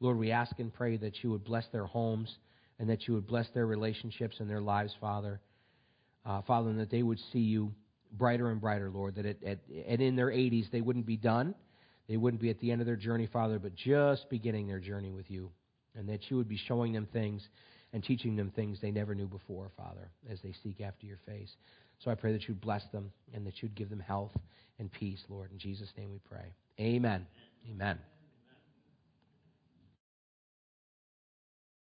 Lord, 0.00 0.18
we 0.18 0.30
ask 0.30 0.58
and 0.58 0.72
pray 0.72 0.96
that 0.96 1.22
you 1.22 1.30
would 1.30 1.44
bless 1.44 1.66
their 1.72 1.86
homes 1.86 2.34
and 2.78 2.90
that 2.90 3.06
you 3.06 3.14
would 3.14 3.26
bless 3.26 3.48
their 3.54 3.66
relationships 3.66 4.36
and 4.40 4.50
their 4.50 4.60
lives, 4.60 4.92
Father. 5.00 5.40
Uh, 6.24 6.42
Father, 6.42 6.70
and 6.70 6.80
that 6.80 6.90
they 6.90 7.02
would 7.02 7.20
see 7.32 7.40
you 7.40 7.72
brighter 8.12 8.50
and 8.50 8.60
brighter, 8.60 8.90
Lord, 8.90 9.16
that 9.16 9.26
at, 9.26 9.42
at, 9.44 9.58
and 9.86 10.00
in 10.00 10.16
their 10.16 10.28
80s 10.28 10.70
they 10.70 10.80
wouldn't 10.80 11.06
be 11.06 11.16
done. 11.16 11.54
They 12.08 12.16
wouldn't 12.16 12.42
be 12.42 12.50
at 12.50 12.58
the 12.58 12.70
end 12.72 12.80
of 12.80 12.86
their 12.86 12.96
journey, 12.96 13.28
Father, 13.32 13.58
but 13.58 13.74
just 13.74 14.28
beginning 14.28 14.66
their 14.66 14.80
journey 14.80 15.12
with 15.12 15.30
you 15.30 15.50
and 15.94 16.08
that 16.08 16.30
you 16.30 16.36
would 16.36 16.48
be 16.48 16.58
showing 16.68 16.92
them 16.92 17.06
things 17.12 17.46
and 17.92 18.02
teaching 18.02 18.36
them 18.36 18.50
things 18.50 18.78
they 18.80 18.90
never 18.90 19.14
knew 19.14 19.26
before, 19.26 19.70
Father, 19.76 20.10
as 20.30 20.40
they 20.42 20.54
seek 20.62 20.80
after 20.80 21.06
your 21.06 21.18
face. 21.26 21.50
So 22.02 22.10
I 22.10 22.14
pray 22.14 22.32
that 22.32 22.48
you'd 22.48 22.60
bless 22.60 22.82
them 22.92 23.12
and 23.32 23.46
that 23.46 23.62
you'd 23.62 23.74
give 23.74 23.90
them 23.90 24.00
health 24.00 24.32
and 24.78 24.90
peace, 24.90 25.22
Lord. 25.28 25.52
In 25.52 25.58
Jesus' 25.58 25.92
name 25.96 26.10
we 26.10 26.18
pray. 26.18 26.52
Amen. 26.80 27.26
Amen. 27.70 27.98